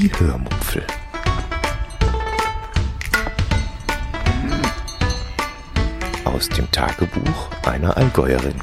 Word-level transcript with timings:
Die 0.00 0.10
Hörmupfel. 0.18 0.82
Aus 6.24 6.48
dem 6.48 6.70
Tagebuch 6.70 7.50
einer 7.66 7.94
Allgäuerin. 7.98 8.54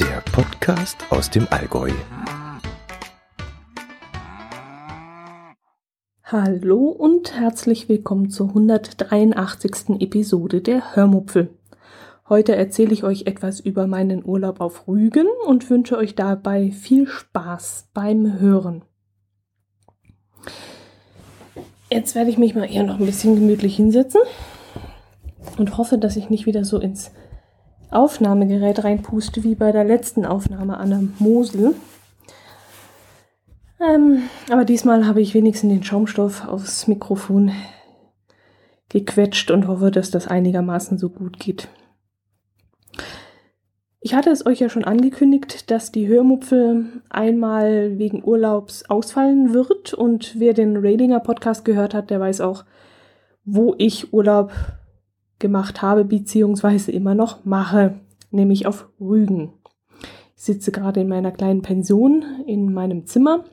Der 0.00 0.22
Podcast 0.32 1.04
aus 1.10 1.28
dem 1.28 1.46
Allgäu. 1.50 1.90
Hallo 6.22 6.86
und 6.88 7.34
herzlich 7.34 7.90
willkommen 7.90 8.30
zur 8.30 8.48
183. 8.48 10.00
Episode 10.00 10.62
der 10.62 10.96
Hörmupfel. 10.96 11.57
Heute 12.28 12.54
erzähle 12.54 12.92
ich 12.92 13.04
euch 13.04 13.26
etwas 13.26 13.58
über 13.58 13.86
meinen 13.86 14.22
Urlaub 14.22 14.60
auf 14.60 14.86
Rügen 14.86 15.26
und 15.46 15.70
wünsche 15.70 15.96
euch 15.96 16.14
dabei 16.14 16.72
viel 16.72 17.06
Spaß 17.06 17.88
beim 17.94 18.38
Hören. 18.38 18.82
Jetzt 21.90 22.14
werde 22.14 22.28
ich 22.28 22.36
mich 22.36 22.54
mal 22.54 22.70
eher 22.70 22.82
noch 22.82 23.00
ein 23.00 23.06
bisschen 23.06 23.34
gemütlich 23.34 23.76
hinsetzen 23.76 24.20
und 25.56 25.78
hoffe, 25.78 25.96
dass 25.96 26.16
ich 26.16 26.28
nicht 26.28 26.44
wieder 26.44 26.66
so 26.66 26.78
ins 26.78 27.12
Aufnahmegerät 27.90 28.84
reinpuste 28.84 29.42
wie 29.42 29.54
bei 29.54 29.72
der 29.72 29.84
letzten 29.84 30.26
Aufnahme 30.26 30.76
an 30.76 30.90
der 30.90 31.02
Mosel. 31.18 31.74
Ähm, 33.80 34.24
aber 34.50 34.66
diesmal 34.66 35.06
habe 35.06 35.22
ich 35.22 35.32
wenigstens 35.32 35.72
den 35.72 35.82
Schaumstoff 35.82 36.46
aufs 36.46 36.88
Mikrofon 36.88 37.52
gequetscht 38.90 39.50
und 39.50 39.66
hoffe, 39.66 39.90
dass 39.90 40.10
das 40.10 40.26
einigermaßen 40.26 40.98
so 40.98 41.08
gut 41.08 41.38
geht. 41.38 41.68
Ich 44.00 44.14
hatte 44.14 44.30
es 44.30 44.46
euch 44.46 44.60
ja 44.60 44.68
schon 44.68 44.84
angekündigt, 44.84 45.72
dass 45.72 45.90
die 45.90 46.06
Hörmupfel 46.06 47.02
einmal 47.10 47.98
wegen 47.98 48.22
Urlaubs 48.22 48.88
ausfallen 48.88 49.52
wird 49.52 49.92
und 49.92 50.38
wer 50.38 50.54
den 50.54 50.76
Radinger 50.76 51.18
Podcast 51.18 51.64
gehört 51.64 51.94
hat, 51.94 52.10
der 52.10 52.20
weiß 52.20 52.40
auch, 52.42 52.64
wo 53.44 53.74
ich 53.76 54.12
Urlaub 54.12 54.52
gemacht 55.40 55.82
habe, 55.82 56.04
beziehungsweise 56.04 56.92
immer 56.92 57.16
noch 57.16 57.44
mache, 57.44 57.98
nämlich 58.30 58.66
auf 58.66 58.88
Rügen. 59.00 59.54
Ich 60.36 60.44
sitze 60.44 60.70
gerade 60.70 61.00
in 61.00 61.08
meiner 61.08 61.32
kleinen 61.32 61.62
Pension 61.62 62.24
in 62.46 62.72
meinem 62.72 63.06
Zimmer. 63.06 63.44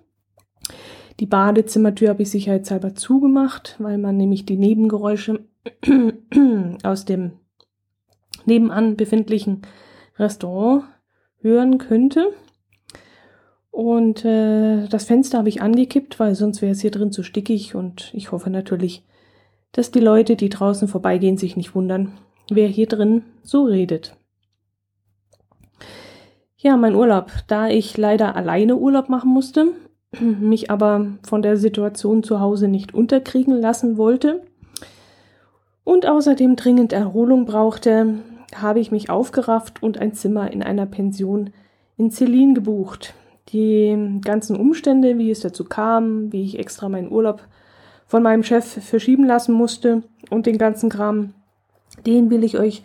Die 1.20 1.26
Badezimmertür 1.26 2.10
habe 2.10 2.22
ich 2.22 2.30
sicherheitshalber 2.30 2.94
zugemacht, 2.94 3.78
weil 3.80 3.98
man 3.98 4.18
nämlich 4.18 4.46
die 4.46 4.58
Nebengeräusche 4.58 5.40
aus 6.84 7.06
dem 7.06 7.32
nebenan 8.46 8.96
befindlichen 8.96 9.64
Restaurant 10.18 10.86
hören 11.42 11.78
könnte. 11.78 12.32
Und 13.72 14.24
äh, 14.24 14.88
das 14.88 15.06
Fenster 15.06 15.38
habe 15.38 15.50
ich 15.50 15.62
angekippt, 15.62 16.20
weil 16.20 16.36
sonst 16.36 16.62
wäre 16.62 16.72
es 16.72 16.82
hier 16.82 16.92
drin 16.92 17.12
zu 17.12 17.24
stickig. 17.24 17.76
Und 17.76 18.12
ich 18.14 18.32
hoffe 18.32 18.50
natürlich, 18.50 19.04
dass 19.74 19.92
die 19.92 20.00
Leute, 20.00 20.36
die 20.36 20.50
draußen 20.50 20.88
vorbeigehen, 20.88 21.38
sich 21.38 21.58
nicht 21.58 21.76
wundern, 21.76 22.14
wer 22.50 22.68
hier 22.68 22.88
drin 22.88 23.24
so 23.44 23.66
redet. 23.66 24.16
Ja, 26.58 26.78
mein 26.78 26.96
Urlaub. 26.96 27.32
Da 27.48 27.68
ich 27.68 27.98
leider 27.98 28.36
alleine 28.36 28.78
Urlaub 28.78 29.10
machen 29.10 29.32
musste, 29.32 29.74
mich 30.20 30.72
aber 30.72 31.08
von 31.24 31.42
der 31.42 31.58
Situation 31.58 32.24
zu 32.24 32.40
Hause 32.40 32.68
nicht 32.68 32.94
unterkriegen 32.94 33.60
lassen 33.60 33.98
wollte 33.98 34.42
und 35.84 36.08
außerdem 36.08 36.56
dringend 36.56 36.94
Erholung 36.94 37.46
brauchte, 37.46 38.16
habe 38.54 38.80
ich 38.80 38.92
mich 38.92 39.10
aufgerafft 39.10 39.82
und 39.82 39.98
ein 39.98 40.14
Zimmer 40.14 40.52
in 40.52 40.62
einer 40.62 40.86
Pension 40.86 41.52
in 41.98 42.12
Celine 42.12 42.54
gebucht. 42.54 43.14
Die 43.50 44.20
ganzen 44.24 44.56
Umstände, 44.56 45.18
wie 45.18 45.32
es 45.32 45.40
dazu 45.40 45.64
kam, 45.64 46.32
wie 46.32 46.44
ich 46.44 46.60
extra 46.60 46.90
meinen 46.90 47.12
Urlaub 47.12 47.42
von 48.08 48.24
meinem 48.24 48.44
Chef 48.44 48.66
verschieben 48.66 49.26
lassen 49.26 49.54
musste 49.54 50.04
und 50.30 50.46
den 50.46 50.58
ganzen 50.58 50.90
Kram, 50.90 51.34
den 52.06 52.30
will 52.30 52.44
ich 52.44 52.58
euch 52.58 52.84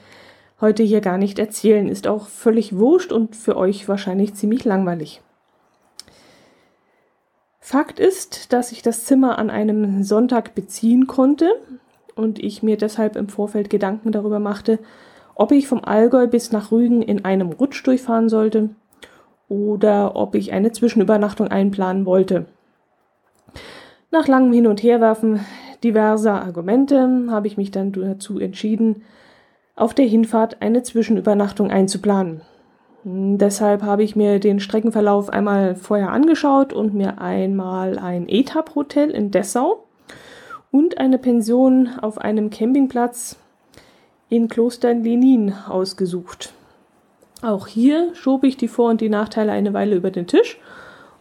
heute 0.61 0.83
hier 0.83 1.01
gar 1.01 1.19
nicht 1.19 1.39
erzählen. 1.39 1.89
Ist 1.89 2.07
auch 2.07 2.29
völlig 2.29 2.77
wurscht 2.77 3.13
und 3.13 3.37
für 3.37 3.57
euch 3.57 3.89
wahrscheinlich 3.89 4.35
ziemlich 4.35 4.65
langweilig. 4.65 5.23
Fakt 7.61 8.01
ist, 8.01 8.53
dass 8.53 8.73
ich 8.73 8.83
das 8.83 9.05
Zimmer 9.05 9.39
an 9.39 9.51
einem 9.51 10.03
Sonntag 10.03 10.55
beziehen 10.55 11.07
konnte 11.07 11.51
und 12.15 12.39
ich 12.39 12.63
mir 12.63 12.77
deshalb 12.77 13.17
im 13.17 13.29
Vorfeld 13.29 13.71
Gedanken 13.71 14.13
darüber 14.13 14.41
machte, 14.41 14.79
ob 15.41 15.53
ich 15.53 15.67
vom 15.67 15.83
Allgäu 15.83 16.27
bis 16.27 16.53
nach 16.53 16.71
Rügen 16.71 17.01
in 17.01 17.25
einem 17.25 17.51
Rutsch 17.51 17.83
durchfahren 17.87 18.29
sollte 18.29 18.69
oder 19.49 20.15
ob 20.15 20.35
ich 20.35 20.53
eine 20.53 20.71
Zwischenübernachtung 20.71 21.49
einplanen 21.49 22.05
wollte. 22.05 22.45
Nach 24.11 24.29
langem 24.29 24.53
Hin- 24.53 24.67
und 24.67 24.83
Herwerfen 24.83 25.41
diverser 25.83 26.43
Argumente 26.43 27.27
habe 27.31 27.47
ich 27.47 27.57
mich 27.57 27.71
dann 27.71 27.91
dazu 27.91 28.39
entschieden, 28.39 29.03
auf 29.77 29.95
der 29.95 30.05
Hinfahrt 30.05 30.61
eine 30.61 30.83
Zwischenübernachtung 30.83 31.71
einzuplanen. 31.71 32.43
Deshalb 33.05 33.83
habe 33.83 34.03
ich 34.03 34.15
mir 34.15 34.41
den 34.41 34.61
Streckenverlauf 34.61 35.31
einmal 35.31 35.75
vorher 35.75 36.11
angeschaut 36.11 36.75
und 36.75 36.93
mir 36.93 37.19
einmal 37.19 37.99
ein 37.99 38.29
Etap-Hotel 38.29 39.09
in 39.09 39.31
Dessau 39.31 39.85
und 40.71 40.99
eine 40.99 41.17
Pension 41.17 41.89
auf 42.03 42.19
einem 42.19 42.51
Campingplatz 42.51 43.39
in 44.31 44.49
Kloster 44.49 44.95
Lenin 44.95 45.53
ausgesucht. 45.69 46.55
Auch 47.43 47.67
hier 47.67 48.15
schob 48.15 48.45
ich 48.45 48.57
die 48.57 48.69
Vor- 48.69 48.91
und 48.91 49.01
die 49.01 49.09
Nachteile 49.09 49.53
eine 49.53 49.75
Weile 49.75 49.97
über 49.97 50.11
den 50.11 50.27
Tisch 50.27 50.59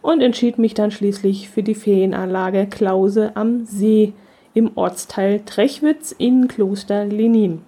und 0.00 0.22
entschied 0.22 0.58
mich 0.58 0.74
dann 0.74 0.90
schließlich 0.90 1.50
für 1.50 1.62
die 1.62 1.74
Ferienanlage 1.74 2.66
Klause 2.66 3.32
am 3.34 3.64
See 3.66 4.14
im 4.54 4.76
Ortsteil 4.76 5.40
Trechwitz 5.44 6.12
in 6.12 6.48
Kloster 6.48 7.04
Lenin. 7.04 7.62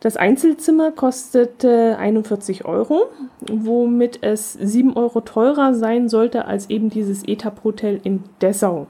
Das 0.00 0.18
Einzelzimmer 0.18 0.92
kostete 0.92 1.96
41 1.98 2.66
Euro, 2.66 3.06
womit 3.40 4.18
es 4.22 4.52
7 4.52 4.94
Euro 4.96 5.22
teurer 5.22 5.72
sein 5.72 6.10
sollte 6.10 6.44
als 6.44 6.68
eben 6.68 6.90
dieses 6.90 7.26
Etap-Hotel 7.26 8.00
in 8.04 8.22
Dessau. 8.42 8.86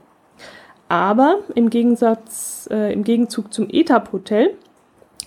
Aber 0.89 1.39
im 1.55 1.69
Gegensatz, 1.69 2.67
äh, 2.69 2.91
im 2.91 3.03
Gegenzug 3.03 3.53
zum 3.53 3.69
Etap-Hotel 3.69 4.55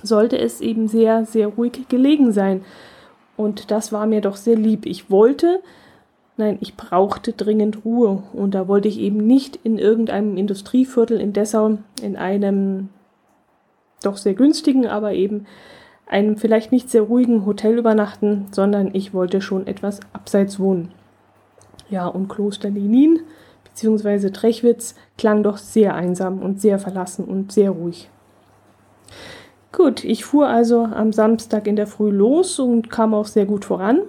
sollte 0.03 0.39
es 0.39 0.61
eben 0.61 0.89
sehr, 0.89 1.25
sehr 1.25 1.49
ruhig 1.49 1.89
gelegen 1.89 2.33
sein. 2.33 2.65
Und 3.37 3.71
das 3.71 3.93
war 3.93 4.07
mir 4.07 4.21
doch 4.21 4.37
sehr 4.37 4.57
lieb. 4.57 4.87
Ich 4.87 5.11
wollte, 5.11 5.61
nein, 6.37 6.59
ich 6.61 6.77
brauchte 6.77 7.33
dringend 7.33 7.85
Ruhe. 7.85 8.23
Und 8.33 8.55
da 8.55 8.69
wollte 8.69 8.89
ich 8.89 8.99
eben 8.99 9.19
nicht 9.19 9.59
in 9.63 9.79
irgendeinem 9.79 10.37
Industrieviertel 10.37 11.21
in 11.21 11.33
Dessau 11.33 11.79
in 12.03 12.17
einem 12.17 12.89
doch 14.03 14.17
sehr 14.17 14.35
günstigen, 14.35 14.87
aber 14.87 15.13
eben 15.13 15.47
einem 16.07 16.37
vielleicht 16.37 16.73
nicht 16.73 16.91
sehr 16.91 17.03
ruhigen 17.03 17.45
Hotel 17.45 17.79
übernachten, 17.79 18.47
sondern 18.51 18.95
ich 18.95 19.13
wollte 19.13 19.41
schon 19.41 19.67
etwas 19.67 20.01
abseits 20.13 20.59
wohnen. 20.59 20.93
Ja, 21.91 22.07
und 22.07 22.29
Kloster 22.29 22.71
Lenin 22.71 23.21
bzw. 23.65 24.31
Trechwitz 24.31 24.95
klang 25.17 25.43
doch 25.43 25.59
sehr 25.59 25.95
einsam 25.95 26.41
und 26.41 26.61
sehr 26.61 26.79
verlassen 26.79 27.25
und 27.25 27.53
sehr 27.53 27.71
ruhig. 27.71 28.09
Gut, 29.73 30.03
ich 30.03 30.25
fuhr 30.25 30.49
also 30.49 30.85
am 30.85 31.13
Samstag 31.13 31.67
in 31.67 31.77
der 31.77 31.87
Früh 31.87 32.11
los 32.11 32.59
und 32.59 32.91
kam 32.91 33.13
auch 33.13 33.27
sehr 33.27 33.45
gut 33.45 33.65
voran. 33.65 34.01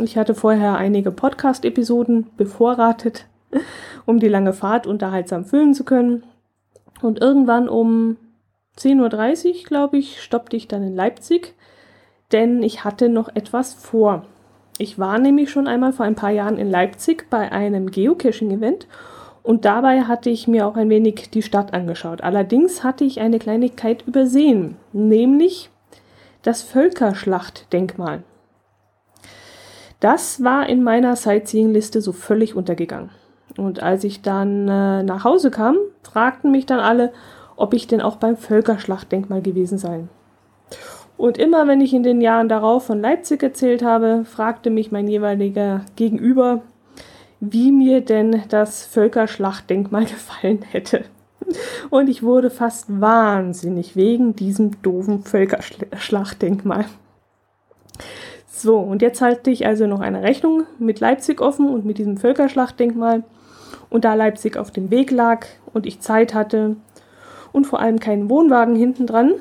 Ich 0.00 0.18
hatte 0.18 0.34
vorher 0.34 0.76
einige 0.76 1.10
Podcast-Episoden 1.10 2.26
bevorratet, 2.36 3.26
um 4.06 4.18
die 4.18 4.28
lange 4.28 4.52
Fahrt 4.52 4.86
unterhaltsam 4.86 5.44
füllen 5.44 5.74
zu 5.74 5.84
können. 5.84 6.24
Und 7.02 7.20
irgendwann 7.20 7.68
um 7.68 8.16
10.30 8.78 9.46
Uhr, 9.46 9.62
glaube 9.64 9.98
ich, 9.98 10.20
stoppte 10.20 10.56
ich 10.56 10.68
dann 10.68 10.82
in 10.82 10.94
Leipzig, 10.94 11.54
denn 12.32 12.62
ich 12.62 12.84
hatte 12.84 13.08
noch 13.08 13.28
etwas 13.34 13.74
vor. 13.74 14.26
Ich 14.78 14.98
war 14.98 15.18
nämlich 15.18 15.50
schon 15.50 15.68
einmal 15.68 15.92
vor 15.92 16.04
ein 16.04 16.16
paar 16.16 16.30
Jahren 16.30 16.58
in 16.58 16.70
Leipzig 16.70 17.30
bei 17.30 17.52
einem 17.52 17.90
Geocaching-Event 17.90 18.86
und 19.46 19.64
dabei 19.64 20.02
hatte 20.02 20.28
ich 20.28 20.48
mir 20.48 20.66
auch 20.66 20.74
ein 20.74 20.90
wenig 20.90 21.30
die 21.30 21.40
Stadt 21.40 21.72
angeschaut. 21.72 22.20
Allerdings 22.20 22.82
hatte 22.82 23.04
ich 23.04 23.20
eine 23.20 23.38
Kleinigkeit 23.38 24.02
übersehen, 24.04 24.76
nämlich 24.92 25.70
das 26.42 26.62
Völkerschlachtdenkmal. 26.62 28.24
Das 30.00 30.42
war 30.42 30.68
in 30.68 30.82
meiner 30.82 31.14
Sightseeing-Liste 31.14 32.00
so 32.00 32.10
völlig 32.10 32.56
untergegangen. 32.56 33.10
Und 33.56 33.80
als 33.80 34.02
ich 34.02 34.20
dann 34.20 34.66
äh, 34.66 35.04
nach 35.04 35.22
Hause 35.22 35.52
kam, 35.52 35.76
fragten 36.02 36.50
mich 36.50 36.66
dann 36.66 36.80
alle, 36.80 37.12
ob 37.54 37.72
ich 37.72 37.86
denn 37.86 38.00
auch 38.00 38.16
beim 38.16 38.36
Völkerschlachtdenkmal 38.36 39.42
gewesen 39.42 39.78
sei. 39.78 40.08
Und 41.16 41.38
immer 41.38 41.68
wenn 41.68 41.80
ich 41.80 41.94
in 41.94 42.02
den 42.02 42.20
Jahren 42.20 42.48
darauf 42.48 42.86
von 42.86 43.00
Leipzig 43.00 43.44
erzählt 43.44 43.84
habe, 43.84 44.24
fragte 44.24 44.70
mich 44.70 44.90
mein 44.90 45.06
jeweiliger 45.06 45.82
Gegenüber, 45.94 46.62
wie 47.40 47.72
mir 47.72 48.00
denn 48.00 48.42
das 48.48 48.86
Völkerschlachtdenkmal 48.86 50.04
gefallen 50.06 50.62
hätte. 50.62 51.04
Und 51.90 52.08
ich 52.08 52.22
wurde 52.22 52.50
fast 52.50 53.00
wahnsinnig 53.00 53.94
wegen 53.94 54.34
diesem 54.34 54.82
doofen 54.82 55.22
Völkerschlachtdenkmal. 55.22 56.86
So, 58.48 58.78
und 58.78 59.02
jetzt 59.02 59.20
halte 59.20 59.50
ich 59.50 59.66
also 59.66 59.86
noch 59.86 60.00
eine 60.00 60.22
Rechnung 60.22 60.64
mit 60.78 60.98
Leipzig 60.98 61.40
offen 61.40 61.68
und 61.68 61.84
mit 61.84 61.98
diesem 61.98 62.16
Völkerschlachtdenkmal. 62.16 63.22
Und 63.90 64.04
da 64.04 64.14
Leipzig 64.14 64.56
auf 64.56 64.70
dem 64.70 64.90
Weg 64.90 65.10
lag 65.10 65.46
und 65.72 65.86
ich 65.86 66.00
Zeit 66.00 66.34
hatte 66.34 66.76
und 67.52 67.66
vor 67.66 67.80
allem 67.80 68.00
keinen 68.00 68.28
Wohnwagen 68.28 68.74
hinten 68.74 69.06
dran, 69.06 69.34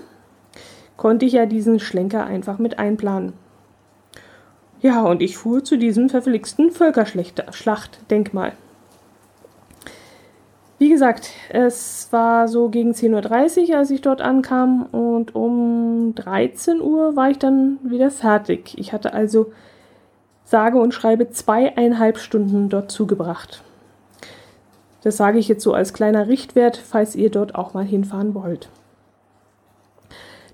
konnte 0.97 1.25
ich 1.25 1.33
ja 1.33 1.45
diesen 1.45 1.79
Schlenker 1.79 2.25
einfach 2.25 2.59
mit 2.59 2.77
einplanen. 2.77 3.33
Ja, 4.85 5.01
und 5.01 5.23
ich 5.23 5.35
fuhr 5.35 5.63
zu 5.63 5.79
diesem 5.79 6.09
verflixten 6.09 6.69
Völkerschlachtdenkmal. 6.69 8.51
Wie 10.77 10.89
gesagt, 10.89 11.31
es 11.49 12.07
war 12.11 12.47
so 12.47 12.69
gegen 12.69 12.91
10.30 12.91 13.69
Uhr, 13.69 13.77
als 13.77 13.89
ich 13.89 14.01
dort 14.01 14.21
ankam 14.21 14.83
und 14.91 15.33
um 15.33 16.13
13 16.13 16.81
Uhr 16.81 17.15
war 17.15 17.31
ich 17.31 17.39
dann 17.39 17.79
wieder 17.81 18.11
fertig. 18.11 18.77
Ich 18.77 18.93
hatte 18.93 19.15
also 19.15 19.51
sage 20.43 20.77
und 20.77 20.93
schreibe 20.93 21.31
zweieinhalb 21.31 22.19
Stunden 22.19 22.69
dort 22.69 22.91
zugebracht. 22.91 23.63
Das 25.01 25.17
sage 25.17 25.39
ich 25.39 25.47
jetzt 25.47 25.63
so 25.63 25.73
als 25.73 25.93
kleiner 25.93 26.27
Richtwert, 26.27 26.77
falls 26.77 27.15
ihr 27.15 27.31
dort 27.31 27.55
auch 27.55 27.73
mal 27.73 27.85
hinfahren 27.85 28.35
wollt. 28.35 28.69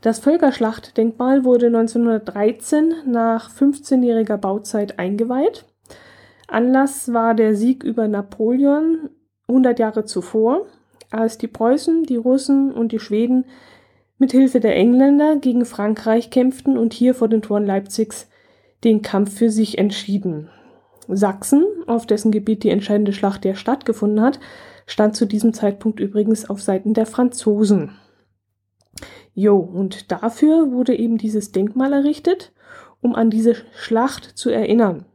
Das 0.02 0.18
Völkerschlachtdenkmal 0.18 1.44
wurde 1.44 1.68
1913 1.68 2.94
nach 3.06 3.52
15-jähriger 3.52 4.38
Bauzeit 4.38 4.98
eingeweiht. 4.98 5.66
Anlass 6.48 7.14
war 7.14 7.36
der 7.36 7.56
Sieg 7.56 7.84
über 7.84 8.08
Napoleon 8.08 9.12
100 9.48 9.78
Jahre 9.78 10.06
zuvor, 10.06 10.66
als 11.12 11.38
die 11.38 11.48
Preußen, 11.48 12.04
die 12.04 12.16
Russen 12.16 12.72
und 12.74 12.92
die 12.92 13.00
Schweden 13.00 13.46
mit 14.18 14.32
Hilfe 14.32 14.60
der 14.60 14.76
Engländer 14.76 15.36
gegen 15.36 15.66
Frankreich 15.66 16.32
kämpften 16.32 16.80
und 16.80 16.94
hier 16.94 17.14
vor 17.14 17.28
den 17.28 17.44
Toren 17.44 17.66
Leipzigs 17.66 18.28
den 18.84 19.04
Kampf 19.04 19.38
für 19.38 19.52
sich 19.52 19.78
entschieden. 19.78 20.50
Sachsen, 21.08 21.64
auf 21.86 22.08
dessen 22.08 22.32
Gebiet 22.32 22.64
die 22.64 22.70
entscheidende 22.70 23.14
Schlacht 23.14 23.46
ja 23.46 23.54
stattgefunden 23.54 24.22
hat, 24.22 24.40
stand 24.88 25.16
zu 25.16 25.26
diesem 25.26 25.54
Zeitpunkt 25.54 26.00
übrigens 26.00 26.50
auf 26.50 26.62
Seiten 26.62 26.94
der 26.94 27.06
Franzosen. 27.06 27.92
Jo, 29.34 29.58
und 29.58 30.12
dafür 30.12 30.72
wurde 30.72 30.98
eben 30.98 31.18
dieses 31.18 31.52
Denkmal 31.52 31.94
errichtet, 31.94 32.52
um 33.02 33.16
an 33.16 33.30
diese 33.30 33.56
Schlacht 33.74 34.26
zu 34.26 34.50
erinnern. 34.50 35.06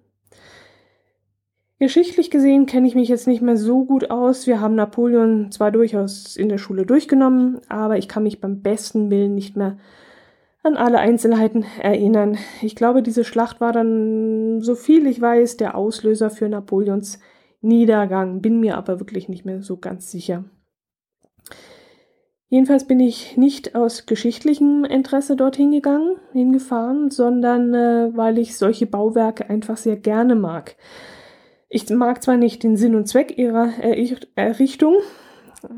Geschichtlich 1.79 2.31
gesehen 2.31 2.65
kenne 2.65 2.89
ich 2.89 2.95
mich 2.95 3.09
jetzt 3.11 3.27
nicht 3.27 3.43
mehr 3.43 3.59
so 3.59 3.85
gut 3.85 4.11
aus. 4.11 4.47
Wir 4.47 4.61
haben 4.61 4.75
Napoleon 4.75 5.53
zwar 5.53 5.71
durchaus 5.71 6.35
in 6.35 6.49
der 6.49 6.57
Schule 6.57 6.87
durchgenommen, 6.87 7.61
aber 7.69 7.99
ich 7.99 8.09
kann 8.09 8.23
mich 8.23 8.41
beim 8.41 8.63
besten 8.63 9.11
Willen 9.11 9.35
nicht 9.35 9.57
mehr 9.57 9.77
an 10.62 10.79
alle 10.79 10.99
Einzelheiten 10.99 11.67
erinnern. 11.81 12.39
Ich 12.62 12.77
glaube, 12.77 13.03
diese 13.03 13.25
Schlacht 13.25 13.61
war 13.61 13.73
dann, 13.73 14.62
so 14.62 14.75
viel 14.75 15.07
ich 15.07 15.21
weiß, 15.21 15.59
der 15.59 15.77
Auslöser 15.77 16.31
für 16.31 16.49
Napoleons 16.49 17.21
Niedergang, 17.61 18.41
bin 18.41 18.61
mir 18.61 18.79
aber 18.79 18.99
wirklich 18.99 19.29
nicht 19.29 19.45
mehr 19.45 19.62
so 19.62 19.77
ganz 19.77 20.11
sicher. 20.11 20.45
Jedenfalls 22.49 22.87
bin 22.87 23.01
ich 23.01 23.37
nicht 23.37 23.75
aus 23.75 24.07
geschichtlichem 24.07 24.85
Interesse 24.85 25.35
dorthin 25.35 25.73
gegangen, 25.73 26.17
hingefahren, 26.33 27.11
sondern 27.11 27.75
äh, 27.75 28.17
weil 28.17 28.39
ich 28.39 28.57
solche 28.57 28.87
Bauwerke 28.87 29.51
einfach 29.51 29.77
sehr 29.77 29.97
gerne 29.97 30.37
mag. 30.37 30.77
Ich 31.69 31.91
mag 31.91 32.23
zwar 32.23 32.37
nicht 32.37 32.63
den 32.63 32.77
Sinn 32.77 32.95
und 32.95 33.09
Zweck 33.09 33.37
ihrer 33.37 33.71
Errichtung, 34.37 34.95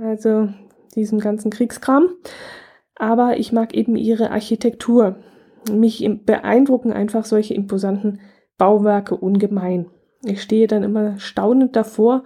also 0.02 0.48
diesem 0.94 1.18
ganzen 1.18 1.50
Kriegskram, 1.50 2.10
aber 2.94 3.38
ich 3.38 3.52
mag 3.52 3.74
eben 3.74 3.96
ihre 3.96 4.30
Architektur. 4.30 5.16
Mich 5.72 6.06
beeindrucken 6.26 6.92
einfach 6.92 7.24
solche 7.24 7.54
imposanten 7.54 8.20
Bauwerke 8.58 9.16
ungemein. 9.16 9.86
Ich 10.22 10.42
stehe 10.42 10.66
dann 10.66 10.82
immer 10.82 11.18
staunend 11.18 11.76
davor 11.76 12.24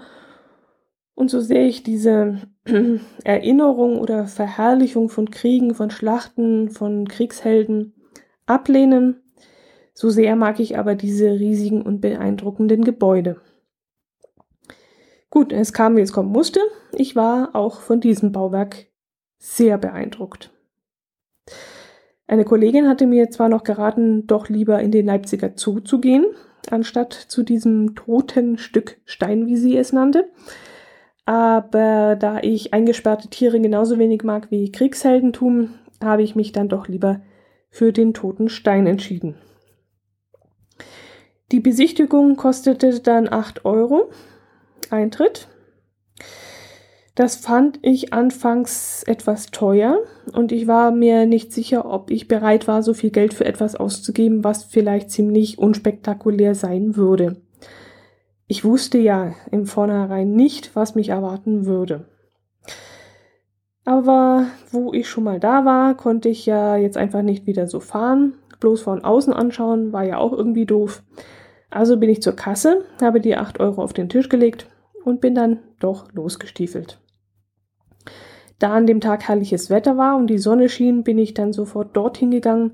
und 1.14 1.30
so 1.30 1.40
sehr 1.40 1.66
ich 1.66 1.82
diese 1.82 2.40
Erinnerung 3.24 3.98
oder 3.98 4.26
Verherrlichung 4.26 5.08
von 5.08 5.30
Kriegen, 5.30 5.74
von 5.74 5.90
Schlachten, 5.90 6.70
von 6.70 7.08
Kriegshelden 7.08 7.94
ablehnen, 8.46 9.22
so 9.94 10.10
sehr 10.10 10.36
mag 10.36 10.58
ich 10.58 10.78
aber 10.78 10.94
diese 10.94 11.30
riesigen 11.32 11.82
und 11.82 12.00
beeindruckenden 12.00 12.82
Gebäude. 12.82 13.40
Gut, 15.30 15.52
es 15.52 15.72
kam, 15.72 15.96
wie 15.96 16.00
es 16.00 16.12
kommen 16.12 16.30
musste. 16.30 16.60
Ich 16.92 17.16
war 17.16 17.54
auch 17.54 17.80
von 17.80 18.00
diesem 18.00 18.32
Bauwerk 18.32 18.86
sehr 19.38 19.78
beeindruckt. 19.78 20.50
Eine 22.26 22.44
Kollegin 22.44 22.88
hatte 22.88 23.06
mir 23.06 23.30
zwar 23.30 23.48
noch 23.48 23.64
geraten, 23.64 24.26
doch 24.26 24.48
lieber 24.48 24.80
in 24.80 24.90
den 24.90 25.06
Leipziger 25.06 25.52
Zoo 25.54 25.80
zu 25.80 26.00
gehen, 26.00 26.24
anstatt 26.70 27.12
zu 27.12 27.42
diesem 27.42 27.94
toten 27.94 28.56
Stück 28.58 29.00
Stein, 29.04 29.46
wie 29.46 29.56
sie 29.56 29.76
es 29.76 29.92
nannte. 29.92 30.30
Aber 31.24 32.16
da 32.16 32.40
ich 32.40 32.74
eingesperrte 32.74 33.28
Tiere 33.28 33.60
genauso 33.60 33.98
wenig 33.98 34.24
mag 34.24 34.50
wie 34.50 34.72
Kriegsheldentum, 34.72 35.70
habe 36.02 36.22
ich 36.22 36.34
mich 36.34 36.52
dann 36.52 36.68
doch 36.68 36.88
lieber 36.88 37.20
für 37.70 37.92
den 37.92 38.12
toten 38.12 38.48
Stein 38.48 38.86
entschieden. 38.86 39.36
Die 41.52 41.60
Besichtigung 41.60 42.36
kostete 42.36 42.98
dann 43.00 43.30
8 43.30 43.64
Euro 43.64 44.10
Eintritt. 44.90 45.48
Das 47.14 47.36
fand 47.36 47.78
ich 47.82 48.14
anfangs 48.14 49.02
etwas 49.02 49.50
teuer 49.50 49.98
und 50.32 50.50
ich 50.50 50.66
war 50.66 50.90
mir 50.92 51.26
nicht 51.26 51.52
sicher, 51.52 51.84
ob 51.84 52.10
ich 52.10 52.26
bereit 52.26 52.66
war, 52.68 52.82
so 52.82 52.94
viel 52.94 53.10
Geld 53.10 53.34
für 53.34 53.44
etwas 53.44 53.76
auszugeben, 53.76 54.44
was 54.44 54.64
vielleicht 54.64 55.10
ziemlich 55.10 55.58
unspektakulär 55.58 56.54
sein 56.54 56.96
würde. 56.96 57.36
Ich 58.52 58.66
wusste 58.66 58.98
ja 58.98 59.32
im 59.50 59.64
Vornherein 59.64 60.34
nicht, 60.34 60.76
was 60.76 60.94
mich 60.94 61.08
erwarten 61.08 61.64
würde. 61.64 62.04
Aber 63.86 64.44
wo 64.70 64.92
ich 64.92 65.08
schon 65.08 65.24
mal 65.24 65.40
da 65.40 65.64
war, 65.64 65.96
konnte 65.96 66.28
ich 66.28 66.44
ja 66.44 66.76
jetzt 66.76 66.98
einfach 66.98 67.22
nicht 67.22 67.46
wieder 67.46 67.66
so 67.66 67.80
fahren. 67.80 68.34
Bloß 68.60 68.82
von 68.82 69.04
außen 69.04 69.32
anschauen 69.32 69.94
war 69.94 70.04
ja 70.04 70.18
auch 70.18 70.34
irgendwie 70.34 70.66
doof. 70.66 71.02
Also 71.70 71.96
bin 71.96 72.10
ich 72.10 72.20
zur 72.20 72.36
Kasse, 72.36 72.84
habe 73.00 73.22
die 73.22 73.38
8 73.38 73.58
Euro 73.58 73.82
auf 73.82 73.94
den 73.94 74.10
Tisch 74.10 74.28
gelegt 74.28 74.66
und 75.02 75.22
bin 75.22 75.34
dann 75.34 75.60
doch 75.80 76.12
losgestiefelt. 76.12 77.00
Da 78.58 78.74
an 78.74 78.86
dem 78.86 79.00
Tag 79.00 79.28
herrliches 79.28 79.70
Wetter 79.70 79.96
war 79.96 80.18
und 80.18 80.26
die 80.26 80.36
Sonne 80.36 80.68
schien, 80.68 81.04
bin 81.04 81.16
ich 81.16 81.32
dann 81.32 81.54
sofort 81.54 81.96
dorthin 81.96 82.30
gegangen, 82.30 82.72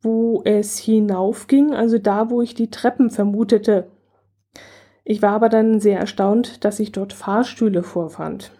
wo 0.00 0.42
es 0.44 0.78
hinaufging, 0.78 1.74
also 1.74 1.98
da, 1.98 2.30
wo 2.30 2.40
ich 2.40 2.54
die 2.54 2.70
Treppen 2.70 3.10
vermutete. 3.10 3.88
Ich 5.10 5.22
war 5.22 5.30
aber 5.30 5.48
dann 5.48 5.80
sehr 5.80 5.98
erstaunt, 5.98 6.66
dass 6.66 6.80
ich 6.80 6.92
dort 6.92 7.14
Fahrstühle 7.14 7.82
vorfand. 7.82 8.52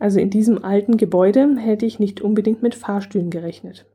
Also 0.00 0.18
in 0.18 0.28
diesem 0.28 0.64
alten 0.64 0.96
Gebäude 0.96 1.56
hätte 1.56 1.86
ich 1.86 2.00
nicht 2.00 2.20
unbedingt 2.20 2.60
mit 2.60 2.74
Fahrstühlen 2.74 3.30
gerechnet. 3.30 3.86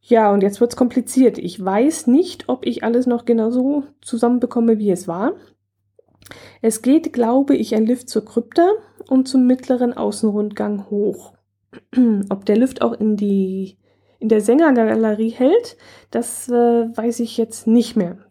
Ja, 0.00 0.32
und 0.32 0.42
jetzt 0.42 0.60
wird's 0.60 0.74
kompliziert. 0.74 1.38
Ich 1.38 1.64
weiß 1.64 2.08
nicht, 2.08 2.48
ob 2.48 2.66
ich 2.66 2.82
alles 2.82 3.06
noch 3.06 3.24
genauso 3.24 3.84
zusammenbekomme, 4.02 4.78
wie 4.78 4.90
es 4.90 5.06
war. 5.06 5.34
Es 6.60 6.82
geht, 6.82 7.12
glaube 7.12 7.54
ich, 7.54 7.76
ein 7.76 7.86
Lift 7.86 8.08
zur 8.08 8.24
Krypta 8.24 8.68
und 9.08 9.28
zum 9.28 9.46
mittleren 9.46 9.92
Außenrundgang 9.92 10.90
hoch. 10.90 11.34
Ob 12.30 12.44
der 12.46 12.56
Lift 12.56 12.82
auch 12.82 12.94
in 12.94 13.16
die 13.16 13.78
in 14.18 14.28
der 14.28 14.40
Sängergalerie 14.40 15.30
hält, 15.30 15.76
das 16.10 16.48
äh, 16.48 16.52
weiß 16.52 17.20
ich 17.20 17.36
jetzt 17.36 17.68
nicht 17.68 17.94
mehr. 17.94 18.25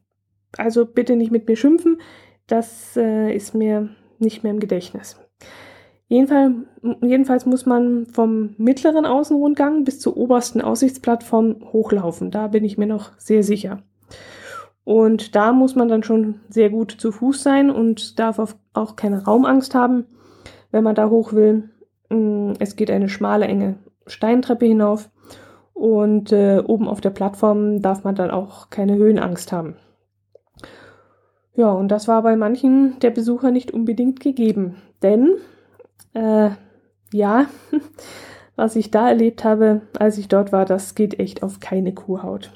Also 0.58 0.86
bitte 0.86 1.16
nicht 1.16 1.32
mit 1.32 1.48
mir 1.48 1.56
schimpfen, 1.56 2.00
das 2.48 2.96
äh, 2.98 3.34
ist 3.34 3.56
mir 3.56 3.90
nicht 4.20 4.44
mehr 4.44 4.54
im 4.54 4.60
Gedächtnis. 4.60 5.20
Jedenfalls, 6.08 6.54
jedenfalls 7.02 7.46
muss 7.46 7.66
man 7.66 8.06
vom 8.06 8.54
mittleren 8.58 9.06
Außenrundgang 9.06 9.84
bis 9.84 10.00
zur 10.00 10.16
obersten 10.18 10.62
Aussichtsplattform 10.62 11.58
hochlaufen. 11.74 12.30
Da 12.30 12.48
bin 12.48 12.64
ich 12.64 12.78
mir 12.78 12.86
noch 12.86 13.12
sehr 13.18 13.44
sicher. 13.44 13.82
Und 14.84 15.36
da 15.36 15.52
muss 15.52 15.76
man 15.76 15.88
dann 15.88 16.04
schon 16.04 16.42
sehr 16.48 16.70
gut 16.70 16.92
zu 16.92 17.12
Fuß 17.12 17.42
sein 17.42 17.72
und 17.72 18.20
darf 18.20 18.56
auch 18.74 18.96
keine 18.96 19.26
Raumangst 19.26 19.74
haben, 19.74 20.06
wenn 20.72 20.84
man 20.84 20.94
da 20.94 21.10
hoch 21.10 21.34
will. 21.34 21.72
Mm, 22.10 22.54
es 22.60 22.76
geht 22.76 22.92
eine 22.92 23.10
schmale, 23.10 23.46
enge 23.46 23.78
Steintreppe 24.06 24.68
hinauf 24.68 25.10
und 25.74 26.32
äh, 26.32 26.62
oben 26.64 26.88
auf 26.88 27.02
der 27.02 27.10
Plattform 27.10 27.82
darf 27.82 28.04
man 28.04 28.14
dann 28.14 28.30
auch 28.30 28.70
keine 28.70 28.96
Höhenangst 28.96 29.52
haben. 29.52 29.76
Ja, 31.56 31.72
und 31.72 31.90
das 31.90 32.08
war 32.08 32.22
bei 32.22 32.36
manchen 32.36 33.00
der 33.00 33.12
Besucher 33.12 33.52
nicht 33.52 33.72
unbedingt 33.72 34.20
gegeben, 34.20 34.76
denn 35.02 35.36
äh, 36.14 36.50
ja, 37.14 37.46
was 38.56 38.76
ich 38.76 38.92
da 38.92 39.10
erlebt 39.10 39.44
habe, 39.44 39.82
als 39.98 40.18
ich 40.18 40.28
dort 40.28 40.52
war, 40.52 40.66
das 40.66 40.96
geht 40.96 41.20
echt 41.20 41.44
auf 41.44 41.60
keine 41.60 41.94
Kuhhaut. 41.94 42.52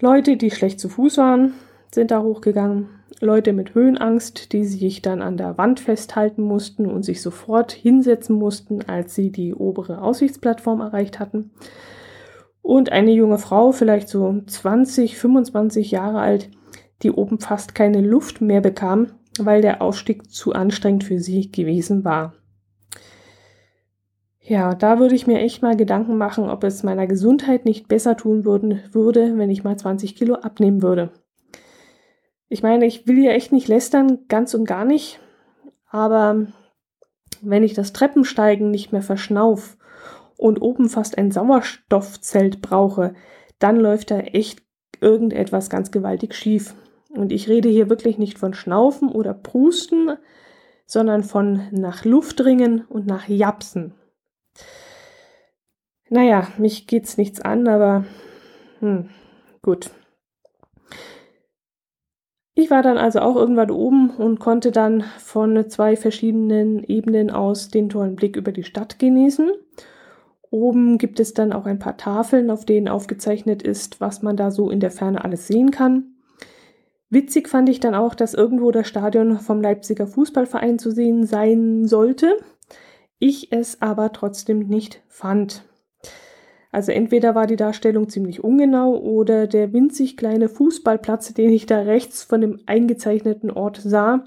Leute, 0.00 0.36
die 0.36 0.50
schlecht 0.50 0.80
zu 0.80 0.88
Fuß 0.88 1.18
waren, 1.18 1.54
sind 1.92 2.10
da 2.10 2.22
hochgegangen. 2.22 2.88
Leute 3.20 3.52
mit 3.52 3.74
Höhenangst, 3.74 4.52
die 4.52 4.64
sich 4.64 5.00
dann 5.00 5.22
an 5.22 5.36
der 5.36 5.56
Wand 5.56 5.78
festhalten 5.78 6.42
mussten 6.42 6.86
und 6.86 7.04
sich 7.04 7.22
sofort 7.22 7.70
hinsetzen 7.70 8.36
mussten, 8.36 8.82
als 8.88 9.14
sie 9.14 9.30
die 9.30 9.54
obere 9.54 10.02
Aussichtsplattform 10.02 10.80
erreicht 10.80 11.20
hatten. 11.20 11.52
und 12.62 12.92
eine 12.92 13.12
junge 13.12 13.38
Frau, 13.38 13.72
vielleicht 13.72 14.08
so 14.08 14.40
20, 14.46 15.18
25 15.18 15.90
Jahre 15.90 16.20
alt, 16.20 16.50
die 17.02 17.10
oben 17.10 17.38
fast 17.38 17.74
keine 17.74 18.00
Luft 18.00 18.40
mehr 18.40 18.60
bekam, 18.60 19.08
weil 19.38 19.62
der 19.62 19.82
Aufstieg 19.82 20.30
zu 20.30 20.52
anstrengend 20.52 21.04
für 21.04 21.18
sie 21.18 21.50
gewesen 21.50 22.04
war. 22.04 22.34
Ja, 24.40 24.74
da 24.74 24.98
würde 24.98 25.14
ich 25.14 25.26
mir 25.26 25.38
echt 25.38 25.62
mal 25.62 25.76
Gedanken 25.76 26.18
machen, 26.18 26.50
ob 26.50 26.64
es 26.64 26.82
meiner 26.82 27.06
Gesundheit 27.06 27.64
nicht 27.64 27.86
besser 27.86 28.16
tun 28.16 28.44
würden, 28.44 28.82
würde, 28.90 29.38
wenn 29.38 29.50
ich 29.50 29.62
mal 29.62 29.76
20 29.76 30.16
Kilo 30.16 30.34
abnehmen 30.34 30.82
würde. 30.82 31.10
Ich 32.48 32.62
meine, 32.62 32.84
ich 32.84 33.06
will 33.06 33.22
ja 33.22 33.30
echt 33.30 33.52
nicht 33.52 33.68
lästern, 33.68 34.26
ganz 34.28 34.52
und 34.54 34.64
gar 34.64 34.84
nicht, 34.84 35.20
aber 35.88 36.48
wenn 37.40 37.62
ich 37.62 37.74
das 37.74 37.92
Treppensteigen 37.92 38.70
nicht 38.70 38.92
mehr 38.92 39.02
verschnauf 39.02 39.78
und 40.36 40.60
oben 40.60 40.88
fast 40.88 41.16
ein 41.18 41.30
Sauerstoffzelt 41.30 42.60
brauche, 42.60 43.14
dann 43.58 43.76
läuft 43.76 44.10
da 44.10 44.18
echt 44.18 44.62
irgendetwas 45.00 45.70
ganz 45.70 45.90
gewaltig 45.90 46.34
schief. 46.34 46.74
Und 47.14 47.30
ich 47.30 47.48
rede 47.48 47.68
hier 47.68 47.90
wirklich 47.90 48.18
nicht 48.18 48.38
von 48.38 48.54
Schnaufen 48.54 49.08
oder 49.10 49.34
Prusten, 49.34 50.16
sondern 50.86 51.22
von 51.22 51.68
nach 51.70 52.04
Luft 52.04 52.44
ringen 52.44 52.84
und 52.88 53.06
nach 53.06 53.28
Japsen. 53.28 53.94
Naja, 56.08 56.48
mich 56.58 56.86
geht's 56.86 57.16
nichts 57.16 57.40
an, 57.40 57.68
aber 57.68 58.04
hm, 58.80 59.08
gut. 59.62 59.90
Ich 62.54 62.70
war 62.70 62.82
dann 62.82 62.98
also 62.98 63.20
auch 63.20 63.36
irgendwann 63.36 63.70
oben 63.70 64.10
und 64.10 64.38
konnte 64.38 64.72
dann 64.72 65.04
von 65.18 65.70
zwei 65.70 65.96
verschiedenen 65.96 66.84
Ebenen 66.84 67.30
aus 67.30 67.68
den 67.68 67.88
tollen 67.88 68.14
Blick 68.14 68.36
über 68.36 68.52
die 68.52 68.64
Stadt 68.64 68.98
genießen. 68.98 69.50
Oben 70.50 70.98
gibt 70.98 71.18
es 71.18 71.32
dann 71.32 71.54
auch 71.54 71.64
ein 71.64 71.78
paar 71.78 71.96
Tafeln, 71.96 72.50
auf 72.50 72.66
denen 72.66 72.88
aufgezeichnet 72.88 73.62
ist, 73.62 74.02
was 74.02 74.20
man 74.20 74.36
da 74.36 74.50
so 74.50 74.68
in 74.68 74.80
der 74.80 74.90
Ferne 74.90 75.24
alles 75.24 75.46
sehen 75.46 75.70
kann. 75.70 76.11
Witzig 77.12 77.50
fand 77.50 77.68
ich 77.68 77.78
dann 77.78 77.94
auch, 77.94 78.14
dass 78.14 78.32
irgendwo 78.32 78.70
das 78.70 78.88
Stadion 78.88 79.38
vom 79.38 79.60
Leipziger 79.60 80.06
Fußballverein 80.06 80.78
zu 80.78 80.90
sehen 80.90 81.26
sein 81.26 81.84
sollte. 81.84 82.38
Ich 83.18 83.52
es 83.52 83.82
aber 83.82 84.12
trotzdem 84.12 84.60
nicht 84.60 85.02
fand. 85.08 85.62
Also 86.70 86.90
entweder 86.90 87.34
war 87.34 87.46
die 87.46 87.56
Darstellung 87.56 88.08
ziemlich 88.08 88.42
ungenau 88.42 88.96
oder 88.96 89.46
der 89.46 89.74
winzig 89.74 90.16
kleine 90.16 90.48
Fußballplatz, 90.48 91.34
den 91.34 91.50
ich 91.50 91.66
da 91.66 91.80
rechts 91.80 92.22
von 92.22 92.40
dem 92.40 92.60
eingezeichneten 92.64 93.50
Ort 93.50 93.76
sah, 93.84 94.24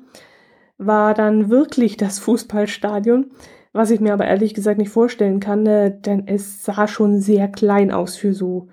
war 0.78 1.16
dann 1.16 1.50
wirklich 1.50 1.98
das 1.98 2.20
Fußballstadion, 2.20 3.32
was 3.74 3.90
ich 3.90 4.00
mir 4.00 4.14
aber 4.14 4.28
ehrlich 4.28 4.54
gesagt 4.54 4.78
nicht 4.78 4.92
vorstellen 4.92 5.40
kann, 5.40 5.66
äh, 5.66 6.00
denn 6.00 6.28
es 6.28 6.64
sah 6.64 6.88
schon 6.88 7.20
sehr 7.20 7.48
klein 7.48 7.90
aus 7.90 8.16
für 8.16 8.36
so, 8.36 8.68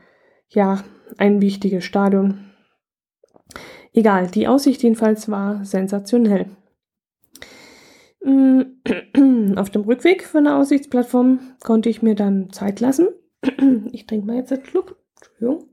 ja, 0.51 0.85
ein 1.17 1.41
wichtiges 1.41 1.85
Stadion. 1.85 2.52
Egal, 3.93 4.29
die 4.29 4.49
Aussicht 4.49 4.83
jedenfalls 4.83 5.29
war 5.29 5.65
sensationell. 5.65 6.47
Mm, 8.25 8.63
auf 9.57 9.71
dem 9.71 9.83
Rückweg 9.83 10.25
von 10.25 10.45
der 10.45 10.57
Aussichtsplattform 10.57 11.41
konnte 11.63 11.89
ich 11.89 12.03
mir 12.03 12.15
dann 12.15 12.51
Zeit 12.53 12.81
lassen. 12.81 13.09
Ich 13.93 14.07
trinke 14.07 14.27
mal 14.27 14.37
jetzt 14.37 14.53
einen 14.53 14.65
Schluck. 14.65 14.97
Entschuldigung. 15.17 15.69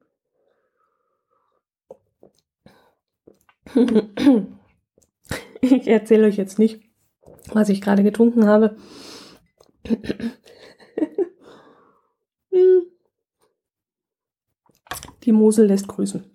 Ich 5.62 5.88
erzähle 5.88 6.26
euch 6.28 6.38
jetzt 6.38 6.58
nicht, 6.58 6.82
was 7.52 7.68
ich 7.68 7.82
gerade 7.82 8.02
getrunken 8.02 8.48
habe. 8.48 8.78
Die 15.24 15.32
Mosel 15.34 15.68
lässt 15.68 15.88
grüßen. 15.88 16.29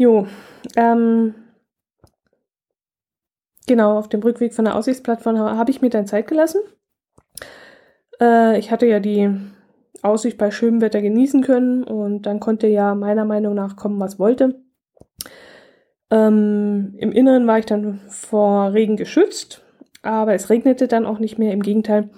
Jo, 0.00 0.28
ähm, 0.76 1.34
genau, 3.66 3.98
auf 3.98 4.08
dem 4.08 4.22
Rückweg 4.22 4.54
von 4.54 4.64
der 4.64 4.76
Aussichtsplattform 4.76 5.36
habe 5.36 5.72
ich 5.72 5.82
mir 5.82 5.90
dann 5.90 6.06
Zeit 6.06 6.28
gelassen. 6.28 6.60
Äh, 8.20 8.60
ich 8.60 8.70
hatte 8.70 8.86
ja 8.86 9.00
die 9.00 9.28
Aussicht 10.02 10.38
bei 10.38 10.52
schönem 10.52 10.80
Wetter 10.80 11.02
genießen 11.02 11.42
können 11.42 11.82
und 11.82 12.22
dann 12.26 12.38
konnte 12.38 12.68
ja 12.68 12.94
meiner 12.94 13.24
Meinung 13.24 13.54
nach 13.54 13.74
kommen, 13.74 13.98
was 13.98 14.20
wollte. 14.20 14.62
Ähm, 16.12 16.94
Im 16.98 17.10
Inneren 17.10 17.48
war 17.48 17.58
ich 17.58 17.66
dann 17.66 18.00
vor 18.08 18.72
Regen 18.72 18.96
geschützt, 18.96 19.64
aber 20.02 20.32
es 20.32 20.48
regnete 20.48 20.86
dann 20.86 21.06
auch 21.06 21.18
nicht 21.18 21.40
mehr. 21.40 21.52
Im 21.52 21.62
Gegenteil, 21.62 22.10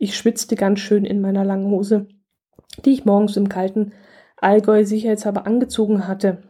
ich 0.00 0.16
schwitzte 0.16 0.56
ganz 0.56 0.80
schön 0.80 1.04
in 1.04 1.20
meiner 1.20 1.44
langen 1.44 1.70
Hose, 1.70 2.08
die 2.84 2.94
ich 2.94 3.04
morgens 3.04 3.36
im 3.36 3.48
kalten 3.48 3.92
Allgäu 4.38 4.84
sicherheitshalber 4.84 5.46
angezogen 5.46 6.08
hatte. 6.08 6.42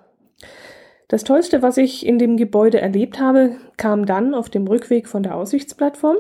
Das 1.09 1.25
Tollste, 1.25 1.63
was 1.63 1.79
ich 1.79 2.05
in 2.05 2.19
dem 2.19 2.37
Gebäude 2.37 2.81
erlebt 2.81 3.19
habe, 3.19 3.57
kam 3.79 4.05
dann 4.05 4.35
auf 4.35 4.51
dem 4.51 4.67
Rückweg 4.67 5.09
von 5.09 5.23
der 5.23 5.37
Aussichtsplattform. 5.37 6.19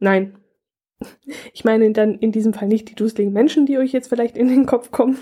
Nein, 0.00 0.36
ich 1.52 1.64
meine 1.64 1.90
dann 1.92 2.18
in 2.18 2.32
diesem 2.32 2.52
Fall 2.52 2.68
nicht 2.68 2.90
die 2.90 2.96
dusseligen 2.96 3.32
Menschen, 3.32 3.64
die 3.64 3.78
euch 3.78 3.92
jetzt 3.92 4.08
vielleicht 4.08 4.36
in 4.36 4.48
den 4.48 4.66
Kopf 4.66 4.90
kommen, 4.90 5.16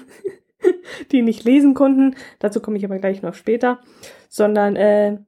die 1.12 1.20
nicht 1.20 1.44
lesen 1.44 1.74
konnten. 1.74 2.16
Dazu 2.38 2.60
komme 2.60 2.78
ich 2.78 2.84
aber 2.84 2.98
gleich 2.98 3.20
noch 3.20 3.34
später. 3.34 3.80
Sondern, 4.30 4.74
äh, 4.76 5.18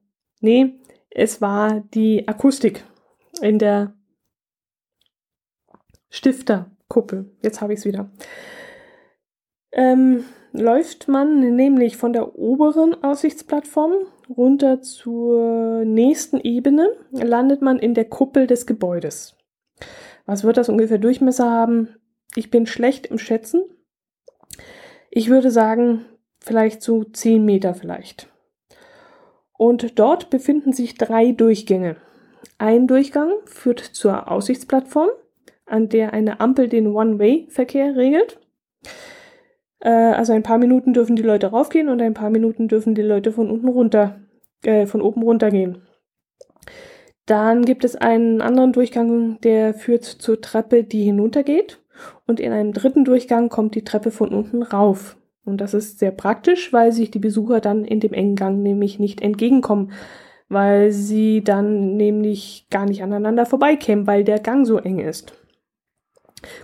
nee, 0.41 0.79
es 1.11 1.39
war 1.39 1.81
die 1.93 2.27
Akustik 2.27 2.83
in 3.41 3.59
der 3.59 3.93
Stifterkuppel. 6.09 7.31
Jetzt 7.43 7.61
habe 7.61 7.73
ich 7.73 7.79
es 7.79 7.85
wieder. 7.85 8.09
Ähm, 9.77 10.25
läuft 10.51 11.07
man 11.07 11.55
nämlich 11.55 11.97
von 11.97 12.11
der 12.11 12.37
oberen 12.37 13.03
Aussichtsplattform 13.03 13.93
runter 14.35 14.81
zur 14.81 15.85
nächsten 15.85 16.39
Ebene, 16.39 16.89
landet 17.11 17.61
man 17.61 17.79
in 17.79 17.93
der 17.93 18.05
Kuppel 18.05 18.47
des 18.47 18.65
Gebäudes. 18.65 19.35
Was 20.25 20.43
wird 20.43 20.57
das 20.57 20.67
ungefähr 20.67 20.97
Durchmesser 20.97 21.49
haben? 21.49 21.95
Ich 22.35 22.49
bin 22.51 22.65
schlecht 22.65 23.05
im 23.05 23.19
Schätzen. 23.19 23.61
Ich 25.11 25.29
würde 25.29 25.51
sagen, 25.51 26.05
vielleicht 26.39 26.81
so 26.81 27.03
10 27.03 27.45
Meter 27.45 27.73
vielleicht. 27.73 28.27
Und 29.57 29.99
dort 29.99 30.29
befinden 30.29 30.73
sich 30.73 30.95
drei 30.95 31.31
Durchgänge. 31.31 31.97
Ein 32.57 32.87
Durchgang 32.87 33.31
führt 33.45 33.79
zur 33.79 34.31
Aussichtsplattform, 34.31 35.09
an 35.65 35.89
der 35.89 36.13
eine 36.13 36.39
Ampel 36.39 36.67
den 36.67 36.87
One-Way-Verkehr 36.87 37.95
regelt. 37.95 38.39
Äh, 39.79 39.89
also 39.89 40.33
ein 40.33 40.43
paar 40.43 40.57
Minuten 40.57 40.93
dürfen 40.93 41.15
die 41.15 41.23
Leute 41.23 41.47
raufgehen 41.47 41.89
und 41.89 42.01
ein 42.01 42.13
paar 42.13 42.29
Minuten 42.29 42.67
dürfen 42.67 42.95
die 42.95 43.01
Leute 43.01 43.31
von 43.31 43.49
unten 43.49 43.67
runter, 43.67 44.19
äh, 44.63 44.85
von 44.85 45.01
oben 45.01 45.21
runter 45.23 45.51
gehen. 45.51 45.81
Dann 47.25 47.65
gibt 47.65 47.83
es 47.83 47.95
einen 47.95 48.41
anderen 48.41 48.71
Durchgang, 48.71 49.39
der 49.41 49.73
führt 49.73 50.05
zur 50.05 50.39
Treppe, 50.41 50.83
die 50.83 51.03
hinuntergeht. 51.03 51.81
Und 52.25 52.39
in 52.39 52.51
einem 52.53 52.73
dritten 52.73 53.03
Durchgang 53.05 53.49
kommt 53.49 53.75
die 53.75 53.83
Treppe 53.83 54.11
von 54.11 54.29
unten 54.29 54.63
rauf. 54.63 55.17
Und 55.43 55.61
das 55.61 55.73
ist 55.73 55.99
sehr 55.99 56.11
praktisch, 56.11 56.71
weil 56.73 56.91
sich 56.91 57.11
die 57.11 57.19
Besucher 57.19 57.59
dann 57.59 57.85
in 57.85 57.99
dem 57.99 58.13
engen 58.13 58.35
Gang 58.35 58.61
nämlich 58.61 58.99
nicht 58.99 59.21
entgegenkommen, 59.21 59.91
weil 60.49 60.91
sie 60.91 61.43
dann 61.43 61.97
nämlich 61.97 62.67
gar 62.69 62.85
nicht 62.85 63.03
aneinander 63.03 63.45
vorbeikämen, 63.45 64.07
weil 64.07 64.23
der 64.23 64.39
Gang 64.39 64.65
so 64.65 64.77
eng 64.77 64.99
ist. 64.99 65.33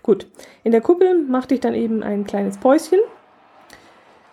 Gut, 0.02 0.28
in 0.64 0.72
der 0.72 0.82
Kuppel 0.82 1.24
machte 1.24 1.56
ich 1.56 1.60
dann 1.60 1.74
eben 1.74 2.04
ein 2.04 2.26
kleines 2.26 2.58
Päuschen, 2.58 3.00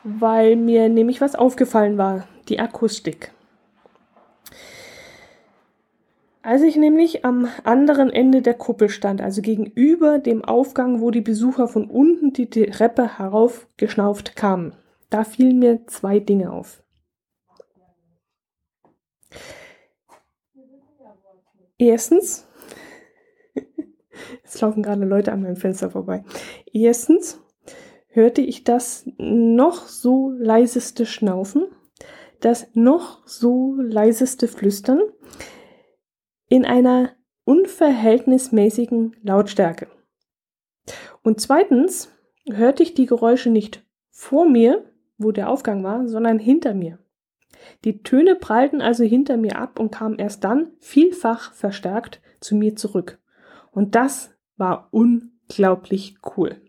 weil 0.04 0.56
mir 0.56 0.88
nämlich 0.88 1.20
was 1.20 1.35
aufgefallen 1.35 1.99
war, 1.99 2.28
die 2.49 2.61
Akustik. 2.61 3.32
Als 6.42 6.62
ich 6.62 6.76
nämlich 6.76 7.25
am 7.25 7.49
anderen 7.64 8.09
Ende 8.09 8.40
der 8.40 8.54
Kuppel 8.54 8.88
stand, 8.88 9.20
also 9.20 9.42
gegenüber 9.42 10.18
dem 10.18 10.42
Aufgang, 10.42 11.00
wo 11.00 11.11
die 11.11 11.20
Besucher 11.20 11.68
von 11.68 11.90
unten 11.90 12.32
die 12.32 12.49
Treppe 12.49 13.18
heraufgeschnauft 13.18 14.37
kamen, 14.37 14.75
da 15.11 15.25
fielen 15.25 15.59
mir 15.59 15.87
zwei 15.87 16.18
Dinge 16.18 16.50
auf. 16.50 16.82
Erstens, 21.76 22.47
laufen 24.60 24.82
gerade 24.82 25.04
Leute 25.04 25.32
an 25.32 25.42
meinem 25.42 25.56
Fenster 25.56 25.90
vorbei. 25.90 26.24
Erstens 26.72 27.40
hörte 28.08 28.40
ich 28.40 28.64
das 28.64 29.08
noch 29.18 29.86
so 29.86 30.30
leiseste 30.30 31.06
Schnaufen, 31.06 31.66
das 32.40 32.68
noch 32.74 33.26
so 33.26 33.76
leiseste 33.78 34.48
Flüstern, 34.48 35.00
in 36.48 36.64
einer 36.64 37.12
unverhältnismäßigen 37.44 39.16
Lautstärke. 39.22 39.88
Und 41.22 41.40
zweitens 41.40 42.12
hörte 42.50 42.82
ich 42.82 42.94
die 42.94 43.06
Geräusche 43.06 43.50
nicht 43.50 43.84
vor 44.10 44.48
mir, 44.48 44.84
wo 45.18 45.32
der 45.32 45.48
Aufgang 45.48 45.84
war, 45.84 46.08
sondern 46.08 46.38
hinter 46.38 46.74
mir. 46.74 46.98
Die 47.84 48.02
Töne 48.02 48.36
prallten 48.36 48.80
also 48.80 49.04
hinter 49.04 49.36
mir 49.36 49.56
ab 49.56 49.78
und 49.78 49.90
kamen 49.90 50.18
erst 50.18 50.44
dann 50.44 50.72
vielfach 50.78 51.52
verstärkt 51.52 52.20
zu 52.40 52.56
mir 52.56 52.74
zurück. 52.74 53.18
Und 53.70 53.94
das 53.94 54.34
war 54.60 54.88
unglaublich 54.92 56.16
cool. 56.36 56.60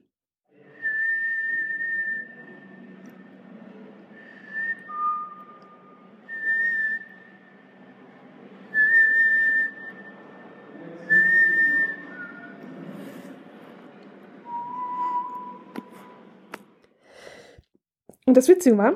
Und 18.25 18.37
das 18.37 18.47
Witzige 18.47 18.77
war, 18.77 18.93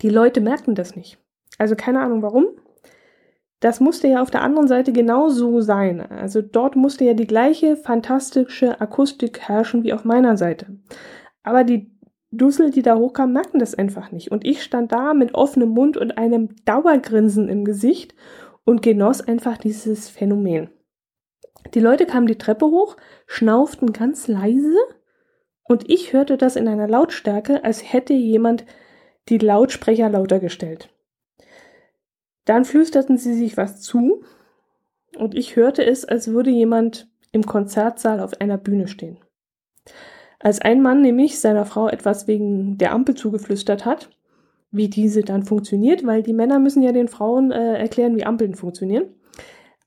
die 0.00 0.08
Leute 0.08 0.40
merken 0.40 0.76
das 0.76 0.94
nicht. 0.94 1.18
Also 1.58 1.74
keine 1.74 2.00
Ahnung 2.00 2.22
warum. 2.22 2.46
Das 3.64 3.80
musste 3.80 4.08
ja 4.08 4.20
auf 4.20 4.30
der 4.30 4.42
anderen 4.42 4.68
Seite 4.68 4.92
genauso 4.92 5.62
sein. 5.62 6.02
Also 6.02 6.42
dort 6.42 6.76
musste 6.76 7.06
ja 7.06 7.14
die 7.14 7.26
gleiche 7.26 7.78
fantastische 7.78 8.78
Akustik 8.78 9.40
herrschen 9.40 9.84
wie 9.84 9.94
auf 9.94 10.04
meiner 10.04 10.36
Seite. 10.36 10.66
Aber 11.44 11.64
die 11.64 11.90
Dussel, 12.30 12.72
die 12.72 12.82
da 12.82 12.96
hochkamen, 12.96 13.32
merkten 13.32 13.60
das 13.60 13.74
einfach 13.74 14.12
nicht. 14.12 14.30
Und 14.30 14.44
ich 14.44 14.62
stand 14.62 14.92
da 14.92 15.14
mit 15.14 15.32
offenem 15.32 15.70
Mund 15.70 15.96
und 15.96 16.18
einem 16.18 16.54
Dauergrinsen 16.66 17.48
im 17.48 17.64
Gesicht 17.64 18.14
und 18.66 18.82
genoss 18.82 19.22
einfach 19.22 19.56
dieses 19.56 20.10
Phänomen. 20.10 20.68
Die 21.72 21.80
Leute 21.80 22.04
kamen 22.04 22.26
die 22.26 22.36
Treppe 22.36 22.66
hoch, 22.66 22.98
schnauften 23.26 23.94
ganz 23.94 24.28
leise 24.28 24.76
und 25.62 25.90
ich 25.90 26.12
hörte 26.12 26.36
das 26.36 26.56
in 26.56 26.68
einer 26.68 26.86
Lautstärke, 26.86 27.64
als 27.64 27.94
hätte 27.94 28.12
jemand 28.12 28.66
die 29.30 29.38
Lautsprecher 29.38 30.10
lauter 30.10 30.38
gestellt. 30.38 30.93
Dann 32.44 32.64
flüsterten 32.64 33.16
sie 33.16 33.34
sich 33.34 33.56
was 33.56 33.80
zu 33.80 34.22
und 35.16 35.34
ich 35.34 35.56
hörte 35.56 35.84
es, 35.84 36.04
als 36.04 36.28
würde 36.28 36.50
jemand 36.50 37.08
im 37.32 37.46
Konzertsaal 37.46 38.20
auf 38.20 38.40
einer 38.40 38.58
Bühne 38.58 38.88
stehen. 38.88 39.18
Als 40.38 40.60
ein 40.60 40.82
Mann 40.82 41.00
nämlich 41.00 41.38
seiner 41.40 41.64
Frau 41.64 41.88
etwas 41.88 42.28
wegen 42.28 42.76
der 42.76 42.92
Ampel 42.92 43.14
zugeflüstert 43.14 43.84
hat, 43.84 44.10
wie 44.70 44.88
diese 44.88 45.22
dann 45.22 45.44
funktioniert, 45.44 46.04
weil 46.04 46.22
die 46.22 46.32
Männer 46.32 46.58
müssen 46.58 46.82
ja 46.82 46.92
den 46.92 47.08
Frauen 47.08 47.50
äh, 47.50 47.78
erklären, 47.78 48.16
wie 48.16 48.24
Ampeln 48.24 48.54
funktionieren, 48.54 49.06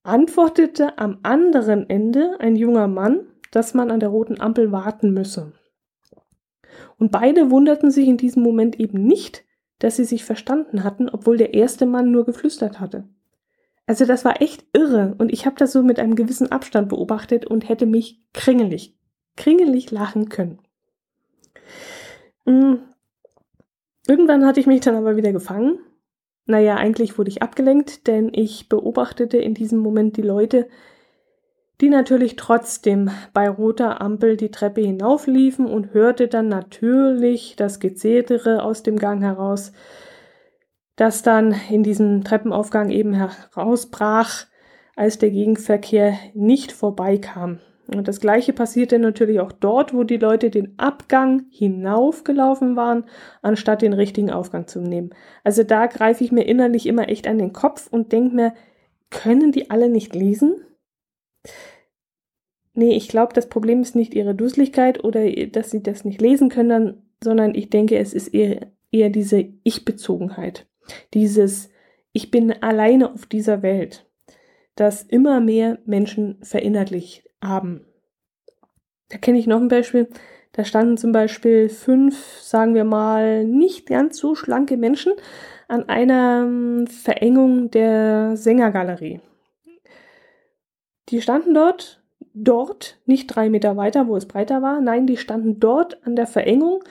antwortete 0.04 0.98
am 0.98 1.20
anderen 1.24 1.90
Ende 1.90 2.38
ein 2.40 2.56
junger 2.56 2.88
Mann, 2.88 3.28
dass 3.52 3.74
man 3.74 3.92
an 3.92 4.00
der 4.00 4.10
roten 4.10 4.40
Ampel 4.40 4.72
warten 4.72 5.12
müsse. 5.12 5.54
Und 6.98 7.12
beide 7.12 7.52
wunderten 7.52 7.92
sich 7.92 8.08
in 8.08 8.18
diesem 8.18 8.44
Moment 8.44 8.80
eben 8.80 9.04
nicht, 9.04 9.44
dass 9.80 9.96
sie 9.96 10.06
sich 10.06 10.24
verstanden 10.24 10.84
hatten, 10.84 11.10
obwohl 11.10 11.38
der 11.38 11.54
erste 11.54 11.86
Mann 11.86 12.12
nur 12.12 12.26
geflüstert 12.26 12.80
hatte. 12.80 13.08
Also 13.86 14.06
das 14.06 14.26
war 14.26 14.42
echt 14.42 14.66
irre 14.74 15.16
und 15.18 15.32
ich 15.32 15.46
habe 15.46 15.56
das 15.58 15.72
so 15.72 15.82
mit 15.82 16.00
einem 16.00 16.16
gewissen 16.16 16.52
Abstand 16.52 16.90
beobachtet 16.90 17.46
und 17.46 17.70
hätte 17.70 17.86
mich 17.86 18.22
kringelig, 18.34 18.98
kringelig 19.38 19.92
lachen 19.92 20.30
können. 20.30 20.60
Mhm. 22.46 22.80
Irgendwann 24.08 24.46
hatte 24.46 24.60
ich 24.60 24.68
mich 24.68 24.82
dann 24.82 24.96
aber 24.96 25.16
wieder 25.16 25.32
gefangen. 25.32 25.80
Naja, 26.46 26.76
eigentlich 26.76 27.18
wurde 27.18 27.30
ich 27.30 27.42
abgelenkt, 27.42 28.08
denn 28.08 28.32
ich 28.34 28.70
beobachtete 28.70 29.38
in 29.38 29.54
diesem 29.54 29.80
Moment 29.80 30.16
die 30.16 30.22
Leute, 30.22 30.68
die 31.82 31.90
natürlich 31.90 32.36
trotzdem 32.36 33.12
bei 33.34 33.50
roter 33.50 34.02
Ampel 34.02 34.36
die 34.36 34.50
Treppe 34.50 34.82
hinaufliefen 34.82 35.68
und 35.68 35.94
hörte 35.94 36.28
dann 36.28 36.48
natürlich 36.48 37.56
das 37.56 37.80
Gezetere 37.80 38.64
aus 38.64 38.84
dem 38.84 38.98
Gang 38.98 39.22
heraus, 39.22 39.74
das 40.96 41.22
dann 41.22 41.56
in 41.70 41.84
diesem 41.84 42.24
Treppenaufgang 42.24 42.90
eben 42.90 43.14
herausbrach, 43.14 44.48
als 44.96 45.20
der 45.20 45.30
Gegenverkehr 45.30 46.14
nicht 46.34 46.72
vorbeikam. 46.72 47.60
Und 47.88 48.08
das 48.08 48.20
gleiche 48.20 48.52
passierte 48.52 49.00
natürlich 49.00 49.40
auch 49.40 49.52
dort, 49.52 49.94
wo 49.94 50.04
die 50.04 50.18
Leute 50.18 50.50
den 50.50 50.78
Abgang 50.78 51.46
hinaufgelaufen 51.52 52.76
waren, 52.76 53.06
anstatt 53.42 53.82
den 53.82 53.94
richtigen 53.94 54.32
Aufgang 54.32 54.68
zu 54.68 54.82
nehmen. 54.82 55.12
Also 55.44 55.64
da 55.64 55.86
greife 55.86 56.24
ich 56.24 56.32
mir 56.32 56.44
innerlich 56.44 56.86
immer 56.86 57.08
echt 57.08 57.28
an 57.28 57.38
den 57.38 57.54
Kopf 57.54 57.88
und 57.90 58.12
denke 58.12 58.36
mir, 58.36 58.54
können 59.10 59.54
die 59.54 59.70
alle 59.70 59.88
nicht 59.88 60.16
lesen? 60.16 60.56
Nee, 62.78 62.96
ich 62.96 63.08
glaube, 63.08 63.34
das 63.34 63.50
Problem 63.50 63.82
ist 63.82 63.96
nicht 63.96 64.14
ihre 64.14 64.36
Dusseligkeit 64.36 65.04
oder 65.04 65.28
dass 65.48 65.72
sie 65.72 65.82
das 65.82 66.06
nicht 66.06 66.22
lesen 66.22 66.50
können, 66.50 67.02
sondern 67.24 67.56
ich 67.56 67.72
denke, 67.72 67.98
es 67.98 68.14
ist 68.14 68.28
eher, 68.28 68.68
eher 68.92 69.10
diese 69.10 69.46
Ich-Bezogenheit. 69.64 70.68
Dieses 71.16 71.72
Ich 72.12 72.30
bin 72.30 72.52
alleine 72.62 73.12
auf 73.12 73.26
dieser 73.26 73.64
Welt, 73.64 74.06
das 74.76 75.02
immer 75.02 75.40
mehr 75.40 75.80
Menschen 75.88 76.38
verinnerlicht 76.44 77.28
haben. 77.44 77.88
Da 79.10 79.18
kenne 79.18 79.40
ich 79.40 79.48
noch 79.48 79.60
ein 79.60 79.70
Beispiel. 79.70 80.08
Da 80.52 80.64
standen 80.64 80.98
zum 80.98 81.12
Beispiel 81.12 81.70
fünf, 81.70 82.16
sagen 82.42 82.76
wir 82.76 82.84
mal, 82.84 83.44
nicht 83.44 83.88
ganz 83.88 84.20
so 84.20 84.36
schlanke 84.36 84.78
Menschen 84.78 85.14
an 85.68 85.90
einer 85.90 86.44
ähm, 86.46 86.86
Verengung 86.86 87.72
der 87.72 88.38
Sängergalerie. 88.38 89.20
Die 91.10 91.24
standen 91.24 91.56
dort 91.56 92.04
dort, 92.34 93.00
nicht 93.06 93.28
drei 93.28 93.50
Meter 93.50 93.78
weiter, 93.78 94.08
wo 94.08 94.16
es 94.16 94.28
breiter 94.28 94.62
war. 94.62 94.82
Nein, 94.82 95.08
die 95.08 95.18
standen 95.18 95.60
dort 95.60 96.06
an 96.06 96.16
der 96.16 96.28
Verengung, 96.28 96.84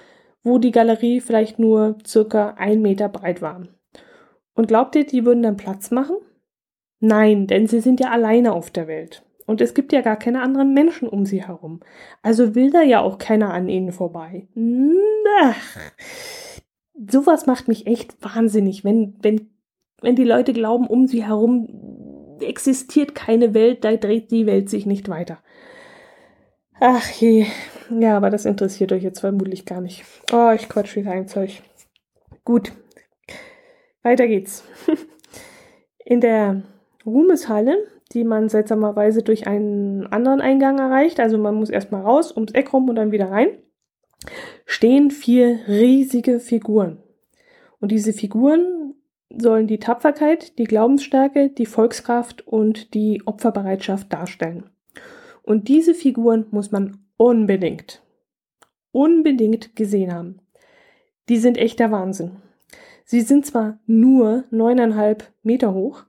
wo 0.43 0.59
die 0.59 0.71
Galerie 0.71 1.21
vielleicht 1.21 1.59
nur 1.59 1.99
circa 2.07 2.55
ein 2.57 2.83
Meter 2.83 3.09
breit 3.09 3.43
war. 3.43 3.63
Und 4.55 4.69
glaubt 4.69 4.97
ihr, 4.97 5.07
die 5.07 5.25
würden 5.25 5.43
dann 5.43 5.57
Platz 5.57 5.91
machen? 5.91 6.17
Nein, 7.01 7.47
denn 7.47 7.67
sie 7.67 7.81
sind 7.81 8.01
ja 8.01 8.11
alleine 8.11 8.53
auf 8.53 8.71
der 8.71 8.87
Welt. 8.87 9.23
Und 9.47 9.61
es 9.61 9.75
gibt 9.75 9.93
ja 9.93 10.01
gar 10.01 10.17
keine 10.17 10.43
anderen 10.43 10.75
Menschen 10.75 11.09
um 11.09 11.25
sie 11.25 11.45
herum. 11.47 11.81
Also 12.23 12.55
will 12.55 12.71
da 12.71 12.83
ja 12.83 13.01
auch 13.01 13.19
keiner 13.19 13.53
an 13.53 13.69
ihnen 13.69 13.93
vorbei. 13.93 14.49
Ach, 15.41 15.77
sowas 17.09 17.47
macht 17.47 17.69
mich 17.69 17.87
echt 17.87 18.17
wahnsinnig, 18.23 18.83
wenn, 18.83 19.15
wenn, 19.23 19.51
wenn 20.01 20.17
die 20.17 20.25
Leute 20.25 20.53
glauben, 20.53 20.87
um 20.87 21.07
sie 21.07 21.25
herum 21.25 21.69
existiert 22.41 23.15
keine 23.15 23.55
Welt, 23.55 23.85
da 23.85 23.97
dreht 23.97 24.31
die 24.31 24.47
Welt 24.47 24.71
sich 24.71 24.87
nicht 24.87 25.09
weiter. 25.09 25.39
Ach 26.81 27.09
je. 27.11 27.47
Ja, 27.91 28.17
aber 28.17 28.31
das 28.31 28.45
interessiert 28.45 28.93
euch 28.93 29.03
jetzt 29.03 29.21
vermutlich 29.21 29.65
gar 29.65 29.81
nicht. 29.81 30.05
Oh, 30.33 30.51
ich 30.55 30.69
quatsch 30.69 30.97
wieder 30.97 31.13
ein 31.13 31.29
Zeug. 31.29 31.63
Gut. 32.45 32.73
Weiter 34.03 34.27
geht's. 34.27 34.65
In 36.05 36.21
der 36.21 36.63
Ruhmeshalle, 37.05 37.77
die 38.13 38.25
man 38.25 38.49
seltsamerweise 38.49 39.23
durch 39.23 39.47
einen 39.47 40.07
anderen 40.09 40.41
Eingang 40.41 40.79
erreicht, 40.79 41.19
also 41.19 41.39
man 41.39 41.55
muss 41.55 41.71
erstmal 41.71 42.03
raus, 42.03 42.33
ums 42.33 42.53
Eck 42.53 42.73
rum 42.73 42.89
und 42.89 42.97
dann 42.97 43.13
wieder 43.13 43.31
rein, 43.31 43.49
stehen 44.65 45.11
vier 45.11 45.61
riesige 45.67 46.41
Figuren. 46.41 46.99
Und 47.81 47.91
diese 47.91 48.13
Figuren 48.13 48.86
sollen 49.39 49.67
die 49.67 49.79
Tapferkeit, 49.79 50.59
die 50.59 50.65
Glaubensstärke, 50.65 51.49
die 51.51 51.67
Volkskraft 51.67 52.47
und 52.47 52.95
die 52.95 53.23
Opferbereitschaft 53.27 54.13
darstellen. 54.13 54.71
Und 55.43 55.69
diese 55.69 55.95
Figuren 55.95 56.47
muss 56.51 56.73
man 56.73 56.99
unbedingt, 57.17 58.03
unbedingt 58.93 59.77
gesehen 59.77 60.13
haben. 60.13 60.41
Die 61.29 61.39
sind 61.39 61.59
echter 61.59 61.91
Wahnsinn. 61.91 62.37
Sie 63.05 63.21
sind 63.21 63.47
zwar 63.47 63.79
nur 63.87 64.45
neuneinhalb 64.51 65.33
Meter 65.43 65.73
hoch, 65.73 66.05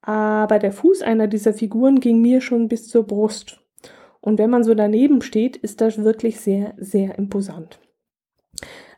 aber 0.00 0.58
der 0.58 0.72
Fuß 0.72 1.02
einer 1.02 1.28
dieser 1.28 1.54
Figuren 1.54 2.00
ging 2.00 2.20
mir 2.20 2.40
schon 2.40 2.68
bis 2.68 2.88
zur 2.88 3.06
Brust. 3.06 3.60
Und 4.20 4.38
wenn 4.38 4.50
man 4.50 4.64
so 4.64 4.74
daneben 4.74 5.22
steht, 5.22 5.56
ist 5.56 5.80
das 5.80 6.02
wirklich 6.02 6.40
sehr, 6.40 6.74
sehr 6.76 7.18
imposant. 7.18 7.78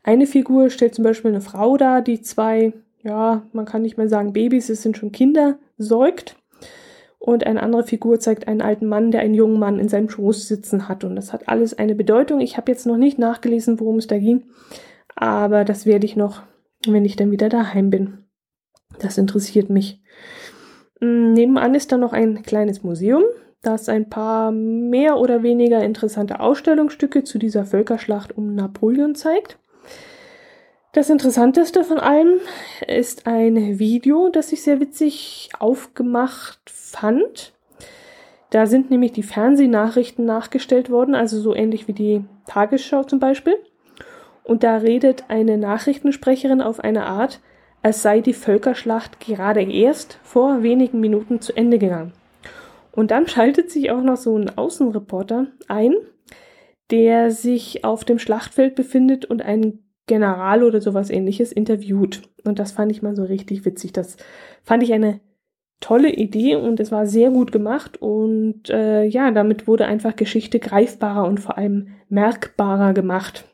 Eine 0.03 0.27
Figur 0.27 0.69
stellt 0.69 0.95
zum 0.95 1.03
Beispiel 1.03 1.31
eine 1.31 1.41
Frau 1.41 1.77
dar, 1.77 2.01
die 2.01 2.21
zwei 2.21 2.73
ja, 3.05 3.43
man 3.53 3.65
kann 3.65 3.83
nicht 3.83 3.97
mehr 3.97 4.09
sagen 4.09 4.33
Babys, 4.33 4.69
es 4.69 4.81
sind 4.81 4.97
schon 4.97 5.11
Kinder, 5.11 5.59
säugt. 5.77 6.35
Und 7.19 7.45
eine 7.45 7.61
andere 7.61 7.83
Figur 7.83 8.19
zeigt 8.19 8.47
einen 8.47 8.61
alten 8.61 8.87
Mann, 8.87 9.11
der 9.11 9.21
einen 9.21 9.33
jungen 9.33 9.59
Mann 9.59 9.79
in 9.79 9.89
seinem 9.89 10.09
Schoß 10.09 10.47
sitzen 10.47 10.89
hat. 10.89 11.03
Und 11.03 11.15
das 11.15 11.31
hat 11.31 11.47
alles 11.47 11.77
eine 11.77 11.95
Bedeutung. 11.95 12.39
Ich 12.39 12.57
habe 12.57 12.71
jetzt 12.71 12.85
noch 12.85 12.97
nicht 12.97 13.17
nachgelesen, 13.17 13.79
worum 13.79 13.97
es 13.97 14.07
da 14.07 14.17
ging. 14.17 14.45
Aber 15.15 15.63
das 15.65 15.85
werde 15.85 16.05
ich 16.05 16.15
noch, 16.15 16.43
wenn 16.85 17.05
ich 17.05 17.15
dann 17.15 17.31
wieder 17.31 17.49
daheim 17.49 17.89
bin. 17.89 18.25
Das 18.99 19.17
interessiert 19.17 19.69
mich. 19.69 20.01
Hm, 20.99 21.33
nebenan 21.33 21.75
ist 21.75 21.91
da 21.91 21.97
noch 21.97 22.13
ein 22.13 22.41
kleines 22.43 22.83
Museum, 22.83 23.23
das 23.61 23.89
ein 23.89 24.09
paar 24.09 24.51
mehr 24.51 25.17
oder 25.17 25.43
weniger 25.43 25.83
interessante 25.83 26.39
Ausstellungsstücke 26.39 27.23
zu 27.23 27.37
dieser 27.37 27.65
Völkerschlacht 27.65 28.37
um 28.37 28.55
Napoleon 28.55 29.15
zeigt. 29.15 29.57
Das 30.95 31.09
Interessanteste 31.09 31.83
von 31.83 31.99
allem 31.99 32.39
ist 32.87 33.27
ein 33.27 33.79
Video, 33.79 34.29
das 34.29 34.53
ich 34.53 34.63
sehr 34.63 34.79
witzig 34.79 35.49
aufgemacht 35.59 36.61
fand. 36.67 37.51
Da 38.49 38.65
sind 38.65 38.91
nämlich 38.91 39.11
die 39.11 39.21
Fernsehnachrichten 39.21 40.23
nachgestellt 40.23 40.89
worden, 40.89 41.13
also 41.13 41.37
so 41.37 41.53
ähnlich 41.53 41.89
wie 41.89 41.93
die 41.93 42.23
Tagesschau 42.47 43.03
zum 43.03 43.19
Beispiel. 43.19 43.57
Und 44.45 44.63
da 44.63 44.77
redet 44.77 45.25
eine 45.27 45.57
Nachrichtensprecherin 45.57 46.61
auf 46.61 46.79
eine 46.79 47.07
Art, 47.07 47.41
als 47.81 48.01
sei 48.01 48.21
die 48.21 48.31
Völkerschlacht 48.31 49.19
gerade 49.19 49.69
erst 49.69 50.17
vor 50.23 50.63
wenigen 50.63 51.01
Minuten 51.01 51.41
zu 51.41 51.51
Ende 51.57 51.77
gegangen. 51.77 52.13
Und 52.93 53.11
dann 53.11 53.27
schaltet 53.27 53.69
sich 53.69 53.91
auch 53.91 54.01
noch 54.01 54.15
so 54.15 54.37
ein 54.37 54.57
Außenreporter 54.57 55.47
ein, 55.67 55.93
der 56.89 57.31
sich 57.31 57.83
auf 57.83 58.05
dem 58.05 58.17
Schlachtfeld 58.17 58.75
befindet 58.75 59.25
und 59.25 59.41
einen 59.41 59.84
General 60.07 60.63
oder 60.63 60.81
sowas 60.81 61.09
ähnliches 61.09 61.51
interviewt. 61.51 62.21
Und 62.43 62.59
das 62.59 62.71
fand 62.71 62.91
ich 62.91 63.01
mal 63.01 63.15
so 63.15 63.23
richtig 63.23 63.65
witzig. 63.65 63.93
Das 63.93 64.17
fand 64.63 64.83
ich 64.83 64.93
eine 64.93 65.19
tolle 65.79 66.09
Idee 66.09 66.55
und 66.55 66.79
es 66.79 66.91
war 66.91 67.05
sehr 67.05 67.31
gut 67.31 67.51
gemacht. 67.51 68.01
Und 68.01 68.69
äh, 68.69 69.03
ja, 69.03 69.31
damit 69.31 69.67
wurde 69.67 69.85
einfach 69.85 70.15
Geschichte 70.15 70.59
greifbarer 70.59 71.27
und 71.27 71.39
vor 71.39 71.57
allem 71.57 71.89
merkbarer 72.09 72.93
gemacht. 72.93 73.45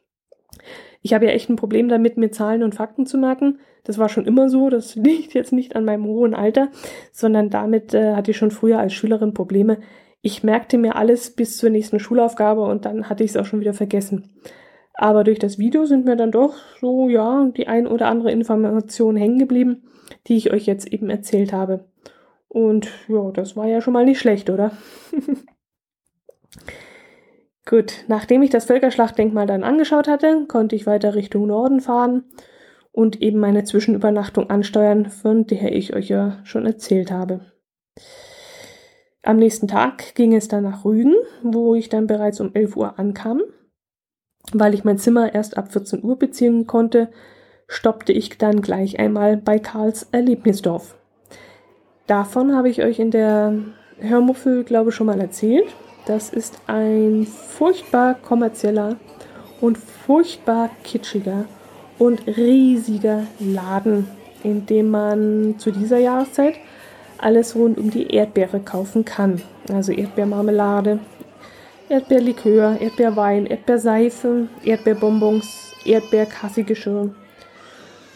Ich 1.01 1.13
habe 1.13 1.25
ja 1.25 1.31
echt 1.31 1.49
ein 1.49 1.55
Problem 1.55 1.89
damit, 1.89 2.17
mir 2.17 2.31
Zahlen 2.31 2.63
und 2.63 2.75
Fakten 2.75 3.05
zu 3.05 3.17
merken. 3.17 3.59
Das 3.83 3.97
war 3.97 4.09
schon 4.09 4.25
immer 4.25 4.49
so. 4.49 4.69
Das 4.69 4.95
liegt 4.95 5.33
jetzt 5.33 5.53
nicht 5.53 5.75
an 5.75 5.85
meinem 5.85 6.05
hohen 6.05 6.33
Alter, 6.33 6.69
sondern 7.11 7.49
damit 7.49 7.93
äh, 7.93 8.13
hatte 8.13 8.31
ich 8.31 8.37
schon 8.37 8.51
früher 8.51 8.79
als 8.79 8.93
Schülerin 8.93 9.33
Probleme. 9.33 9.79
Ich 10.21 10.43
merkte 10.43 10.77
mir 10.77 10.95
alles 10.95 11.31
bis 11.31 11.57
zur 11.57 11.71
nächsten 11.71 11.99
Schulaufgabe 11.99 12.61
und 12.61 12.85
dann 12.85 13.09
hatte 13.09 13.23
ich 13.23 13.31
es 13.31 13.37
auch 13.37 13.45
schon 13.45 13.59
wieder 13.59 13.73
vergessen. 13.73 14.29
Aber 15.01 15.23
durch 15.23 15.39
das 15.39 15.57
Video 15.57 15.87
sind 15.87 16.05
mir 16.05 16.15
dann 16.15 16.31
doch 16.31 16.53
so, 16.79 17.09
ja, 17.09 17.49
die 17.57 17.67
ein 17.67 17.87
oder 17.87 18.07
andere 18.07 18.31
Information 18.31 19.15
hängen 19.15 19.39
geblieben, 19.39 19.89
die 20.27 20.37
ich 20.37 20.53
euch 20.53 20.67
jetzt 20.67 20.93
eben 20.93 21.09
erzählt 21.09 21.53
habe. 21.53 21.85
Und 22.47 22.87
ja, 23.07 23.31
das 23.31 23.55
war 23.55 23.65
ja 23.65 23.81
schon 23.81 23.93
mal 23.93 24.05
nicht 24.05 24.19
schlecht, 24.19 24.51
oder? 24.51 24.73
Gut, 27.65 28.05
nachdem 28.09 28.43
ich 28.43 28.51
das 28.51 28.65
Völkerschlachtdenkmal 28.65 29.47
dann 29.47 29.63
angeschaut 29.63 30.07
hatte, 30.07 30.45
konnte 30.47 30.75
ich 30.75 30.85
weiter 30.85 31.15
Richtung 31.15 31.47
Norden 31.47 31.79
fahren 31.79 32.25
und 32.91 33.23
eben 33.23 33.39
meine 33.39 33.63
Zwischenübernachtung 33.63 34.51
ansteuern, 34.51 35.07
von 35.07 35.47
der 35.47 35.75
ich 35.75 35.95
euch 35.95 36.09
ja 36.09 36.37
schon 36.43 36.67
erzählt 36.67 37.09
habe. 37.09 37.39
Am 39.23 39.37
nächsten 39.37 39.67
Tag 39.67 40.13
ging 40.13 40.35
es 40.35 40.47
dann 40.47 40.61
nach 40.61 40.85
Rügen, 40.85 41.15
wo 41.41 41.73
ich 41.73 41.89
dann 41.89 42.05
bereits 42.05 42.39
um 42.39 42.53
11 42.53 42.77
Uhr 42.77 42.99
ankam. 42.99 43.41
Weil 44.53 44.73
ich 44.73 44.83
mein 44.83 44.97
Zimmer 44.97 45.33
erst 45.33 45.57
ab 45.57 45.71
14 45.71 46.03
Uhr 46.03 46.17
beziehen 46.17 46.67
konnte, 46.67 47.09
stoppte 47.67 48.11
ich 48.11 48.37
dann 48.37 48.61
gleich 48.61 48.99
einmal 48.99 49.37
bei 49.37 49.59
Karls 49.59 50.07
Erlebnisdorf. 50.11 50.95
Davon 52.07 52.55
habe 52.55 52.69
ich 52.69 52.83
euch 52.83 52.99
in 52.99 53.11
der 53.11 53.53
Hörmuffel, 53.99 54.63
glaube 54.63 54.89
ich, 54.89 54.95
schon 54.95 55.07
mal 55.07 55.21
erzählt. 55.21 55.67
Das 56.05 56.29
ist 56.29 56.59
ein 56.67 57.25
furchtbar 57.25 58.15
kommerzieller 58.15 58.97
und 59.61 59.77
furchtbar 59.77 60.69
kitschiger 60.83 61.45
und 61.99 62.25
riesiger 62.25 63.27
Laden, 63.39 64.07
in 64.43 64.65
dem 64.65 64.89
man 64.89 65.55
zu 65.59 65.71
dieser 65.71 65.99
Jahreszeit 65.99 66.55
alles 67.19 67.55
rund 67.55 67.77
um 67.77 67.91
die 67.91 68.07
Erdbeere 68.07 68.59
kaufen 68.59 69.05
kann. 69.05 69.41
Also 69.71 69.91
Erdbeermarmelade, 69.91 70.99
Erdbeerlikör, 71.91 72.77
Erdbeerwein, 72.79 73.45
Erdbeerseife, 73.47 74.47
Erdbeerbonbons, 74.63 75.73
Erdbeerkaffeegeschirr. 75.83 77.09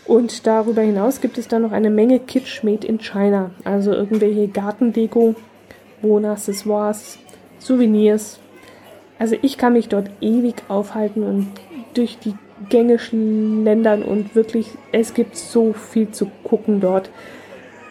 Und 0.05 0.47
darüber 0.47 0.81
hinaus 0.81 1.19
gibt 1.19 1.37
es 1.37 1.49
dann 1.49 1.63
noch 1.63 1.73
eine 1.73 1.89
Menge 1.89 2.19
Kitsch 2.19 2.63
made 2.63 2.87
in 2.87 2.99
China, 2.99 3.51
also 3.65 3.91
irgendwelche 3.91 4.47
Gartendeko, 4.47 5.35
Wohnaccessoires, 6.01 7.19
Souvenirs. 7.59 8.39
Also 9.19 9.35
ich 9.41 9.57
kann 9.57 9.73
mich 9.73 9.89
dort 9.89 10.09
ewig 10.21 10.55
aufhalten 10.69 11.23
und 11.23 11.47
durch 11.95 12.17
die 12.17 12.35
Gänge 12.69 12.97
schlendern 12.97 14.03
und 14.03 14.35
wirklich, 14.35 14.69
es 14.93 15.13
gibt 15.13 15.35
so 15.35 15.73
viel 15.73 16.11
zu 16.11 16.31
gucken 16.45 16.79
dort. 16.79 17.09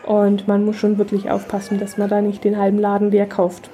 Und 0.07 0.49
man 0.49 0.65
muss 0.65 0.77
schon 0.77 0.97
wirklich 0.97 1.31
aufpassen, 1.31 1.79
dass 1.79 1.99
man 1.99 2.09
da 2.09 2.23
nicht 2.23 2.43
den 2.43 2.57
halben 2.57 2.79
Laden 2.79 3.11
leer 3.11 3.27
kauft. 3.27 3.69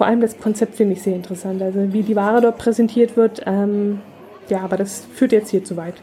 Vor 0.00 0.06
allem 0.06 0.22
das 0.22 0.38
Konzept 0.38 0.76
finde 0.76 0.94
ich 0.94 1.02
sehr 1.02 1.14
interessant. 1.14 1.60
Also 1.60 1.92
wie 1.92 2.02
die 2.02 2.16
Ware 2.16 2.40
dort 2.40 2.56
präsentiert 2.56 3.18
wird. 3.18 3.42
Ähm, 3.44 4.00
ja, 4.48 4.60
aber 4.62 4.78
das 4.78 5.04
führt 5.04 5.30
jetzt 5.30 5.50
hier 5.50 5.62
zu 5.62 5.76
weit. 5.76 5.96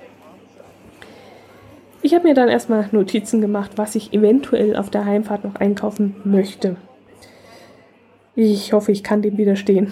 Ich 2.04 2.14
habe 2.14 2.28
mir 2.28 2.36
dann 2.36 2.48
erstmal 2.48 2.88
Notizen 2.92 3.42
gemacht, 3.42 3.72
was 3.78 3.96
ich 3.96 4.14
eventuell 4.14 4.76
auf 4.76 4.92
der 4.92 5.04
Heimfahrt 5.04 5.46
noch 5.46 5.56
einkaufen 5.56 6.16
möchte. 6.26 6.76
Ich 8.36 8.72
hoffe, 8.72 8.92
ich 8.92 9.04
kann 9.04 9.24
dem 9.24 9.40
widerstehen. 9.40 9.92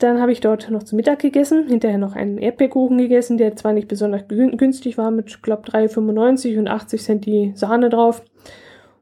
Dann 0.00 0.20
habe 0.20 0.32
ich 0.32 0.40
dort 0.40 0.72
noch 0.72 0.82
zu 0.82 0.96
Mittag 0.96 1.20
gegessen, 1.20 1.68
hinterher 1.68 1.98
noch 1.98 2.16
einen 2.16 2.38
Erdbeerkuchen 2.38 2.98
gegessen, 2.98 3.38
der 3.38 3.54
zwar 3.54 3.74
nicht 3.74 3.86
besonders 3.86 4.26
günstig 4.26 4.98
war, 4.98 5.12
mit, 5.12 5.40
glaube 5.40 5.70
3,95 5.70 6.58
und 6.58 6.66
80 6.66 7.00
Cent 7.00 7.26
die 7.26 7.52
Sahne 7.54 7.90
drauf. 7.90 8.24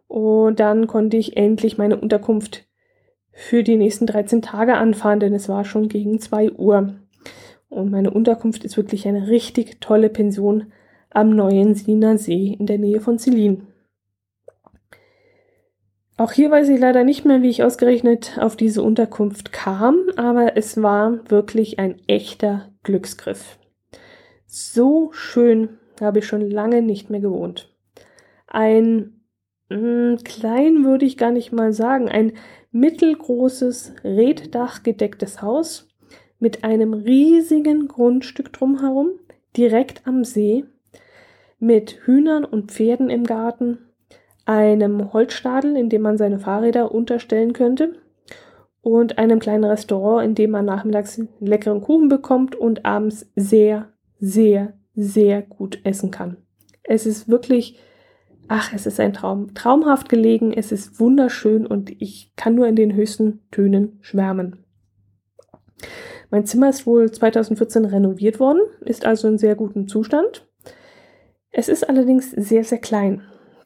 Und 0.08 0.58
dann 0.58 0.86
konnte 0.86 1.16
ich 1.16 1.36
endlich 1.36 1.78
meine 1.78 2.00
Unterkunft 2.00 2.66
für 3.30 3.62
die 3.62 3.76
nächsten 3.76 4.06
13 4.06 4.42
Tage 4.42 4.74
anfahren, 4.74 5.20
denn 5.20 5.34
es 5.34 5.48
war 5.48 5.64
schon 5.64 5.88
gegen 5.88 6.18
2 6.18 6.52
Uhr. 6.52 6.94
Und 7.68 7.90
meine 7.90 8.10
Unterkunft 8.10 8.64
ist 8.64 8.76
wirklich 8.76 9.06
eine 9.06 9.28
richtig 9.28 9.80
tolle 9.80 10.08
Pension 10.08 10.72
am 11.10 11.30
neuen 11.30 11.74
Siener 11.74 12.18
See 12.18 12.56
in 12.58 12.66
der 12.66 12.78
Nähe 12.78 13.00
von 13.00 13.18
Zelin. 13.18 13.66
Auch 16.16 16.32
hier 16.32 16.50
weiß 16.50 16.68
ich 16.70 16.80
leider 16.80 17.04
nicht 17.04 17.24
mehr, 17.24 17.42
wie 17.42 17.50
ich 17.50 17.62
ausgerechnet 17.62 18.38
auf 18.40 18.56
diese 18.56 18.82
Unterkunft 18.82 19.52
kam, 19.52 20.06
aber 20.16 20.56
es 20.56 20.82
war 20.82 21.30
wirklich 21.30 21.78
ein 21.78 22.00
echter 22.08 22.72
Glücksgriff. 22.82 23.58
So 24.46 25.12
schön 25.12 25.78
habe 26.00 26.18
ich 26.18 26.26
schon 26.26 26.50
lange 26.50 26.82
nicht 26.82 27.08
mehr 27.08 27.20
gewohnt. 27.20 27.72
Ein 28.48 29.17
klein 29.68 30.84
würde 30.84 31.04
ich 31.04 31.16
gar 31.16 31.30
nicht 31.30 31.52
mal 31.52 31.72
sagen, 31.72 32.08
ein 32.08 32.32
mittelgroßes, 32.72 33.94
reddachgedecktes 34.04 35.42
Haus 35.42 35.88
mit 36.38 36.64
einem 36.64 36.94
riesigen 36.94 37.88
Grundstück 37.88 38.52
drumherum, 38.52 39.10
direkt 39.56 40.06
am 40.06 40.24
See, 40.24 40.64
mit 41.58 42.00
Hühnern 42.04 42.44
und 42.44 42.70
Pferden 42.70 43.10
im 43.10 43.24
Garten, 43.24 43.78
einem 44.44 45.12
Holzstadel, 45.12 45.76
in 45.76 45.90
dem 45.90 46.02
man 46.02 46.16
seine 46.16 46.38
Fahrräder 46.38 46.92
unterstellen 46.92 47.52
könnte, 47.52 47.94
und 48.80 49.18
einem 49.18 49.38
kleinen 49.38 49.64
Restaurant, 49.64 50.24
in 50.24 50.34
dem 50.34 50.52
man 50.52 50.64
nachmittags 50.64 51.20
leckeren 51.40 51.82
Kuchen 51.82 52.08
bekommt 52.08 52.56
und 52.56 52.86
abends 52.86 53.30
sehr, 53.36 53.92
sehr, 54.18 54.74
sehr 54.94 55.42
gut 55.42 55.80
essen 55.84 56.10
kann. 56.10 56.38
Es 56.84 57.04
ist 57.04 57.28
wirklich 57.28 57.78
Ach, 58.48 58.72
es 58.72 58.86
ist 58.86 58.98
ein 58.98 59.12
Traum. 59.12 59.54
Traumhaft 59.54 60.08
gelegen, 60.08 60.54
es 60.54 60.72
ist 60.72 60.98
wunderschön 60.98 61.66
und 61.66 61.90
ich 62.00 62.32
kann 62.34 62.54
nur 62.54 62.66
in 62.66 62.76
den 62.76 62.94
höchsten 62.94 63.42
Tönen 63.50 63.98
schwärmen. 64.00 64.64
Mein 66.30 66.46
Zimmer 66.46 66.70
ist 66.70 66.86
wohl 66.86 67.10
2014 67.10 67.84
renoviert 67.84 68.40
worden, 68.40 68.60
ist 68.80 69.04
also 69.04 69.28
in 69.28 69.38
sehr 69.38 69.54
gutem 69.54 69.86
Zustand. 69.86 70.46
Es 71.50 71.68
ist 71.68 71.88
allerdings 71.88 72.30
sehr, 72.30 72.64
sehr 72.64 72.78
klein. 72.78 73.22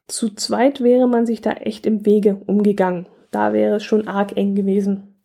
Zu 0.08 0.34
zweit 0.34 0.80
wäre 0.80 1.08
man 1.08 1.26
sich 1.26 1.40
da 1.40 1.52
echt 1.52 1.86
im 1.86 2.04
Wege 2.04 2.42
umgegangen. 2.46 3.06
Da 3.30 3.52
wäre 3.52 3.76
es 3.76 3.84
schon 3.84 4.08
arg 4.08 4.36
eng 4.36 4.54
gewesen. 4.54 5.22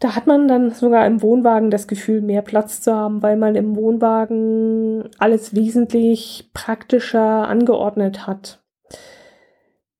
Da 0.00 0.16
hat 0.16 0.26
man 0.26 0.48
dann 0.48 0.70
sogar 0.70 1.06
im 1.06 1.22
Wohnwagen 1.22 1.70
das 1.70 1.86
Gefühl, 1.86 2.20
mehr 2.20 2.42
Platz 2.42 2.80
zu 2.80 2.94
haben, 2.94 3.22
weil 3.22 3.36
man 3.36 3.54
im 3.54 3.76
Wohnwagen 3.76 5.08
alles 5.18 5.54
wesentlich 5.54 6.50
praktischer 6.52 7.48
angeordnet 7.48 8.26
hat. 8.26 8.62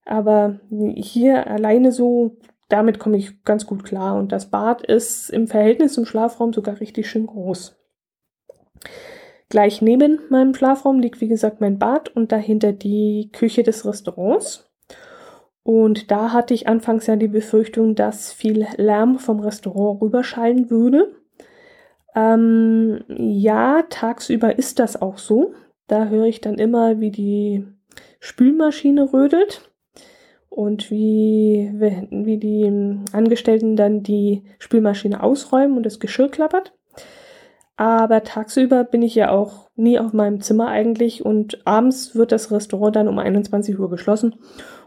Aber 0.05 0.59
hier 0.69 1.47
alleine 1.47 1.91
so, 1.91 2.37
damit 2.69 2.99
komme 2.99 3.17
ich 3.17 3.43
ganz 3.43 3.65
gut 3.65 3.83
klar. 3.83 4.15
Und 4.17 4.31
das 4.31 4.49
Bad 4.51 4.83
ist 4.83 5.29
im 5.29 5.47
Verhältnis 5.47 5.93
zum 5.93 6.05
Schlafraum 6.05 6.53
sogar 6.53 6.79
richtig 6.79 7.09
schön 7.09 7.25
groß. 7.25 7.75
Gleich 9.49 9.81
neben 9.81 10.19
meinem 10.29 10.53
Schlafraum 10.53 10.99
liegt, 10.99 11.21
wie 11.21 11.27
gesagt, 11.27 11.61
mein 11.61 11.79
Bad 11.79 12.09
und 12.09 12.31
dahinter 12.31 12.73
die 12.73 13.29
Küche 13.31 13.63
des 13.63 13.85
Restaurants. 13.85 14.64
Und 15.65 16.11
da 16.11 16.31
hatte 16.31 16.53
ich 16.53 16.67
anfangs 16.67 17.07
ja 17.07 17.15
die 17.15 17.27
Befürchtung, 17.27 17.95
dass 17.95 18.31
viel 18.31 18.67
Lärm 18.77 19.17
vom 19.17 19.39
Restaurant 19.39 19.99
rüberschallen 19.99 20.69
würde. 20.69 21.11
Ähm, 22.15 23.03
ja, 23.07 23.81
tagsüber 23.89 24.59
ist 24.59 24.77
das 24.77 25.01
auch 25.01 25.17
so. 25.17 25.55
Da 25.87 26.05
höre 26.05 26.25
ich 26.25 26.39
dann 26.39 26.59
immer, 26.59 26.99
wie 26.99 27.09
die 27.09 27.65
Spülmaschine 28.19 29.11
rödelt 29.11 29.71
und 30.49 30.91
wie, 30.91 31.71
wie 31.73 32.37
die 32.37 32.99
Angestellten 33.11 33.75
dann 33.75 34.03
die 34.03 34.43
Spülmaschine 34.59 35.23
ausräumen 35.23 35.77
und 35.77 35.83
das 35.87 35.99
Geschirr 35.99 36.29
klappert. 36.29 36.73
Aber 37.75 38.23
tagsüber 38.23 38.83
bin 38.83 39.01
ich 39.01 39.15
ja 39.15 39.31
auch 39.31 39.71
nie 39.75 39.97
auf 39.97 40.13
meinem 40.13 40.41
Zimmer 40.41 40.67
eigentlich 40.67 41.25
und 41.25 41.65
abends 41.65 42.13
wird 42.13 42.31
das 42.31 42.51
Restaurant 42.51 42.95
dann 42.95 43.07
um 43.07 43.17
21 43.17 43.79
Uhr 43.79 43.89
geschlossen 43.89 44.35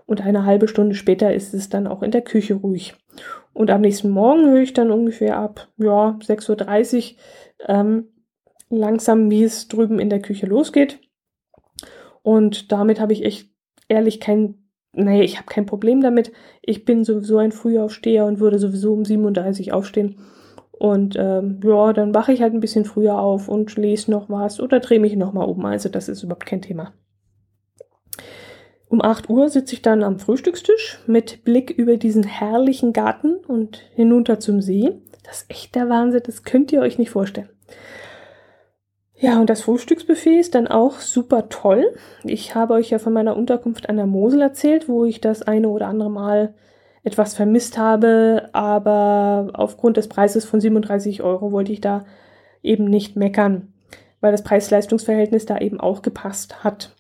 und 0.09 0.23
eine 0.23 0.47
halbe 0.47 0.69
Stunde 0.69 0.95
später 0.95 1.35
ist 1.35 1.53
es 1.53 1.69
dann 1.69 1.87
auch 1.87 2.03
in 2.03 2.11
der 2.11 2.23
Küche 2.23 2.55
ruhig. 2.55 2.95
Und 3.53 3.71
am 3.71 3.83
nächsten 3.83 4.09
Morgen 4.09 4.51
höre 4.51 4.63
ich 4.63 4.73
dann 4.73 4.91
ungefähr 4.91 5.37
ab, 5.37 5.69
ja, 5.77 6.19
6.30 6.23 7.13
Uhr 7.13 7.69
ähm, 7.69 8.09
langsam, 8.71 9.31
wie 9.31 9.45
es 9.45 9.69
drüben 9.69 9.99
in 9.99 10.09
der 10.09 10.23
Küche 10.23 10.47
losgeht. 10.47 10.99
Und 12.23 12.73
damit 12.73 13.01
habe 13.01 13.13
ich 13.13 13.23
echt 13.23 13.51
ehrlich 13.89 14.19
kein 14.19 14.55
naja, 14.95 15.23
ich 15.23 15.37
habe 15.37 15.47
kein 15.47 15.67
Problem 15.67 16.01
damit. 16.01 16.33
Ich 16.63 16.87
bin 16.87 17.05
sowieso 17.05 17.37
ein 17.37 17.53
Frühaufsteher 17.53 18.25
und 18.25 18.41
würde 18.41 18.59
sowieso 18.59 18.95
um 18.95 19.05
37 19.05 19.73
aufstehen. 19.73 20.17
Und 20.73 21.15
ähm, 21.19 21.61
ja, 21.63 21.93
dann 21.93 22.15
wache 22.15 22.33
ich 22.33 22.41
halt 22.41 22.55
ein 22.55 22.61
bisschen 22.61 22.87
früher 22.87 23.19
auf 23.19 23.49
und 23.49 23.77
lese 23.77 24.11
noch 24.11 24.31
was 24.31 24.59
oder 24.61 24.81
drehe 24.81 25.01
mich 25.01 25.15
nochmal 25.17 25.47
um. 25.47 25.65
Also 25.67 25.91
das 25.91 26.09
ist 26.09 26.23
überhaupt 26.23 26.47
kein 26.47 26.63
Thema. 26.63 26.95
Um 28.89 29.03
8 29.03 29.29
Uhr 29.29 29.51
sitze 29.51 29.75
ich 29.75 29.83
dann 29.83 30.03
am 30.03 30.19
Frühstückstisch 30.19 30.99
mit 31.07 31.45
Blick 31.45 31.71
über 31.71 31.99
diesen 31.99 32.23
herrlichen 32.23 32.93
Garten 32.93 33.37
und 33.37 33.83
hinunter 33.95 34.41
zum 34.41 34.63
See. 34.63 34.93
Das 35.25 35.43
ist 35.43 35.51
echt 35.51 35.75
der 35.75 35.91
Wahnsinn, 35.91 36.23
das 36.25 36.43
könnt 36.43 36.73
ihr 36.73 36.81
euch 36.81 36.99
nicht 36.99 37.11
vorstellen. 37.11 37.51
Ja, 39.15 39.41
und 39.41 39.51
das 39.51 39.63
Frühstücksbuffet 39.63 40.39
ist 40.39 40.55
dann 40.55 40.69
auch 40.69 41.01
super 41.01 41.49
toll. 41.49 41.93
Ich 42.25 42.55
habe 42.55 42.75
euch 42.75 42.91
ja 42.91 42.99
von 42.99 43.13
meiner 43.13 43.37
Unterkunft 43.37 43.89
an 43.89 43.97
der 43.97 44.07
Mosel 44.07 44.41
erzählt, 44.41 44.89
wo 44.89 45.05
ich 45.05 45.21
das 45.21 45.43
eine 45.43 45.69
oder 45.69 45.89
andere 45.89 46.11
Mal 46.11 46.55
etwas 47.03 47.35
vermisst 47.35 47.77
habe, 47.77 48.49
aber 48.53 49.51
aufgrund 49.55 49.97
des 49.97 50.09
Preises 50.09 50.45
von 50.45 50.61
37 50.61 51.23
Euro 51.23 51.53
wollte 51.53 51.73
ich 51.73 51.81
da 51.81 52.05
eben 52.63 52.85
nicht 52.85 53.17
meckern, 53.17 53.73
weil 54.21 54.33
das 54.33 54.45
Preis-Leistungs-Verhältnis 54.45 55.47
da 55.47 55.59
eben 55.59 55.81
auch 55.81 56.03
gepasst 56.03 56.65
hat. 56.65 56.95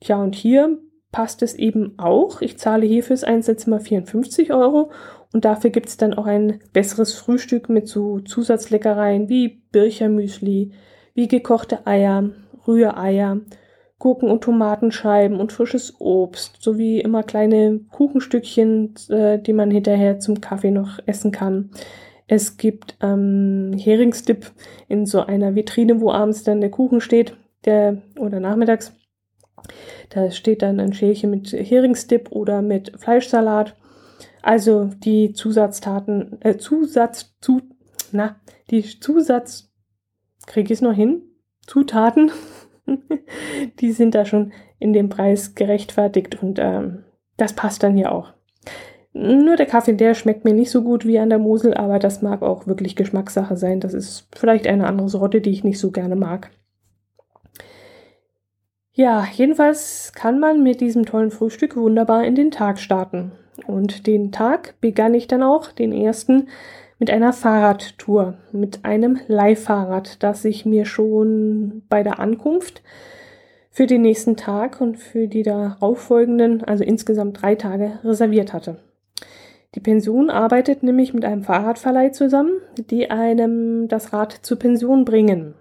Tja, 0.00 0.20
und 0.20 0.34
hier 0.34 0.78
passt 1.12 1.42
es 1.42 1.54
eben 1.54 1.98
auch. 1.98 2.40
Ich 2.40 2.58
zahle 2.58 2.86
hier 2.86 3.02
fürs 3.02 3.24
Einzelzimmer 3.24 3.80
54 3.80 4.52
Euro 4.52 4.90
und 5.32 5.44
dafür 5.44 5.70
gibt 5.70 5.88
es 5.88 5.96
dann 5.96 6.14
auch 6.14 6.26
ein 6.26 6.60
besseres 6.72 7.14
Frühstück 7.14 7.68
mit 7.68 7.88
so 7.88 8.20
Zusatzleckereien 8.20 9.28
wie 9.28 9.62
Birchermüsli, 9.72 10.72
wie 11.14 11.28
gekochte 11.28 11.86
Eier, 11.86 12.30
Rühreier, 12.66 13.40
Gurken- 13.98 14.30
und 14.30 14.42
Tomatenscheiben 14.42 15.38
und 15.38 15.52
frisches 15.52 15.94
Obst, 15.98 16.56
sowie 16.60 17.00
immer 17.00 17.22
kleine 17.22 17.80
Kuchenstückchen, 17.90 18.94
äh, 19.10 19.38
die 19.38 19.52
man 19.52 19.70
hinterher 19.70 20.18
zum 20.18 20.40
Kaffee 20.40 20.70
noch 20.70 20.98
essen 21.06 21.32
kann. 21.32 21.70
Es 22.26 22.56
gibt 22.56 22.96
ähm, 23.02 23.72
Heringsdip 23.76 24.52
in 24.88 25.04
so 25.04 25.20
einer 25.20 25.54
Vitrine, 25.54 26.00
wo 26.00 26.12
abends 26.12 26.44
dann 26.44 26.60
der 26.60 26.70
Kuchen 26.70 27.00
steht, 27.00 27.36
der 27.64 28.02
oder 28.18 28.40
nachmittags. 28.40 28.94
Da 30.10 30.30
steht 30.30 30.62
dann 30.62 30.80
ein 30.80 30.92
Schälchen 30.92 31.30
mit 31.30 31.52
Heringsdip 31.52 32.32
oder 32.32 32.62
mit 32.62 32.92
Fleischsalat. 32.98 33.76
Also 34.42 34.90
die 34.98 35.32
Zusatztaten, 35.32 36.38
äh, 36.40 36.56
Zusatz, 36.56 37.34
zu, 37.40 37.60
na, 38.12 38.36
die 38.70 38.82
Zusatz 38.82 39.70
kriege 40.46 40.72
ich 40.72 40.78
es 40.78 40.82
noch 40.82 40.94
hin? 40.94 41.22
Zutaten, 41.66 42.30
die 43.80 43.92
sind 43.92 44.14
da 44.14 44.24
schon 44.24 44.52
in 44.78 44.92
dem 44.92 45.08
Preis 45.08 45.54
gerechtfertigt 45.54 46.42
und 46.42 46.58
ähm, 46.58 47.04
das 47.36 47.52
passt 47.52 47.82
dann 47.82 47.96
hier 47.96 48.12
auch. 48.12 48.32
Nur 49.12 49.56
der 49.56 49.66
Kaffee, 49.66 49.94
der 49.94 50.14
schmeckt 50.14 50.44
mir 50.44 50.54
nicht 50.54 50.70
so 50.70 50.82
gut 50.82 51.04
wie 51.04 51.18
an 51.18 51.30
der 51.30 51.38
Mosel, 51.38 51.74
aber 51.74 51.98
das 51.98 52.22
mag 52.22 52.42
auch 52.42 52.66
wirklich 52.66 52.94
Geschmackssache 52.94 53.56
sein. 53.56 53.80
Das 53.80 53.92
ist 53.92 54.28
vielleicht 54.32 54.68
eine 54.68 54.86
andere 54.86 55.08
Sorte, 55.08 55.40
die 55.40 55.50
ich 55.50 55.64
nicht 55.64 55.80
so 55.80 55.90
gerne 55.90 56.14
mag. 56.14 56.50
Ja, 58.92 59.26
jedenfalls 59.32 60.12
kann 60.14 60.40
man 60.40 60.62
mit 60.62 60.80
diesem 60.80 61.06
tollen 61.06 61.30
Frühstück 61.30 61.76
wunderbar 61.76 62.24
in 62.24 62.34
den 62.34 62.50
Tag 62.50 62.78
starten. 62.78 63.32
Und 63.66 64.06
den 64.06 64.32
Tag 64.32 64.74
begann 64.80 65.14
ich 65.14 65.28
dann 65.28 65.42
auch, 65.42 65.70
den 65.70 65.92
ersten, 65.92 66.48
mit 66.98 67.10
einer 67.10 67.32
Fahrradtour, 67.32 68.34
mit 68.52 68.84
einem 68.84 69.18
Leihfahrrad, 69.26 70.22
das 70.22 70.44
ich 70.44 70.66
mir 70.66 70.84
schon 70.84 71.82
bei 71.88 72.02
der 72.02 72.18
Ankunft 72.18 72.82
für 73.70 73.86
den 73.86 74.02
nächsten 74.02 74.36
Tag 74.36 74.80
und 74.80 74.98
für 74.98 75.28
die 75.28 75.42
darauffolgenden, 75.42 76.64
also 76.64 76.84
insgesamt 76.84 77.40
drei 77.40 77.54
Tage, 77.54 78.00
reserviert 78.04 78.52
hatte. 78.52 78.80
Die 79.76 79.80
Pension 79.80 80.30
arbeitet 80.30 80.82
nämlich 80.82 81.14
mit 81.14 81.24
einem 81.24 81.44
Fahrradverleih 81.44 82.10
zusammen, 82.10 82.60
die 82.90 83.10
einem 83.10 83.86
das 83.86 84.12
Rad 84.12 84.32
zur 84.32 84.58
Pension 84.58 85.04
bringen. 85.04 85.54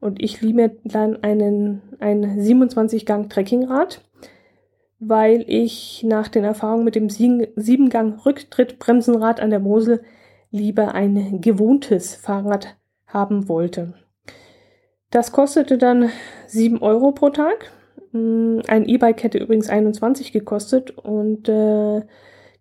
Und 0.00 0.22
ich 0.22 0.40
liebe 0.40 0.76
dann 0.84 1.22
einen, 1.22 1.82
ein 1.98 2.40
27-Gang-Trekkingrad, 2.40 4.00
weil 4.98 5.44
ich 5.46 6.02
nach 6.06 6.28
den 6.28 6.44
Erfahrungen 6.44 6.84
mit 6.84 6.94
dem 6.94 7.08
7-Gang-Rücktrittbremsenrad 7.08 9.40
an 9.40 9.50
der 9.50 9.60
Mosel 9.60 10.02
lieber 10.50 10.94
ein 10.94 11.40
gewohntes 11.40 12.14
Fahrrad 12.14 12.76
haben 13.06 13.48
wollte. 13.48 13.94
Das 15.10 15.32
kostete 15.32 15.78
dann 15.78 16.10
7 16.46 16.82
Euro 16.82 17.12
pro 17.12 17.30
Tag. 17.30 17.70
Mm, 18.12 18.58
ein 18.68 18.88
E-Bike 18.88 19.22
hätte 19.22 19.38
übrigens 19.38 19.68
21 19.68 20.32
gekostet 20.32 20.96
und 20.96 21.48
äh, 21.48 22.02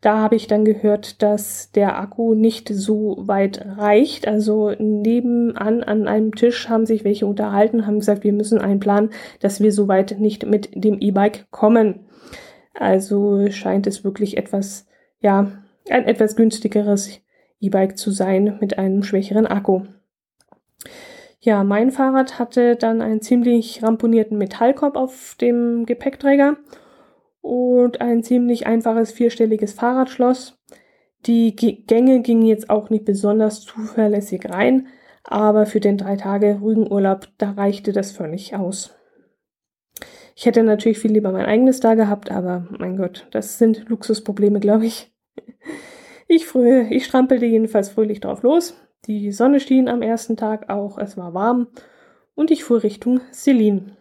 da 0.01 0.19
habe 0.19 0.35
ich 0.35 0.47
dann 0.47 0.63
gehört, 0.63 1.21
dass 1.21 1.71
der 1.71 1.99
Akku 1.99 2.33
nicht 2.33 2.69
so 2.69 3.17
weit 3.19 3.65
reicht. 3.77 4.27
Also 4.27 4.71
nebenan 4.77 5.83
an 5.83 6.07
einem 6.07 6.33
Tisch 6.33 6.69
haben 6.69 6.85
sich 6.85 7.03
welche 7.03 7.25
unterhalten, 7.25 7.85
haben 7.85 7.99
gesagt, 7.99 8.23
wir 8.23 8.33
müssen 8.33 8.59
einplanen, 8.59 9.09
dass 9.41 9.59
wir 9.59 9.73
so 9.73 9.87
weit 9.87 10.17
nicht 10.19 10.45
mit 10.45 10.69
dem 10.73 10.99
E-Bike 10.99 11.47
kommen. 11.51 12.07
Also 12.73 13.49
scheint 13.51 13.87
es 13.87 14.05
wirklich 14.05 14.37
etwas, 14.37 14.87
ja, 15.19 15.51
ein 15.89 16.05
etwas 16.05 16.37
günstigeres 16.37 17.19
E-Bike 17.59 17.97
zu 17.97 18.11
sein 18.11 18.57
mit 18.61 18.77
einem 18.77 19.03
schwächeren 19.03 19.47
Akku. 19.47 19.81
Ja, 21.41 21.63
mein 21.63 21.91
Fahrrad 21.91 22.39
hatte 22.39 22.75
dann 22.75 23.01
einen 23.01 23.21
ziemlich 23.21 23.83
ramponierten 23.83 24.37
Metallkorb 24.37 24.95
auf 24.95 25.35
dem 25.39 25.85
Gepäckträger 25.85 26.57
und 27.41 28.01
ein 28.01 28.23
ziemlich 28.23 28.67
einfaches 28.67 29.11
vierstelliges 29.11 29.73
Fahrradschloss. 29.73 30.57
Die 31.25 31.55
Gänge 31.55 32.21
gingen 32.21 32.45
jetzt 32.45 32.69
auch 32.69 32.89
nicht 32.89 33.05
besonders 33.05 33.61
zuverlässig 33.61 34.49
rein, 34.49 34.87
aber 35.23 35.65
für 35.65 35.79
den 35.79 35.97
drei 35.97 36.15
Tage 36.15 36.59
Rügenurlaub, 36.61 37.27
da 37.37 37.51
reichte 37.51 37.91
das 37.91 38.11
völlig 38.11 38.55
aus. 38.55 38.95
Ich 40.35 40.45
hätte 40.45 40.63
natürlich 40.63 40.99
viel 40.99 41.11
lieber 41.11 41.33
mein 41.33 41.45
eigenes 41.45 41.81
da 41.81 41.95
gehabt, 41.95 42.31
aber 42.31 42.65
mein 42.77 42.95
Gott, 42.95 43.27
das 43.31 43.57
sind 43.57 43.89
Luxusprobleme, 43.89 44.61
glaube 44.61 44.85
ich. 44.85 45.11
Ich, 46.27 46.45
früh, 46.45 46.81
ich 46.89 47.05
strampelte 47.05 47.45
jedenfalls 47.45 47.89
fröhlich 47.89 48.21
drauf 48.21 48.43
los. 48.43 48.75
Die 49.05 49.31
Sonne 49.31 49.59
schien 49.59 49.89
am 49.89 50.01
ersten 50.01 50.37
Tag 50.37 50.69
auch, 50.69 50.97
es 50.97 51.17
war 51.17 51.33
warm 51.33 51.67
und 52.35 52.51
ich 52.51 52.63
fuhr 52.63 52.83
Richtung 52.83 53.19
Selin. 53.31 53.97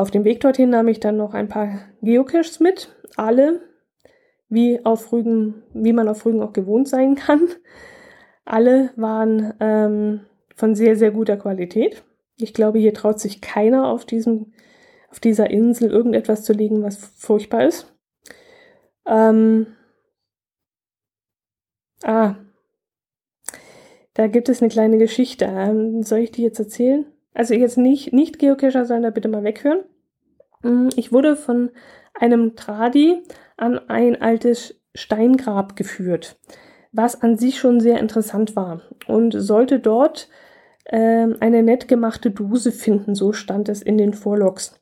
Auf 0.00 0.10
dem 0.10 0.24
Weg 0.24 0.40
dorthin 0.40 0.70
nahm 0.70 0.88
ich 0.88 0.98
dann 0.98 1.18
noch 1.18 1.34
ein 1.34 1.48
paar 1.48 1.80
Geocaches 2.00 2.58
mit, 2.58 2.96
alle, 3.16 3.60
wie, 4.48 4.82
auf 4.82 5.12
Rügen, 5.12 5.62
wie 5.74 5.92
man 5.92 6.08
auf 6.08 6.24
Rügen 6.24 6.40
auch 6.40 6.54
gewohnt 6.54 6.88
sein 6.88 7.16
kann. 7.16 7.50
Alle 8.46 8.94
waren 8.96 9.52
ähm, 9.60 10.20
von 10.56 10.74
sehr, 10.74 10.96
sehr 10.96 11.10
guter 11.10 11.36
Qualität. 11.36 12.02
Ich 12.38 12.54
glaube, 12.54 12.78
hier 12.78 12.94
traut 12.94 13.20
sich 13.20 13.42
keiner 13.42 13.88
auf, 13.88 14.06
diesem, 14.06 14.54
auf 15.10 15.20
dieser 15.20 15.50
Insel 15.50 15.90
irgendetwas 15.90 16.44
zu 16.44 16.54
legen, 16.54 16.82
was 16.82 16.96
furchtbar 16.96 17.66
ist. 17.66 17.94
Ähm, 19.06 19.66
Ah, 22.02 22.36
da 24.14 24.28
gibt 24.28 24.48
es 24.48 24.62
eine 24.62 24.70
kleine 24.70 24.96
Geschichte. 24.96 25.44
Ähm, 25.44 26.02
soll 26.02 26.20
ich 26.20 26.30
die 26.32 26.42
jetzt 26.42 26.58
erzählen? 26.58 27.04
Also 27.34 27.54
jetzt 27.54 27.78
nicht, 27.78 28.12
nicht 28.12 28.38
Geocacher, 28.38 28.84
sondern 28.84 29.14
bitte 29.14 29.28
mal 29.28 29.44
weghören. 29.44 29.80
Mm, 30.62 30.88
ich 30.96 31.12
wurde 31.12 31.36
von 31.36 31.70
einem 32.14 32.56
Tradi 32.56 33.22
an 33.56 33.78
ein 33.88 34.20
altes 34.20 34.80
Steingrab 34.94 35.76
geführt, 35.76 36.38
was 36.92 37.22
an 37.22 37.36
sich 37.36 37.58
schon 37.58 37.80
sehr 37.80 38.00
interessant 38.00 38.56
war 38.56 38.82
und 39.06 39.32
sollte 39.32 39.78
dort 39.78 40.28
äh, 40.84 41.28
eine 41.38 41.62
nett 41.62 41.86
gemachte 41.86 42.30
Dose 42.30 42.72
finden, 42.72 43.14
so 43.14 43.32
stand 43.32 43.68
es 43.68 43.82
in 43.82 43.96
den 43.96 44.12
Vorlogs. 44.12 44.80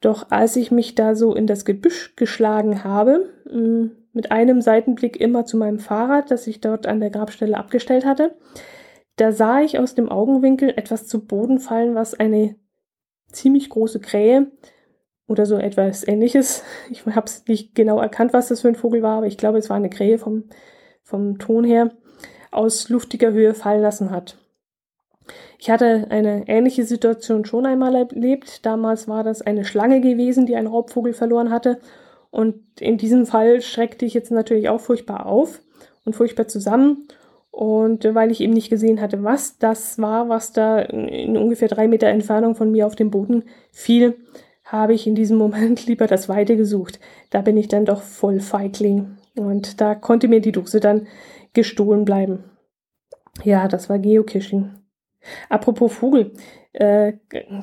Doch 0.00 0.30
als 0.30 0.54
ich 0.54 0.70
mich 0.70 0.94
da 0.94 1.16
so 1.16 1.34
in 1.34 1.48
das 1.48 1.64
Gebüsch 1.64 2.14
geschlagen 2.14 2.84
habe, 2.84 3.28
mm, 3.50 3.86
mit 4.12 4.30
einem 4.30 4.60
Seitenblick 4.60 5.20
immer 5.20 5.44
zu 5.44 5.56
meinem 5.56 5.78
Fahrrad, 5.78 6.30
das 6.30 6.46
ich 6.46 6.60
dort 6.60 6.86
an 6.86 7.00
der 7.00 7.10
Grabstelle 7.10 7.56
abgestellt 7.56 8.04
hatte. 8.04 8.34
Da 9.18 9.32
sah 9.32 9.60
ich 9.60 9.78
aus 9.78 9.94
dem 9.96 10.08
Augenwinkel 10.08 10.70
etwas 10.70 11.08
zu 11.08 11.26
Boden 11.26 11.58
fallen, 11.58 11.96
was 11.96 12.14
eine 12.14 12.54
ziemlich 13.32 13.68
große 13.68 13.98
Krähe 14.00 14.52
oder 15.26 15.44
so 15.44 15.56
etwas 15.56 16.06
ähnliches. 16.06 16.62
Ich 16.90 17.04
habe 17.04 17.26
es 17.26 17.44
nicht 17.46 17.74
genau 17.74 17.98
erkannt, 17.98 18.32
was 18.32 18.48
das 18.48 18.62
für 18.62 18.68
ein 18.68 18.76
Vogel 18.76 19.02
war, 19.02 19.18
aber 19.18 19.26
ich 19.26 19.36
glaube, 19.36 19.58
es 19.58 19.68
war 19.68 19.76
eine 19.76 19.90
Krähe 19.90 20.18
vom, 20.18 20.44
vom 21.02 21.38
Ton 21.38 21.64
her, 21.64 21.90
aus 22.52 22.88
luftiger 22.88 23.32
Höhe 23.32 23.54
fallen 23.54 23.82
lassen 23.82 24.10
hat. 24.10 24.38
Ich 25.58 25.68
hatte 25.68 26.06
eine 26.10 26.46
ähnliche 26.46 26.84
Situation 26.84 27.44
schon 27.44 27.66
einmal 27.66 27.96
erlebt. 27.96 28.64
Damals 28.64 29.08
war 29.08 29.24
das 29.24 29.42
eine 29.42 29.64
Schlange 29.64 30.00
gewesen, 30.00 30.46
die 30.46 30.54
einen 30.54 30.68
Raubvogel 30.68 31.12
verloren 31.12 31.50
hatte. 31.50 31.80
Und 32.30 32.62
in 32.80 32.98
diesem 32.98 33.26
Fall 33.26 33.60
schreckte 33.62 34.06
ich 34.06 34.14
jetzt 34.14 34.30
natürlich 34.30 34.68
auch 34.68 34.80
furchtbar 34.80 35.26
auf 35.26 35.60
und 36.04 36.14
furchtbar 36.14 36.46
zusammen. 36.46 37.08
Und 37.58 38.04
weil 38.14 38.30
ich 38.30 38.40
eben 38.40 38.52
nicht 38.52 38.70
gesehen 38.70 39.00
hatte, 39.00 39.24
was 39.24 39.58
das 39.58 39.98
war, 39.98 40.28
was 40.28 40.52
da 40.52 40.78
in 40.78 41.36
ungefähr 41.36 41.66
drei 41.66 41.88
Meter 41.88 42.06
Entfernung 42.06 42.54
von 42.54 42.70
mir 42.70 42.86
auf 42.86 42.94
den 42.94 43.10
Boden 43.10 43.42
fiel, 43.72 44.16
habe 44.62 44.94
ich 44.94 45.08
in 45.08 45.16
diesem 45.16 45.38
Moment 45.38 45.84
lieber 45.84 46.06
das 46.06 46.28
Weite 46.28 46.56
gesucht. 46.56 47.00
Da 47.30 47.40
bin 47.40 47.56
ich 47.56 47.66
dann 47.66 47.84
doch 47.84 48.02
voll 48.02 48.38
Feigling. 48.38 49.16
Und 49.36 49.80
da 49.80 49.96
konnte 49.96 50.28
mir 50.28 50.40
die 50.40 50.52
Dose 50.52 50.78
dann 50.78 51.08
gestohlen 51.52 52.04
bleiben. 52.04 52.44
Ja, 53.42 53.66
das 53.66 53.88
war 53.88 53.98
Geocaching. 53.98 54.70
Apropos 55.48 55.92
Vogel, 55.92 56.34
äh, 56.74 57.14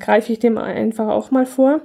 greife 0.02 0.34
ich 0.34 0.40
dem 0.40 0.58
einfach 0.58 1.08
auch 1.08 1.32
mal 1.32 1.46
vor. 1.46 1.80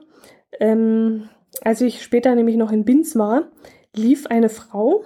Ähm, 0.59 1.29
als 1.63 1.81
ich 1.81 2.03
später 2.03 2.35
nämlich 2.35 2.57
noch 2.57 2.73
in 2.73 2.85
Binz 2.85 3.15
war, 3.15 3.53
lief 3.95 4.27
eine 4.27 4.49
Frau 4.49 5.05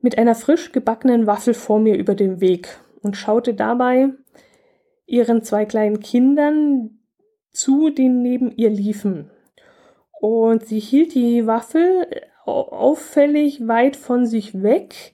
mit 0.00 0.18
einer 0.18 0.34
frisch 0.34 0.72
gebackenen 0.72 1.26
Waffel 1.26 1.54
vor 1.54 1.78
mir 1.78 1.96
über 1.96 2.14
den 2.14 2.40
Weg 2.40 2.68
und 3.02 3.16
schaute 3.16 3.54
dabei 3.54 4.10
ihren 5.06 5.42
zwei 5.42 5.64
kleinen 5.64 6.00
Kindern 6.00 7.00
zu, 7.50 7.90
die 7.90 8.08
neben 8.08 8.52
ihr 8.52 8.70
liefen. 8.70 9.30
Und 10.20 10.66
sie 10.66 10.78
hielt 10.78 11.14
die 11.14 11.46
Waffel 11.46 12.06
auffällig 12.44 13.66
weit 13.66 13.96
von 13.96 14.26
sich 14.26 14.62
weg 14.62 15.12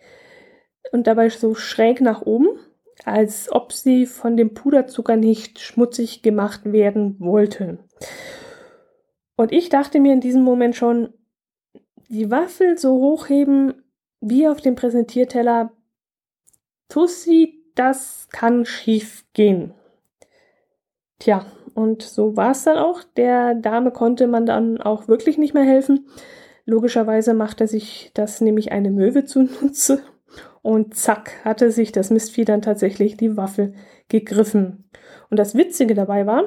und 0.92 1.07
dabei 1.07 1.29
so 1.31 1.55
schräg 1.55 2.01
nach 2.01 2.22
oben, 2.22 2.49
als 3.05 3.51
ob 3.51 3.72
sie 3.72 4.07
von 4.07 4.37
dem 4.37 4.55
Puderzucker 4.55 5.16
nicht 5.16 5.61
schmutzig 5.61 6.22
gemacht 6.22 6.72
werden 6.72 7.16
wollte. 7.18 7.79
Und 9.37 9.53
ich 9.53 9.68
dachte 9.68 10.01
mir 10.01 10.12
in 10.12 10.20
diesem 10.20 10.42
Moment 10.42 10.77
schon, 10.77 11.12
die 12.09 12.31
Waffel 12.31 12.79
so 12.79 12.94
hochheben 12.94 13.75
wie 14.28 14.48
auf 14.48 14.60
dem 14.60 14.74
Präsentierteller, 14.74 15.72
Tussi, 16.88 17.62
das 17.74 18.28
kann 18.30 18.64
schief 18.64 19.24
gehen. 19.32 19.74
Tja, 21.18 21.46
und 21.74 22.02
so 22.02 22.36
war 22.36 22.52
es 22.52 22.64
dann 22.64 22.78
auch. 22.78 23.02
Der 23.16 23.54
Dame 23.54 23.90
konnte 23.90 24.26
man 24.26 24.46
dann 24.46 24.80
auch 24.80 25.08
wirklich 25.08 25.36
nicht 25.38 25.54
mehr 25.54 25.64
helfen. 25.64 26.08
Logischerweise 26.64 27.34
machte 27.34 27.66
sich 27.66 28.10
das 28.14 28.40
nämlich 28.40 28.72
eine 28.72 28.90
Möwe 28.90 29.24
zunutze 29.24 30.02
und 30.62 30.96
zack 30.96 31.44
hatte 31.44 31.70
sich 31.70 31.92
das 31.92 32.10
Mistvieh 32.10 32.44
dann 32.44 32.62
tatsächlich 32.62 33.16
die 33.16 33.36
Waffe 33.36 33.72
gegriffen. 34.08 34.90
Und 35.30 35.38
das 35.38 35.54
Witzige 35.54 35.94
dabei 35.94 36.26
war, 36.26 36.44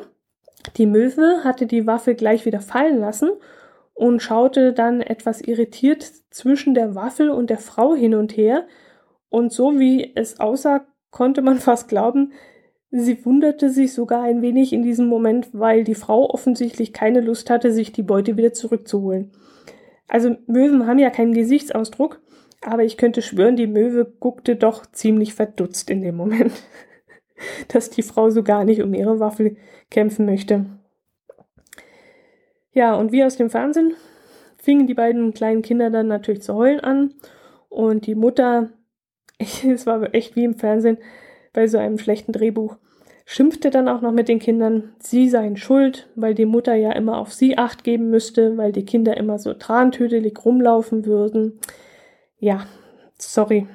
die 0.77 0.85
Möwe 0.85 1.43
hatte 1.43 1.65
die 1.65 1.87
Waffe 1.87 2.15
gleich 2.15 2.45
wieder 2.45 2.59
fallen 2.59 2.99
lassen 2.99 3.29
und 3.99 4.21
schaute 4.21 4.71
dann 4.71 5.01
etwas 5.01 5.41
irritiert 5.41 6.09
zwischen 6.29 6.73
der 6.73 6.95
Waffel 6.95 7.29
und 7.29 7.49
der 7.49 7.57
Frau 7.57 7.95
hin 7.95 8.15
und 8.15 8.37
her. 8.37 8.65
Und 9.27 9.51
so 9.51 9.77
wie 9.77 10.13
es 10.15 10.39
aussah, 10.39 10.85
konnte 11.11 11.41
man 11.41 11.57
fast 11.59 11.89
glauben, 11.89 12.31
sie 12.91 13.25
wunderte 13.25 13.69
sich 13.69 13.91
sogar 13.91 14.23
ein 14.23 14.41
wenig 14.41 14.71
in 14.71 14.83
diesem 14.83 15.07
Moment, 15.07 15.49
weil 15.51 15.83
die 15.83 15.95
Frau 15.95 16.29
offensichtlich 16.29 16.93
keine 16.93 17.19
Lust 17.19 17.49
hatte, 17.49 17.73
sich 17.73 17.91
die 17.91 18.03
Beute 18.03 18.37
wieder 18.37 18.53
zurückzuholen. 18.53 19.31
Also 20.07 20.37
Möwen 20.47 20.87
haben 20.87 20.99
ja 20.99 21.09
keinen 21.09 21.33
Gesichtsausdruck, 21.33 22.21
aber 22.61 22.85
ich 22.85 22.95
könnte 22.95 23.21
schwören, 23.21 23.57
die 23.57 23.67
Möwe 23.67 24.05
guckte 24.05 24.55
doch 24.55 24.85
ziemlich 24.85 25.33
verdutzt 25.33 25.89
in 25.89 26.01
dem 26.01 26.15
Moment, 26.15 26.53
dass 27.67 27.89
die 27.89 28.03
Frau 28.03 28.29
so 28.29 28.43
gar 28.43 28.63
nicht 28.63 28.81
um 28.81 28.93
ihre 28.93 29.19
Waffel 29.19 29.57
kämpfen 29.89 30.25
möchte. 30.25 30.78
Ja, 32.71 32.95
und 32.95 33.11
wie 33.11 33.23
aus 33.23 33.35
dem 33.35 33.49
Fernsehen 33.49 33.93
fingen 34.57 34.87
die 34.87 34.93
beiden 34.93 35.33
kleinen 35.33 35.61
Kinder 35.61 35.89
dann 35.89 36.07
natürlich 36.07 36.41
zu 36.41 36.55
heulen 36.55 36.79
an 36.79 37.13
und 37.69 38.05
die 38.05 38.15
Mutter, 38.15 38.69
es 39.39 39.85
war 39.85 40.13
echt 40.13 40.35
wie 40.35 40.43
im 40.43 40.55
Fernsehen 40.55 40.97
bei 41.53 41.67
so 41.67 41.77
einem 41.77 41.97
schlechten 41.97 42.31
Drehbuch, 42.31 42.77
schimpfte 43.25 43.69
dann 43.69 43.87
auch 43.87 44.01
noch 44.01 44.11
mit 44.11 44.27
den 44.27 44.39
Kindern, 44.39 44.95
sie 44.99 45.29
seien 45.29 45.55
schuld, 45.55 46.09
weil 46.15 46.33
die 46.33 46.45
Mutter 46.45 46.73
ja 46.75 46.91
immer 46.91 47.17
auf 47.19 47.31
sie 47.31 47.57
acht 47.57 47.83
geben 47.83 48.09
müsste, 48.09 48.57
weil 48.57 48.71
die 48.71 48.85
Kinder 48.85 49.17
immer 49.17 49.37
so 49.37 49.53
trantödelig 49.53 50.43
rumlaufen 50.43 51.05
würden. 51.05 51.59
Ja, 52.39 52.65
sorry. 53.17 53.67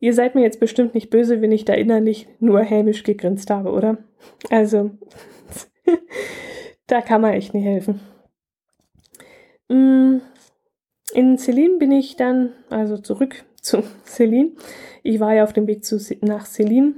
Ihr 0.00 0.12
seid 0.12 0.34
mir 0.34 0.42
jetzt 0.42 0.60
bestimmt 0.60 0.94
nicht 0.94 1.10
böse, 1.10 1.40
wenn 1.40 1.52
ich 1.52 1.64
da 1.64 1.74
innerlich 1.74 2.28
nur 2.40 2.60
hämisch 2.60 3.04
gegrinst 3.04 3.50
habe, 3.50 3.70
oder? 3.70 3.98
Also, 4.50 4.90
da 6.92 7.00
kann 7.00 7.20
man 7.20 7.34
echt 7.34 7.54
nicht 7.54 7.64
helfen. 7.64 8.00
Mm, 9.68 10.18
in 11.14 11.38
Celine 11.38 11.78
bin 11.78 11.92
ich 11.92 12.16
dann, 12.16 12.52
also 12.70 12.98
zurück 12.98 13.44
zu 13.60 13.82
Celine. 14.04 14.52
Ich 15.02 15.20
war 15.20 15.34
ja 15.34 15.44
auf 15.44 15.52
dem 15.52 15.66
Weg 15.66 15.84
zu, 15.84 15.98
nach 16.20 16.46
Celine 16.46 16.94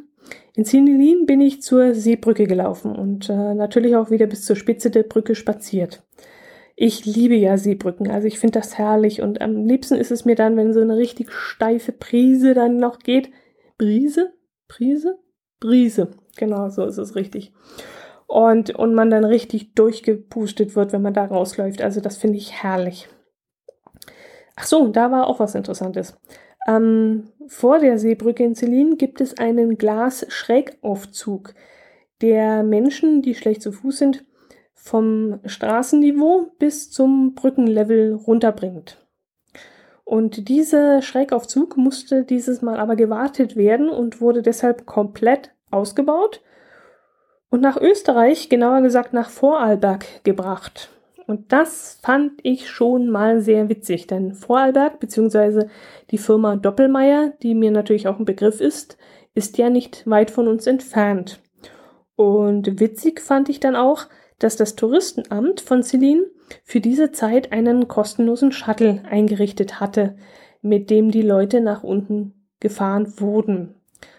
in 0.57 0.64
Sinilin 0.64 1.26
bin 1.26 1.40
ich 1.40 1.62
zur 1.62 1.94
Seebrücke 1.94 2.46
gelaufen 2.46 2.94
und 2.94 3.28
äh, 3.28 3.54
natürlich 3.54 3.96
auch 3.96 4.11
wieder 4.11 4.26
bis 4.26 4.44
zur 4.44 4.54
Spitze 4.54 4.88
der 4.88 5.02
Brücke 5.02 5.35
spaziert. 5.35 6.04
Ich 6.76 7.04
liebe 7.04 7.35
ja 7.35 7.57
Seebrücken, 7.57 8.09
also 8.09 8.28
ich 8.28 8.38
finde 8.38 8.61
das 8.61 8.78
herrlich 8.78 9.20
und 9.20 9.40
am 9.40 9.66
liebsten 9.66 9.94
ist 9.94 10.12
es 10.12 10.24
mir 10.24 10.37
dann, 10.37 10.57
wenn 10.57 10.72
so 10.72 10.80
eine 10.80 10.96
richtig 10.96 11.33
steife 11.33 11.90
Prise 11.90 12.54
dann 12.54 12.76
noch 12.76 13.00
geht. 13.00 13.30
Brise? 13.78 14.33
Prise? 14.68 15.18
Brise. 15.59 16.11
Genau, 16.37 16.68
so 16.68 16.85
ist 16.85 16.98
es 16.98 17.16
richtig. 17.16 17.52
Und, 18.26 18.74
und 18.74 18.94
man 18.94 19.10
dann 19.10 19.24
richtig 19.24 19.74
durchgepustet 19.74 20.74
wird, 20.74 20.92
wenn 20.92 21.02
man 21.02 21.14
da 21.14 21.24
rausläuft. 21.24 21.82
Also 21.82 22.00
das 22.00 22.16
finde 22.16 22.38
ich 22.38 22.62
herrlich. 22.62 23.08
Ach 24.56 24.64
so, 24.64 24.88
da 24.88 25.10
war 25.10 25.26
auch 25.26 25.40
was 25.40 25.54
Interessantes. 25.54 26.18
Ähm, 26.66 27.28
vor 27.46 27.78
der 27.78 27.98
Seebrücke 27.98 28.44
in 28.44 28.54
Celine 28.54 28.96
gibt 28.96 29.20
es 29.20 29.38
einen 29.38 29.76
Glasschrägaufzug, 29.76 31.54
der 32.22 32.62
Menschen, 32.62 33.20
die 33.20 33.34
schlecht 33.34 33.62
zu 33.62 33.72
Fuß 33.72 33.98
sind, 33.98 34.24
vom 34.72 35.40
Straßenniveau 35.44 36.52
bis 36.58 36.90
zum 36.90 37.34
Brückenlevel 37.34 38.14
runterbringt. 38.14 39.04
Und 40.04 40.48
dieser 40.48 41.00
Schrägaufzug 41.00 41.76
musste 41.76 42.24
dieses 42.24 42.60
Mal 42.60 42.78
aber 42.78 42.94
gewartet 42.94 43.56
werden 43.56 43.88
und 43.88 44.20
wurde 44.20 44.42
deshalb 44.42 44.84
komplett 44.84 45.54
ausgebaut 45.70 46.42
und 47.54 47.60
nach 47.60 47.80
Österreich, 47.80 48.48
genauer 48.48 48.80
gesagt 48.80 49.12
nach 49.12 49.30
Vorarlberg 49.30 50.24
gebracht. 50.24 50.90
Und 51.28 51.52
das 51.52 52.00
fand 52.02 52.32
ich 52.42 52.68
schon 52.68 53.08
mal 53.10 53.42
sehr 53.42 53.68
witzig, 53.68 54.08
denn 54.08 54.34
Vorarlberg 54.34 54.98
bzw. 54.98 55.68
die 56.10 56.18
Firma 56.18 56.56
Doppelmeier, 56.56 57.32
die 57.44 57.54
mir 57.54 57.70
natürlich 57.70 58.08
auch 58.08 58.18
ein 58.18 58.24
Begriff 58.24 58.60
ist, 58.60 58.98
ist 59.36 59.56
ja 59.56 59.70
nicht 59.70 60.02
weit 60.10 60.32
von 60.32 60.48
uns 60.48 60.66
entfernt. 60.66 61.38
Und 62.16 62.80
witzig 62.80 63.20
fand 63.20 63.48
ich 63.48 63.60
dann 63.60 63.76
auch, 63.76 64.06
dass 64.40 64.56
das 64.56 64.74
Touristenamt 64.74 65.60
von 65.60 65.84
Celine 65.84 66.26
für 66.64 66.80
diese 66.80 67.12
Zeit 67.12 67.52
einen 67.52 67.86
kostenlosen 67.86 68.50
Shuttle 68.50 69.04
eingerichtet 69.08 69.78
hatte, 69.78 70.16
mit 70.60 70.90
dem 70.90 71.12
die 71.12 71.22
Leute 71.22 71.60
nach 71.60 71.84
unten 71.84 72.48
gefahren 72.58 73.20
wurden. 73.20 73.76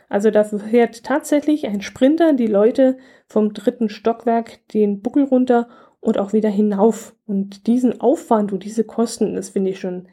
Also 0.09 0.31
da 0.31 0.43
fährt 0.43 1.03
tatsächlich 1.03 1.67
ein 1.67 1.81
Sprinter 1.81 2.33
die 2.33 2.47
Leute 2.47 2.97
vom 3.27 3.53
dritten 3.53 3.89
Stockwerk 3.89 4.67
den 4.69 5.01
Buckel 5.01 5.23
runter 5.23 5.67
und 5.99 6.19
auch 6.19 6.33
wieder 6.33 6.49
hinauf. 6.49 7.15
Und 7.25 7.67
diesen 7.67 7.99
Aufwand 7.99 8.53
und 8.53 8.63
diese 8.63 8.83
Kosten, 8.83 9.35
das 9.35 9.49
finde 9.49 9.71
ich 9.71 9.79
schon, 9.79 10.07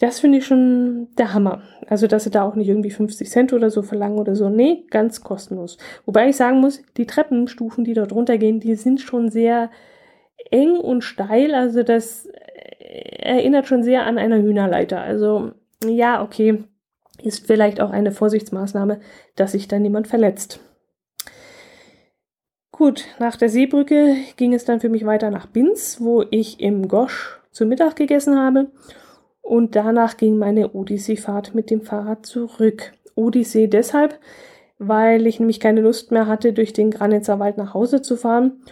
das 0.00 0.20
finde 0.20 0.38
ich 0.38 0.46
schon 0.46 1.08
der 1.16 1.32
Hammer. 1.32 1.62
Also, 1.86 2.06
dass 2.06 2.24
sie 2.24 2.30
da 2.30 2.42
auch 2.42 2.54
nicht 2.54 2.68
irgendwie 2.68 2.90
50 2.90 3.30
Cent 3.30 3.52
oder 3.52 3.70
so 3.70 3.82
verlangen 3.82 4.18
oder 4.18 4.36
so. 4.36 4.50
Nee, 4.50 4.84
ganz 4.90 5.22
kostenlos. 5.22 5.78
Wobei 6.04 6.28
ich 6.28 6.36
sagen 6.36 6.60
muss, 6.60 6.82
die 6.96 7.06
Treppenstufen, 7.06 7.84
die 7.84 7.94
dort 7.94 8.12
runtergehen, 8.12 8.60
die 8.60 8.74
sind 8.74 9.00
schon 9.00 9.30
sehr 9.30 9.70
eng 10.50 10.76
und 10.76 11.02
steil. 11.02 11.54
Also, 11.54 11.82
das 11.82 12.28
erinnert 12.78 13.66
schon 13.66 13.82
sehr 13.82 14.04
an 14.04 14.18
eine 14.18 14.42
Hühnerleiter. 14.42 15.00
Also, 15.00 15.52
ja, 15.86 16.22
okay, 16.22 16.64
ist 17.22 17.46
vielleicht 17.46 17.80
auch 17.80 17.90
eine 17.90 18.12
Vorsichtsmaßnahme, 18.12 19.00
dass 19.36 19.52
sich 19.52 19.68
da 19.68 19.78
niemand 19.78 20.08
verletzt. 20.08 20.60
Gut, 22.70 23.04
nach 23.18 23.36
der 23.36 23.48
Seebrücke 23.48 24.16
ging 24.36 24.54
es 24.54 24.64
dann 24.64 24.80
für 24.80 24.88
mich 24.88 25.04
weiter 25.04 25.30
nach 25.30 25.46
Binz, 25.46 25.98
wo 26.00 26.24
ich 26.30 26.60
im 26.60 26.88
Gosch 26.88 27.38
zu 27.50 27.66
Mittag 27.66 27.96
gegessen 27.96 28.38
habe. 28.38 28.70
Und 29.42 29.76
danach 29.76 30.16
ging 30.16 30.38
meine 30.38 30.72
Odyssee-Fahrt 30.72 31.54
mit 31.54 31.70
dem 31.70 31.82
Fahrrad 31.82 32.24
zurück. 32.24 32.92
Odyssee 33.14 33.66
deshalb, 33.66 34.18
weil 34.78 35.26
ich 35.26 35.38
nämlich 35.38 35.60
keine 35.60 35.82
Lust 35.82 36.12
mehr 36.12 36.26
hatte, 36.26 36.52
durch 36.52 36.72
den 36.72 36.90
Granitzer 36.90 37.38
Wald 37.38 37.58
nach 37.58 37.74
Hause 37.74 38.00
zu 38.00 38.16
fahren 38.16 38.62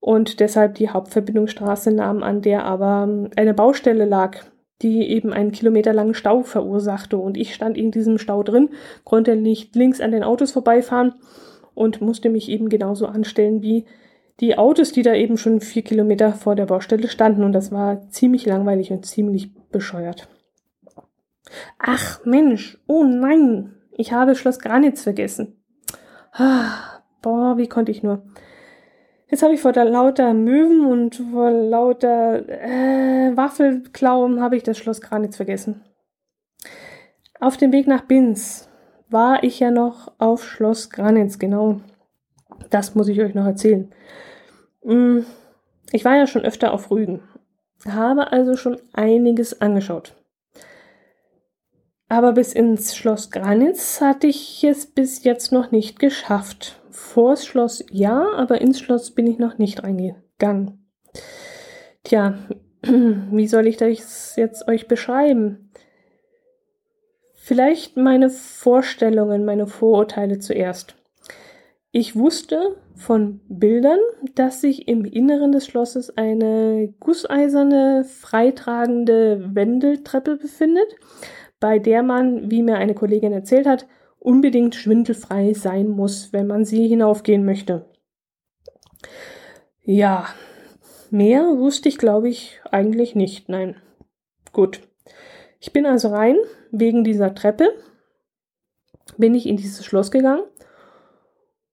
und 0.00 0.40
deshalb 0.40 0.76
die 0.76 0.90
Hauptverbindungsstraße 0.90 1.90
nahm, 1.90 2.22
an 2.22 2.42
der 2.42 2.64
aber 2.64 3.28
eine 3.36 3.54
Baustelle 3.54 4.04
lag, 4.04 4.38
die 4.82 5.08
eben 5.08 5.32
einen 5.32 5.52
kilometerlangen 5.52 6.14
Stau 6.14 6.42
verursachte. 6.42 7.18
Und 7.18 7.36
ich 7.36 7.54
stand 7.54 7.76
in 7.76 7.90
diesem 7.90 8.18
Stau 8.18 8.42
drin, 8.42 8.70
konnte 9.04 9.36
nicht 9.36 9.74
links 9.74 10.00
an 10.00 10.12
den 10.12 10.22
Autos 10.22 10.52
vorbeifahren 10.52 11.14
und 11.74 12.00
musste 12.00 12.30
mich 12.30 12.48
eben 12.48 12.68
genauso 12.68 13.06
anstellen 13.06 13.62
wie 13.62 13.86
die 14.40 14.56
Autos, 14.56 14.92
die 14.92 15.02
da 15.02 15.14
eben 15.14 15.36
schon 15.36 15.60
vier 15.60 15.82
Kilometer 15.82 16.32
vor 16.32 16.54
der 16.54 16.66
Baustelle 16.66 17.08
standen. 17.08 17.42
Und 17.42 17.52
das 17.52 17.72
war 17.72 18.08
ziemlich 18.10 18.46
langweilig 18.46 18.92
und 18.92 19.04
ziemlich 19.04 19.52
bescheuert. 19.70 20.28
Ach 21.78 22.24
Mensch, 22.24 22.78
oh 22.86 23.04
nein, 23.04 23.74
ich 23.92 24.12
habe 24.12 24.34
Schloss 24.34 24.58
Granitz 24.58 25.02
vergessen. 25.02 25.56
Ah, 26.32 27.00
boah, 27.22 27.56
wie 27.56 27.68
konnte 27.68 27.90
ich 27.90 28.02
nur. 28.02 28.22
Jetzt 29.30 29.42
habe 29.42 29.52
ich 29.52 29.60
vor 29.60 29.72
der 29.72 29.84
lauter 29.84 30.32
Möwen 30.32 30.86
und 30.86 31.16
vor 31.16 31.50
lauter 31.50 32.48
äh, 32.48 33.36
Waffelklauen 33.36 34.40
habe 34.40 34.56
ich 34.56 34.62
das 34.62 34.78
Schloss 34.78 35.02
Granitz 35.02 35.36
vergessen. 35.36 35.84
Auf 37.38 37.58
dem 37.58 37.72
Weg 37.72 37.86
nach 37.86 38.02
Binz 38.02 38.68
war 39.10 39.44
ich 39.44 39.60
ja 39.60 39.70
noch 39.70 40.12
auf 40.18 40.44
Schloss 40.44 40.88
Granitz, 40.90 41.38
genau. 41.38 41.80
Das 42.70 42.94
muss 42.94 43.08
ich 43.08 43.20
euch 43.20 43.34
noch 43.34 43.46
erzählen. 43.46 43.92
Mm, 44.82 45.20
ich 45.92 46.04
war 46.04 46.16
ja 46.16 46.26
schon 46.26 46.42
öfter 46.42 46.72
auf 46.72 46.90
Rügen, 46.90 47.22
habe 47.86 48.32
also 48.32 48.56
schon 48.56 48.80
einiges 48.94 49.60
angeschaut. 49.60 50.14
Aber 52.08 52.32
bis 52.32 52.54
ins 52.54 52.96
Schloss 52.96 53.30
Granitz 53.30 54.00
hatte 54.00 54.26
ich 54.26 54.64
es 54.64 54.86
bis 54.86 55.24
jetzt 55.24 55.52
noch 55.52 55.70
nicht 55.70 55.98
geschafft. 55.98 56.77
Vors 56.98 57.46
Schloss 57.46 57.84
ja, 57.90 58.32
aber 58.36 58.60
ins 58.60 58.80
Schloss 58.80 59.12
bin 59.12 59.26
ich 59.26 59.38
noch 59.38 59.56
nicht 59.56 59.82
reingegangen. 59.82 60.84
Tja, 62.02 62.38
wie 62.82 63.46
soll 63.46 63.66
ich 63.66 63.76
das 63.76 64.34
jetzt 64.36 64.66
euch 64.68 64.88
beschreiben? 64.88 65.70
Vielleicht 67.34 67.96
meine 67.96 68.30
Vorstellungen, 68.30 69.44
meine 69.44 69.66
Vorurteile 69.66 70.38
zuerst. 70.38 70.96
Ich 71.92 72.16
wusste 72.16 72.76
von 72.94 73.40
Bildern, 73.48 74.00
dass 74.34 74.60
sich 74.60 74.88
im 74.88 75.04
Inneren 75.04 75.52
des 75.52 75.66
Schlosses 75.66 76.14
eine 76.16 76.92
gusseiserne, 77.00 78.04
freitragende 78.04 79.54
Wendeltreppe 79.54 80.36
befindet, 80.36 80.96
bei 81.60 81.78
der 81.78 82.02
man, 82.02 82.50
wie 82.50 82.62
mir 82.62 82.76
eine 82.76 82.94
Kollegin 82.94 83.32
erzählt 83.32 83.66
hat, 83.66 83.86
unbedingt 84.18 84.74
schwindelfrei 84.74 85.54
sein 85.54 85.88
muss, 85.88 86.32
wenn 86.32 86.46
man 86.46 86.64
sie 86.64 86.86
hinaufgehen 86.86 87.44
möchte. 87.44 87.86
Ja, 89.82 90.26
mehr 91.10 91.42
wusste 91.56 91.88
ich, 91.88 91.98
glaube 91.98 92.28
ich, 92.28 92.60
eigentlich 92.70 93.14
nicht. 93.14 93.48
Nein. 93.48 93.76
Gut. 94.52 94.80
Ich 95.60 95.72
bin 95.72 95.86
also 95.86 96.08
rein, 96.08 96.36
wegen 96.70 97.04
dieser 97.04 97.34
Treppe, 97.34 97.72
bin 99.16 99.34
ich 99.34 99.46
in 99.46 99.56
dieses 99.56 99.84
Schloss 99.84 100.10
gegangen 100.10 100.44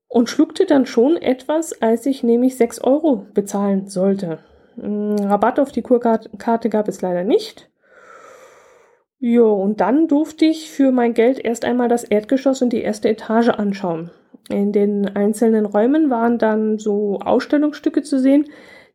und 0.07 0.29
schluckte 0.29 0.65
dann 0.65 0.85
schon 0.85 1.17
etwas, 1.17 1.81
als 1.81 2.05
ich 2.05 2.23
nämlich 2.23 2.57
6 2.57 2.79
Euro 2.79 3.27
bezahlen 3.33 3.87
sollte. 3.87 4.39
Hm, 4.75 5.15
Rabatt 5.19 5.59
auf 5.59 5.71
die 5.71 5.81
Kurkarte 5.81 6.69
gab 6.69 6.87
es 6.87 7.01
leider 7.01 7.23
nicht. 7.23 7.69
Jo, 9.27 9.55
und 9.55 9.81
dann 9.81 10.07
durfte 10.07 10.45
ich 10.45 10.69
für 10.69 10.91
mein 10.91 11.15
Geld 11.15 11.43
erst 11.43 11.65
einmal 11.65 11.89
das 11.89 12.03
Erdgeschoss 12.03 12.61
und 12.61 12.69
die 12.69 12.83
erste 12.83 13.09
Etage 13.09 13.49
anschauen. 13.49 14.11
In 14.49 14.71
den 14.71 15.15
einzelnen 15.15 15.65
Räumen 15.65 16.11
waren 16.11 16.37
dann 16.37 16.77
so 16.77 17.17
Ausstellungsstücke 17.21 18.03
zu 18.03 18.19
sehen, 18.19 18.45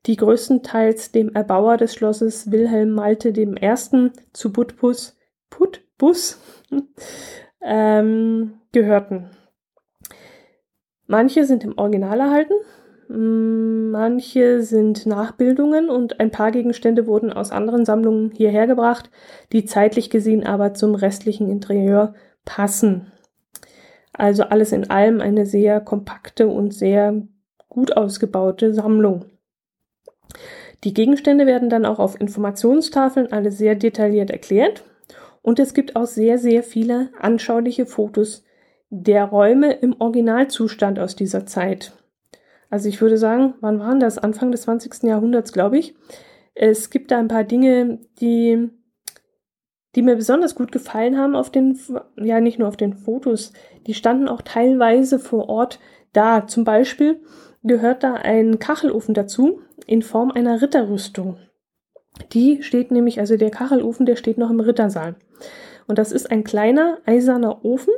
die 0.06 0.14
größtenteils 0.14 1.10
dem 1.10 1.34
Erbauer 1.34 1.78
des 1.78 1.94
Schlosses 1.94 2.52
Wilhelm 2.52 2.92
Malte 2.92 3.30
I. 3.30 4.12
zu 4.32 4.52
Putbus, 4.52 5.18
Putbus 5.50 6.40
ähm, 7.60 8.60
gehörten. 8.70 9.30
Manche 11.08 11.44
sind 11.44 11.64
im 11.64 11.76
Original 11.76 12.20
erhalten, 12.20 12.54
Manche 13.12 14.62
sind 14.62 15.04
Nachbildungen 15.04 15.90
und 15.90 16.20
ein 16.20 16.30
paar 16.30 16.52
Gegenstände 16.52 17.08
wurden 17.08 17.32
aus 17.32 17.50
anderen 17.50 17.84
Sammlungen 17.84 18.30
hierher 18.30 18.68
gebracht, 18.68 19.10
die 19.50 19.64
zeitlich 19.64 20.10
gesehen 20.10 20.46
aber 20.46 20.74
zum 20.74 20.94
restlichen 20.94 21.50
Interieur 21.50 22.14
passen. 22.44 23.10
Also 24.12 24.44
alles 24.44 24.70
in 24.70 24.90
allem 24.90 25.20
eine 25.20 25.44
sehr 25.44 25.80
kompakte 25.80 26.46
und 26.46 26.72
sehr 26.72 27.20
gut 27.68 27.96
ausgebaute 27.96 28.72
Sammlung. 28.72 29.24
Die 30.84 30.94
Gegenstände 30.94 31.46
werden 31.46 31.68
dann 31.68 31.86
auch 31.86 31.98
auf 31.98 32.20
Informationstafeln 32.20 33.32
alle 33.32 33.50
sehr 33.50 33.74
detailliert 33.74 34.30
erklärt 34.30 34.84
und 35.42 35.58
es 35.58 35.74
gibt 35.74 35.96
auch 35.96 36.06
sehr, 36.06 36.38
sehr 36.38 36.62
viele 36.62 37.10
anschauliche 37.18 37.86
Fotos 37.86 38.44
der 38.88 39.24
Räume 39.24 39.72
im 39.72 40.00
Originalzustand 40.00 41.00
aus 41.00 41.16
dieser 41.16 41.44
Zeit. 41.44 41.92
Also 42.70 42.88
ich 42.88 43.00
würde 43.00 43.18
sagen, 43.18 43.54
wann 43.60 43.80
waren 43.80 44.00
das? 44.00 44.16
Anfang 44.16 44.52
des 44.52 44.62
20. 44.62 45.02
Jahrhunderts, 45.02 45.52
glaube 45.52 45.78
ich. 45.78 45.94
Es 46.54 46.90
gibt 46.90 47.10
da 47.10 47.18
ein 47.18 47.28
paar 47.28 47.44
Dinge, 47.44 47.98
die, 48.20 48.70
die 49.94 50.02
mir 50.02 50.16
besonders 50.16 50.54
gut 50.54 50.70
gefallen 50.70 51.18
haben 51.18 51.34
auf 51.34 51.50
den, 51.50 51.78
ja 52.16 52.40
nicht 52.40 52.58
nur 52.58 52.68
auf 52.68 52.76
den 52.76 52.94
Fotos, 52.94 53.52
die 53.86 53.94
standen 53.94 54.28
auch 54.28 54.42
teilweise 54.42 55.18
vor 55.18 55.48
Ort 55.48 55.80
da. 56.12 56.46
Zum 56.46 56.64
Beispiel 56.64 57.20
gehört 57.64 58.04
da 58.04 58.14
ein 58.14 58.58
Kachelofen 58.60 59.14
dazu 59.14 59.60
in 59.86 60.02
Form 60.02 60.30
einer 60.30 60.62
Ritterrüstung. 60.62 61.38
Die 62.32 62.62
steht 62.62 62.90
nämlich, 62.90 63.18
also 63.18 63.36
der 63.36 63.50
Kachelofen, 63.50 64.06
der 64.06 64.16
steht 64.16 64.38
noch 64.38 64.50
im 64.50 64.60
Rittersaal. 64.60 65.16
Und 65.86 65.98
das 65.98 66.12
ist 66.12 66.30
ein 66.30 66.44
kleiner 66.44 66.98
eiserner 67.04 67.64
Ofen, 67.64 67.94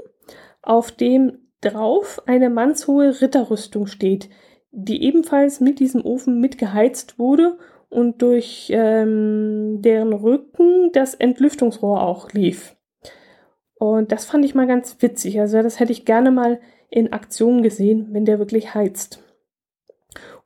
auf 0.62 0.92
dem 0.92 1.38
drauf 1.60 2.22
eine 2.26 2.50
mannshohe 2.50 3.20
Ritterrüstung 3.20 3.86
steht, 3.86 4.28
die 4.72 5.02
ebenfalls 5.02 5.60
mit 5.60 5.78
diesem 5.78 6.04
Ofen 6.04 6.40
mitgeheizt 6.40 7.18
wurde 7.18 7.58
und 7.90 8.22
durch 8.22 8.70
ähm, 8.74 9.82
deren 9.82 10.14
Rücken 10.14 10.90
das 10.92 11.14
Entlüftungsrohr 11.14 12.02
auch 12.02 12.32
lief. 12.32 12.74
Und 13.74 14.12
das 14.12 14.24
fand 14.24 14.44
ich 14.44 14.54
mal 14.54 14.66
ganz 14.66 14.96
witzig. 15.00 15.38
Also 15.40 15.62
das 15.62 15.78
hätte 15.78 15.92
ich 15.92 16.06
gerne 16.06 16.30
mal 16.30 16.58
in 16.88 17.12
Aktion 17.12 17.62
gesehen, 17.62 18.08
wenn 18.12 18.24
der 18.24 18.38
wirklich 18.38 18.74
heizt. 18.74 19.22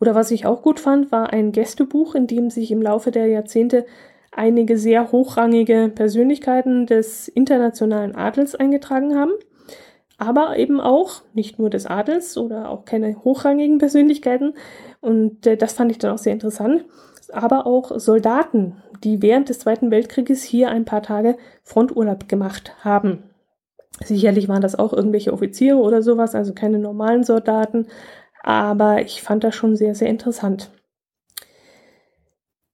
Oder 0.00 0.14
was 0.14 0.30
ich 0.30 0.44
auch 0.44 0.62
gut 0.62 0.80
fand, 0.80 1.12
war 1.12 1.32
ein 1.32 1.52
Gästebuch, 1.52 2.14
in 2.14 2.26
dem 2.26 2.50
sich 2.50 2.70
im 2.70 2.82
Laufe 2.82 3.10
der 3.10 3.26
Jahrzehnte 3.26 3.86
einige 4.32 4.76
sehr 4.76 5.12
hochrangige 5.12 5.90
Persönlichkeiten 5.94 6.86
des 6.86 7.28
internationalen 7.28 8.14
Adels 8.14 8.54
eingetragen 8.54 9.16
haben 9.16 9.32
aber 10.18 10.56
eben 10.56 10.80
auch 10.80 11.22
nicht 11.34 11.58
nur 11.58 11.70
des 11.70 11.86
Adels 11.86 12.38
oder 12.38 12.70
auch 12.70 12.84
keine 12.84 13.22
hochrangigen 13.24 13.78
Persönlichkeiten. 13.78 14.54
Und 15.00 15.46
äh, 15.46 15.56
das 15.56 15.74
fand 15.74 15.90
ich 15.90 15.98
dann 15.98 16.12
auch 16.12 16.18
sehr 16.18 16.32
interessant. 16.32 16.84
Aber 17.32 17.66
auch 17.66 17.98
Soldaten, 17.98 18.82
die 19.04 19.20
während 19.20 19.48
des 19.48 19.58
Zweiten 19.58 19.90
Weltkrieges 19.90 20.42
hier 20.42 20.70
ein 20.70 20.84
paar 20.84 21.02
Tage 21.02 21.36
Fronturlaub 21.64 22.28
gemacht 22.28 22.76
haben. 22.82 23.24
Sicherlich 24.04 24.48
waren 24.48 24.62
das 24.62 24.78
auch 24.78 24.92
irgendwelche 24.92 25.32
Offiziere 25.32 25.78
oder 25.78 26.02
sowas, 26.02 26.34
also 26.34 26.54
keine 26.54 26.78
normalen 26.78 27.24
Soldaten. 27.24 27.86
Aber 28.42 29.02
ich 29.02 29.22
fand 29.22 29.42
das 29.42 29.54
schon 29.54 29.74
sehr, 29.76 29.94
sehr 29.94 30.08
interessant. 30.08 30.70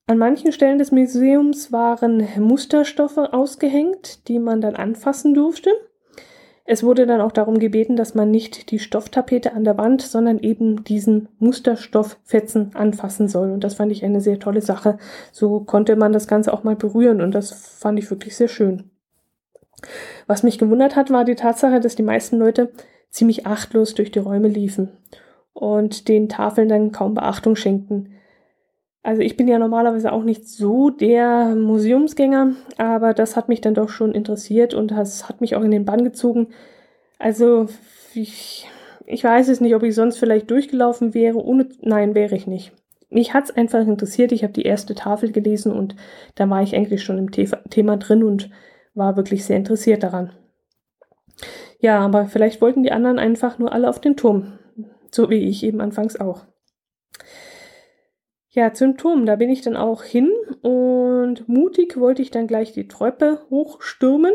An 0.06 0.18
manchen 0.18 0.52
Stellen 0.52 0.78
des 0.78 0.92
Museums 0.92 1.72
waren 1.72 2.28
Musterstoffe 2.38 3.18
ausgehängt, 3.18 4.28
die 4.28 4.38
man 4.38 4.60
dann 4.60 4.76
anfassen 4.76 5.32
durfte. 5.32 5.70
Es 6.64 6.84
wurde 6.84 7.06
dann 7.06 7.20
auch 7.20 7.32
darum 7.32 7.58
gebeten, 7.58 7.96
dass 7.96 8.14
man 8.14 8.30
nicht 8.30 8.70
die 8.70 8.78
Stofftapete 8.78 9.52
an 9.52 9.64
der 9.64 9.78
Wand, 9.78 10.00
sondern 10.00 10.38
eben 10.38 10.84
diesen 10.84 11.28
Musterstofffetzen 11.38 12.74
anfassen 12.74 13.28
soll. 13.28 13.50
Und 13.50 13.64
das 13.64 13.74
fand 13.74 13.90
ich 13.90 14.04
eine 14.04 14.20
sehr 14.20 14.38
tolle 14.38 14.60
Sache. 14.60 14.98
So 15.32 15.60
konnte 15.60 15.96
man 15.96 16.12
das 16.12 16.28
Ganze 16.28 16.52
auch 16.52 16.62
mal 16.62 16.76
berühren 16.76 17.20
und 17.20 17.34
das 17.34 17.52
fand 17.52 17.98
ich 17.98 18.08
wirklich 18.10 18.36
sehr 18.36 18.48
schön. 18.48 18.90
Was 20.28 20.44
mich 20.44 20.58
gewundert 20.58 20.94
hat, 20.94 21.10
war 21.10 21.24
die 21.24 21.34
Tatsache, 21.34 21.80
dass 21.80 21.96
die 21.96 22.04
meisten 22.04 22.38
Leute 22.38 22.70
ziemlich 23.10 23.46
achtlos 23.46 23.94
durch 23.94 24.12
die 24.12 24.20
Räume 24.20 24.48
liefen 24.48 24.92
und 25.52 26.06
den 26.08 26.28
Tafeln 26.28 26.68
dann 26.68 26.92
kaum 26.92 27.14
Beachtung 27.14 27.56
schenkten. 27.56 28.14
Also 29.02 29.20
ich 29.22 29.36
bin 29.36 29.48
ja 29.48 29.58
normalerweise 29.58 30.12
auch 30.12 30.22
nicht 30.22 30.48
so 30.48 30.90
der 30.90 31.56
Museumsgänger, 31.56 32.52
aber 32.78 33.14
das 33.14 33.36
hat 33.36 33.48
mich 33.48 33.60
dann 33.60 33.74
doch 33.74 33.88
schon 33.88 34.12
interessiert 34.12 34.74
und 34.74 34.92
das 34.92 35.28
hat 35.28 35.40
mich 35.40 35.56
auch 35.56 35.62
in 35.62 35.72
den 35.72 35.84
Bann 35.84 36.04
gezogen. 36.04 36.48
Also 37.18 37.66
ich, 38.14 38.68
ich 39.06 39.24
weiß 39.24 39.48
es 39.48 39.60
nicht, 39.60 39.74
ob 39.74 39.82
ich 39.82 39.94
sonst 39.94 40.18
vielleicht 40.18 40.50
durchgelaufen 40.50 41.14
wäre. 41.14 41.44
Ohne, 41.44 41.68
nein, 41.80 42.14
wäre 42.14 42.36
ich 42.36 42.46
nicht. 42.46 42.72
Mich 43.10 43.34
hat 43.34 43.44
es 43.44 43.56
einfach 43.56 43.80
interessiert. 43.80 44.32
Ich 44.32 44.44
habe 44.44 44.52
die 44.52 44.62
erste 44.62 44.94
Tafel 44.94 45.32
gelesen 45.32 45.72
und 45.72 45.96
da 46.36 46.48
war 46.48 46.62
ich 46.62 46.74
eigentlich 46.74 47.02
schon 47.02 47.18
im 47.18 47.30
Thema 47.32 47.96
drin 47.96 48.22
und 48.22 48.50
war 48.94 49.16
wirklich 49.16 49.44
sehr 49.44 49.56
interessiert 49.56 50.02
daran. 50.02 50.30
Ja, 51.80 51.98
aber 51.98 52.26
vielleicht 52.26 52.60
wollten 52.60 52.84
die 52.84 52.92
anderen 52.92 53.18
einfach 53.18 53.58
nur 53.58 53.72
alle 53.72 53.88
auf 53.88 54.00
den 54.00 54.16
Turm. 54.16 54.58
So 55.10 55.28
wie 55.28 55.48
ich 55.48 55.64
eben 55.64 55.80
anfangs 55.80 56.18
auch. 56.18 56.46
Ja, 58.54 58.68
Turm, 58.68 59.24
da 59.24 59.36
bin 59.36 59.48
ich 59.48 59.62
dann 59.62 59.76
auch 59.76 60.02
hin 60.02 60.30
und 60.60 61.48
mutig 61.48 61.98
wollte 61.98 62.20
ich 62.20 62.30
dann 62.30 62.46
gleich 62.46 62.72
die 62.72 62.86
Treppe 62.86 63.40
hochstürmen. 63.48 64.34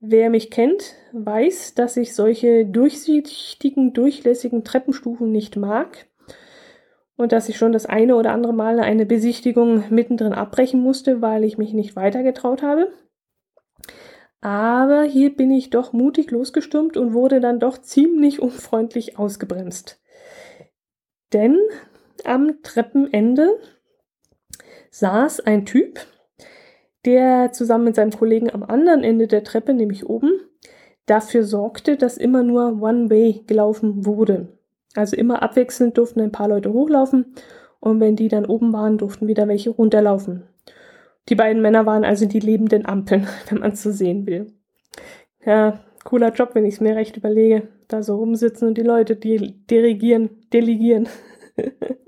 Wer 0.00 0.30
mich 0.30 0.50
kennt, 0.50 0.94
weiß, 1.12 1.74
dass 1.74 1.98
ich 1.98 2.14
solche 2.14 2.64
durchsichtigen, 2.64 3.92
durchlässigen 3.92 4.64
Treppenstufen 4.64 5.30
nicht 5.30 5.56
mag 5.56 6.06
und 7.16 7.32
dass 7.32 7.50
ich 7.50 7.58
schon 7.58 7.72
das 7.72 7.84
eine 7.84 8.16
oder 8.16 8.32
andere 8.32 8.54
Mal 8.54 8.80
eine 8.80 9.04
Besichtigung 9.04 9.84
mittendrin 9.90 10.32
abbrechen 10.32 10.80
musste, 10.80 11.20
weil 11.20 11.44
ich 11.44 11.58
mich 11.58 11.74
nicht 11.74 11.94
weitergetraut 11.96 12.62
habe. 12.62 12.94
Aber 14.40 15.02
hier 15.02 15.36
bin 15.36 15.50
ich 15.50 15.68
doch 15.68 15.92
mutig 15.92 16.30
losgestürmt 16.30 16.96
und 16.96 17.12
wurde 17.12 17.40
dann 17.40 17.60
doch 17.60 17.76
ziemlich 17.76 18.40
unfreundlich 18.40 19.18
ausgebremst. 19.18 20.00
Denn 21.34 21.58
am 22.26 22.62
Treppenende 22.62 23.58
saß 24.90 25.40
ein 25.40 25.64
Typ, 25.66 26.00
der 27.04 27.52
zusammen 27.52 27.84
mit 27.84 27.96
seinem 27.96 28.12
Kollegen 28.12 28.50
am 28.50 28.62
anderen 28.62 29.02
Ende 29.02 29.26
der 29.26 29.44
Treppe, 29.44 29.74
nämlich 29.74 30.06
oben, 30.06 30.30
dafür 31.06 31.44
sorgte, 31.44 31.96
dass 31.96 32.16
immer 32.16 32.42
nur 32.42 32.80
One-Way 32.80 33.44
gelaufen 33.46 34.06
wurde. 34.06 34.48
Also 34.94 35.16
immer 35.16 35.42
abwechselnd 35.42 35.96
durften 35.98 36.20
ein 36.20 36.32
paar 36.32 36.48
Leute 36.48 36.72
hochlaufen 36.72 37.34
und 37.80 38.00
wenn 38.00 38.16
die 38.16 38.28
dann 38.28 38.46
oben 38.46 38.72
waren, 38.72 38.98
durften 38.98 39.26
wieder 39.26 39.48
welche 39.48 39.70
runterlaufen. 39.70 40.44
Die 41.28 41.34
beiden 41.34 41.62
Männer 41.62 41.86
waren 41.86 42.04
also 42.04 42.26
die 42.26 42.40
lebenden 42.40 42.86
Ampeln, 42.86 43.26
wenn 43.48 43.58
man 43.60 43.72
es 43.72 43.82
so 43.82 43.90
sehen 43.90 44.26
will. 44.26 44.52
Ja, 45.44 45.80
cooler 46.04 46.32
Job, 46.32 46.50
wenn 46.54 46.64
ich 46.64 46.74
es 46.74 46.80
mir 46.80 46.94
recht 46.94 47.16
überlege. 47.16 47.68
Da 47.88 48.02
so 48.02 48.16
rumsitzen 48.16 48.68
und 48.68 48.78
die 48.78 48.82
Leute 48.82 49.16
dirigieren, 49.16 50.30
delegieren. 50.52 51.08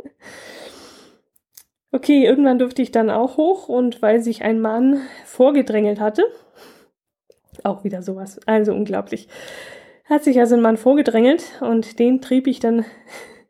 okay, 1.93 2.25
irgendwann 2.25 2.59
durfte 2.59 2.83
ich 2.83 2.91
dann 2.91 3.11
auch 3.11 3.37
hoch 3.37 3.69
und 3.69 4.03
weil 4.03 4.21
sich 4.21 4.43
ein 4.43 4.61
Mann 4.61 5.01
vorgedrängelt 5.25 6.01
hatte, 6.01 6.25
auch 7.63 7.85
wieder 7.85 8.03
sowas, 8.03 8.41
also 8.47 8.73
unglaublich, 8.73 9.29
hat 10.05 10.25
sich 10.25 10.39
also 10.41 10.57
ein 10.57 10.63
Mann 10.63 10.77
vorgedrängelt 10.77 11.61
und 11.61 11.99
den 11.99 12.21
trieb 12.21 12.47
ich 12.47 12.59
dann 12.59 12.85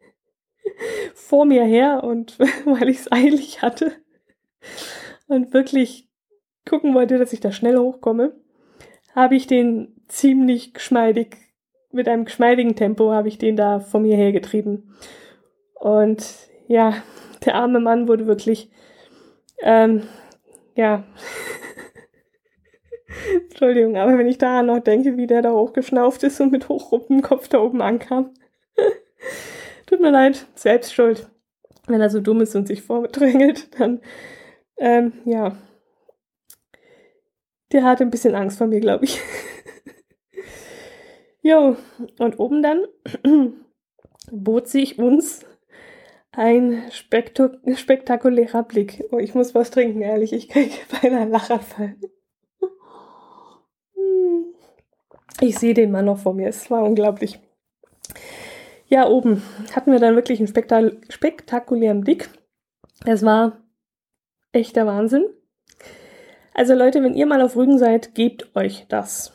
vor 1.15 1.47
mir 1.47 1.65
her 1.65 2.05
und 2.05 2.39
weil 2.65 2.89
ich 2.89 3.01
es 3.01 3.13
eilig 3.13 3.63
hatte 3.63 3.93
und 5.27 5.53
wirklich 5.55 6.09
gucken 6.69 6.95
wollte, 6.95 7.19
dass 7.19 7.33
ich 7.33 7.41
da 7.41 7.53
schnell 7.53 7.77
hochkomme, 7.77 8.35
habe 9.15 9.37
ich 9.37 9.47
den 9.47 10.03
ziemlich 10.09 10.75
geschmeidig, 10.75 11.37
mit 11.93 12.09
einem 12.09 12.25
geschmeidigen 12.25 12.75
Tempo 12.75 13.13
habe 13.13 13.29
ich 13.29 13.39
den 13.39 13.57
da 13.57 13.81
vor 13.81 14.01
mir 14.01 14.17
hergetrieben. 14.17 14.95
Und 15.75 16.27
ja, 16.67 17.03
der 17.45 17.55
arme 17.57 17.81
Mann 17.81 18.09
wurde 18.09 18.27
wirklich, 18.27 18.71
ähm, 19.63 20.03
ja, 20.75 21.05
Entschuldigung, 23.51 23.97
aber 23.97 24.19
wenn 24.19 24.27
ich 24.27 24.39
daran 24.39 24.67
noch 24.67 24.81
denke, 24.81 25.17
wie 25.17 25.27
der 25.27 25.43
da 25.43 25.53
hochgeschnauft 25.53 26.23
ist 26.23 26.41
und 26.41 26.53
mit 26.53 26.69
hochruppendem 26.69 27.23
Kopf 27.23 27.49
da 27.49 27.61
oben 27.61 27.81
ankam. 27.81 28.31
Tut 29.87 30.01
mir 30.01 30.11
leid, 30.11 30.47
selbst 30.55 30.95
schuld. 30.95 31.29
Wenn 31.87 32.01
er 32.01 32.11
so 32.11 32.21
dumm 32.21 32.41
ist 32.41 32.57
und 32.57 32.67
sich 32.67 32.83
vordrängelt, 32.83 33.79
dann, 33.79 34.01
ähm, 34.79 35.13
ja. 35.25 35.57
Der 37.73 37.85
hatte 37.85 38.05
ein 38.05 38.11
bisschen 38.11 38.35
Angst 38.35 38.59
vor 38.59 38.67
mir, 38.67 38.81
glaube 38.81 39.05
ich. 39.05 39.21
jo, 41.43 41.77
und 42.19 42.39
oben 42.39 42.63
dann 42.63 42.85
bot 44.31 44.69
sich 44.69 44.99
uns 44.99 45.45
ein 46.37 46.83
spektak 46.91 47.59
spektakulärer 47.75 48.63
Blick. 48.63 49.05
Oh, 49.11 49.19
ich 49.19 49.35
muss 49.35 49.55
was 49.55 49.71
trinken, 49.71 50.03
ehrlich. 50.03 50.33
Ich 50.33 50.49
kriege 50.49 50.75
beinahe 51.03 51.29
Lachanfall. 51.29 51.97
Hm. 53.95 54.55
Ich 55.41 55.59
sehe 55.59 55.75
den 55.75 55.91
Mann 55.91 56.07
noch 56.07 56.19
vor 56.19 56.35
mir. 56.35 56.49
Es 56.49 56.71
war 56.71 56.83
unglaublich. 56.85 57.41
Ja, 58.87 59.09
oben 59.09 59.43
hatten 59.75 59.93
wir 59.93 59.99
dann 59.99 60.15
wirklich 60.15 60.39
einen 60.39 60.49
spektak 60.49 60.93
spektakulären 61.09 62.03
Blick. 62.03 62.29
Es 63.07 63.25
war 63.25 63.63
echter 64.53 64.87
Wahnsinn. 64.87 65.27
Also 66.53 66.75
Leute, 66.75 67.03
wenn 67.03 67.15
ihr 67.15 67.27
mal 67.27 67.43
auf 67.43 67.57
Rügen 67.57 67.79
seid, 67.79 68.15
gebt 68.15 68.55
euch 68.55 68.87
das. 68.89 69.33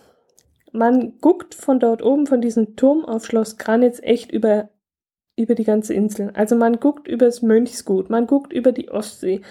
Man 0.71 1.19
guckt 1.19 1.55
von 1.55 1.79
dort 1.79 2.01
oben, 2.01 2.27
von 2.27 2.41
diesem 2.41 2.75
Turm 2.75 3.03
auf 3.03 3.25
Schloss 3.25 3.57
Granitz 3.57 3.99
echt 4.01 4.31
über, 4.31 4.69
über 5.39 5.55
die 5.55 5.63
ganze 5.63 5.93
Insel. 5.93 6.31
Also 6.33 6.55
man 6.55 6.79
guckt 6.79 7.07
übers 7.07 7.41
Mönchsgut, 7.41 8.09
man 8.09 8.27
guckt 8.27 8.53
über 8.53 8.71
die 8.71 8.89
Ostsee, 8.89 9.41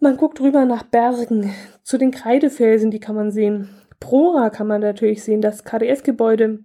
man 0.00 0.16
guckt 0.16 0.40
rüber 0.40 0.64
nach 0.64 0.82
Bergen, 0.82 1.52
zu 1.82 1.98
den 1.98 2.10
Kreidefelsen, 2.10 2.90
die 2.90 3.00
kann 3.00 3.14
man 3.14 3.30
sehen. 3.30 3.68
Prora 4.00 4.50
kann 4.50 4.66
man 4.66 4.80
natürlich 4.80 5.22
sehen, 5.22 5.40
das 5.40 5.64
KDS-Gebäude, 5.64 6.60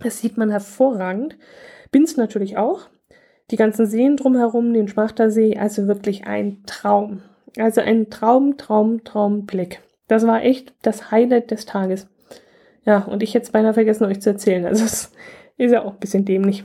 das 0.00 0.20
sieht 0.20 0.36
man 0.36 0.50
hervorragend. 0.50 1.36
Binz 1.90 2.16
natürlich 2.16 2.56
auch. 2.56 2.88
Die 3.50 3.56
ganzen 3.56 3.86
Seen 3.86 4.16
drumherum, 4.16 4.72
den 4.72 4.88
Schmachtersee, 4.88 5.56
also 5.56 5.86
wirklich 5.86 6.26
ein 6.26 6.62
Traum. 6.66 7.22
Also 7.58 7.80
ein 7.80 8.10
Traum, 8.10 8.56
Traum, 8.56 9.04
Traumblick. 9.04 9.80
Das 10.08 10.26
war 10.26 10.42
echt 10.42 10.74
das 10.82 11.10
Highlight 11.10 11.50
des 11.50 11.66
Tages. 11.66 12.08
Ja, 12.84 13.04
und 13.04 13.22
ich 13.22 13.34
hätte 13.34 13.44
es 13.44 13.52
beinahe 13.52 13.74
vergessen, 13.74 14.04
euch 14.04 14.20
zu 14.20 14.30
erzählen. 14.30 14.66
Also 14.66 14.84
es 14.84 15.12
ist 15.56 15.72
ja 15.72 15.84
auch 15.84 15.94
ein 15.94 16.00
bisschen 16.00 16.24
dämlich. 16.24 16.64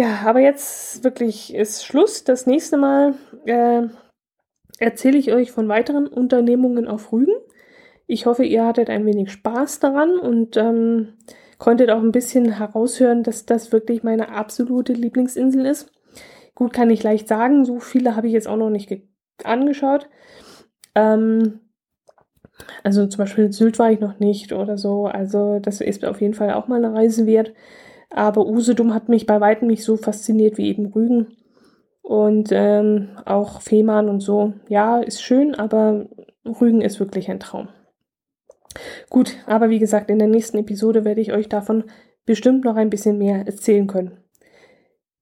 Ja, 0.00 0.22
aber 0.24 0.40
jetzt 0.40 1.04
wirklich 1.04 1.54
ist 1.54 1.84
Schluss. 1.84 2.24
Das 2.24 2.46
nächste 2.46 2.78
Mal 2.78 3.16
äh, 3.44 3.82
erzähle 4.78 5.18
ich 5.18 5.30
euch 5.30 5.52
von 5.52 5.68
weiteren 5.68 6.06
Unternehmungen 6.06 6.88
auf 6.88 7.12
Rügen. 7.12 7.34
Ich 8.06 8.24
hoffe, 8.24 8.44
ihr 8.44 8.64
hattet 8.64 8.88
ein 8.88 9.04
wenig 9.04 9.30
Spaß 9.30 9.78
daran 9.78 10.18
und 10.18 10.56
ähm, 10.56 11.18
konntet 11.58 11.90
auch 11.90 12.00
ein 12.00 12.12
bisschen 12.12 12.50
heraushören, 12.50 13.24
dass 13.24 13.44
das 13.44 13.72
wirklich 13.72 14.02
meine 14.02 14.30
absolute 14.30 14.94
Lieblingsinsel 14.94 15.66
ist. 15.66 15.92
Gut, 16.54 16.72
kann 16.72 16.88
ich 16.88 17.02
leicht 17.02 17.28
sagen, 17.28 17.66
so 17.66 17.78
viele 17.78 18.16
habe 18.16 18.26
ich 18.26 18.32
jetzt 18.32 18.48
auch 18.48 18.56
noch 18.56 18.70
nicht 18.70 18.90
angeschaut. 19.44 20.08
Ähm, 20.94 21.60
also 22.84 23.06
zum 23.06 23.18
Beispiel 23.18 23.52
Sylt 23.52 23.78
war 23.78 23.92
ich 23.92 24.00
noch 24.00 24.18
nicht 24.18 24.54
oder 24.54 24.78
so. 24.78 25.04
Also 25.04 25.58
das 25.58 25.82
ist 25.82 26.06
auf 26.06 26.22
jeden 26.22 26.32
Fall 26.32 26.54
auch 26.54 26.68
mal 26.68 26.82
eine 26.82 26.94
Reise 26.94 27.26
wert. 27.26 27.52
Aber 28.10 28.46
Usedom 28.46 28.92
hat 28.92 29.08
mich 29.08 29.26
bei 29.26 29.40
weitem 29.40 29.68
nicht 29.68 29.84
so 29.84 29.96
fasziniert 29.96 30.58
wie 30.58 30.68
eben 30.68 30.86
Rügen. 30.86 31.36
Und 32.02 32.50
ähm, 32.52 33.10
auch 33.24 33.60
Fehmarn 33.60 34.08
und 34.08 34.20
so. 34.20 34.54
Ja, 34.68 34.98
ist 34.98 35.22
schön, 35.22 35.54
aber 35.54 36.06
Rügen 36.44 36.80
ist 36.80 36.98
wirklich 36.98 37.30
ein 37.30 37.40
Traum. 37.40 37.68
Gut, 39.08 39.36
aber 39.46 39.70
wie 39.70 39.78
gesagt, 39.78 40.10
in 40.10 40.18
der 40.18 40.28
nächsten 40.28 40.58
Episode 40.58 41.04
werde 41.04 41.20
ich 41.20 41.32
euch 41.32 41.48
davon 41.48 41.84
bestimmt 42.24 42.64
noch 42.64 42.76
ein 42.76 42.90
bisschen 42.90 43.18
mehr 43.18 43.46
erzählen 43.46 43.86
können. 43.86 44.18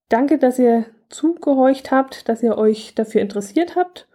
Danke, 0.09 0.39
dass 0.39 0.59
ihr 0.59 0.87
zugehorcht 1.09 1.91
habt, 1.91 2.29
dass 2.29 2.43
ihr 2.43 2.57
euch 2.57 2.95
dafür 2.95 3.21
interessiert 3.21 3.77
habt 3.77 4.09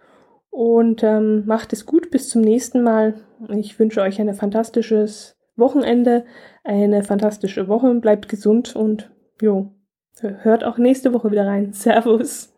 und 0.50 1.02
ähm, 1.02 1.44
macht 1.46 1.72
es 1.72 1.86
gut 1.86 2.10
bis 2.10 2.28
zum 2.28 2.42
nächsten 2.42 2.82
Mal. 2.82 3.14
Ich 3.48 3.78
wünsche 3.78 4.00
euch 4.00 4.20
ein 4.20 4.32
fantastisches 4.34 5.33
Wochenende, 5.56 6.24
eine 6.64 7.04
fantastische 7.04 7.68
Woche, 7.68 7.94
bleibt 7.94 8.28
gesund 8.28 8.74
und 8.74 9.10
jo, 9.40 9.72
hört 10.20 10.64
auch 10.64 10.78
nächste 10.78 11.12
Woche 11.12 11.30
wieder 11.30 11.46
rein. 11.46 11.72
Servus. 11.72 12.52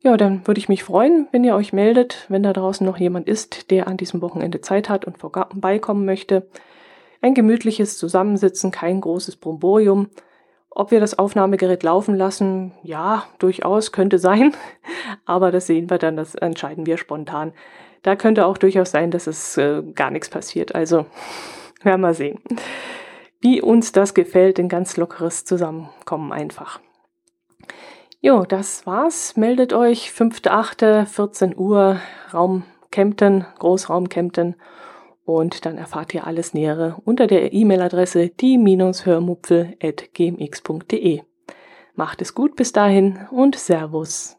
Ja, 0.02 0.18
dann 0.18 0.48
würde 0.48 0.58
ich 0.58 0.70
mich 0.70 0.84
freuen, 0.84 1.28
wenn 1.32 1.44
ihr 1.44 1.54
euch 1.54 1.72
meldet, 1.72 2.26
wenn 2.30 2.42
da 2.42 2.52
draußen 2.52 2.84
noch 2.84 2.98
jemand 2.98 3.28
ist, 3.28 3.70
der 3.70 3.88
an 3.88 3.98
diesem 3.98 4.24
Wochenende 4.24 4.62
Zeit 4.62 4.90
hat 4.90 5.06
und 5.06 5.20
vorbeikommen 5.20 6.06
möchte. 6.06 6.48
Ein 7.22 7.36
gemütliches 7.36 8.00
Zusammensitzen, 8.00 8.72
kein 8.72 9.02
großes 9.02 9.36
Bromborium. 9.36 10.10
Ob 10.76 10.90
wir 10.90 11.00
das 11.00 11.20
Aufnahmegerät 11.20 11.84
laufen 11.84 12.16
lassen, 12.16 12.72
ja, 12.82 13.26
durchaus 13.38 13.92
könnte 13.92 14.18
sein. 14.18 14.54
Aber 15.26 15.52
das 15.52 15.68
sehen 15.68 15.90
wir 15.90 16.00
dann, 16.00 16.18
das 16.18 16.34
entscheiden 16.34 16.88
wir 16.88 16.98
spontan. 16.98 17.54
Da 18.02 18.16
könnte 18.16 18.48
auch 18.48 18.58
durchaus 18.58 18.92
sein, 18.92 19.12
dass 19.12 19.28
es 19.28 19.56
äh, 19.58 19.84
gar 19.94 20.10
nichts 20.10 20.30
passiert. 20.30 20.74
Also, 20.74 21.06
werden 21.84 22.02
wir 22.02 22.16
sehen. 22.16 22.40
Wie 23.40 23.62
uns 23.62 23.92
das 23.92 24.14
gefällt, 24.14 24.58
ein 24.58 24.70
ganz 24.70 24.98
lockeres 24.98 25.46
Zusammenkommen 25.46 26.32
einfach. 26.32 26.80
Jo, 28.20 28.44
das 28.44 28.88
war's. 28.88 29.38
Meldet 29.38 29.74
euch 29.74 30.10
5.8. 30.10 31.06
14 31.06 31.56
Uhr 31.56 32.00
Raum 32.34 32.64
Kempten, 32.90 33.46
Großraum 33.60 34.10
Kempten 34.10 34.56
und 35.26 35.66
dann 35.66 35.78
erfahrt 35.78 36.14
ihr 36.14 36.28
alles 36.28 36.54
Nähere 36.54 36.98
unter 37.06 37.28
der 37.28 37.54
E-Mail-Adresse 37.54 38.30
die-hörmupfel.gmx.de. 38.30 41.22
Macht 41.96 42.22
es 42.22 42.36
gut 42.36 42.56
bis 42.56 42.72
dahin 42.72 43.28
und 43.32 43.56
Servus. 43.56 44.38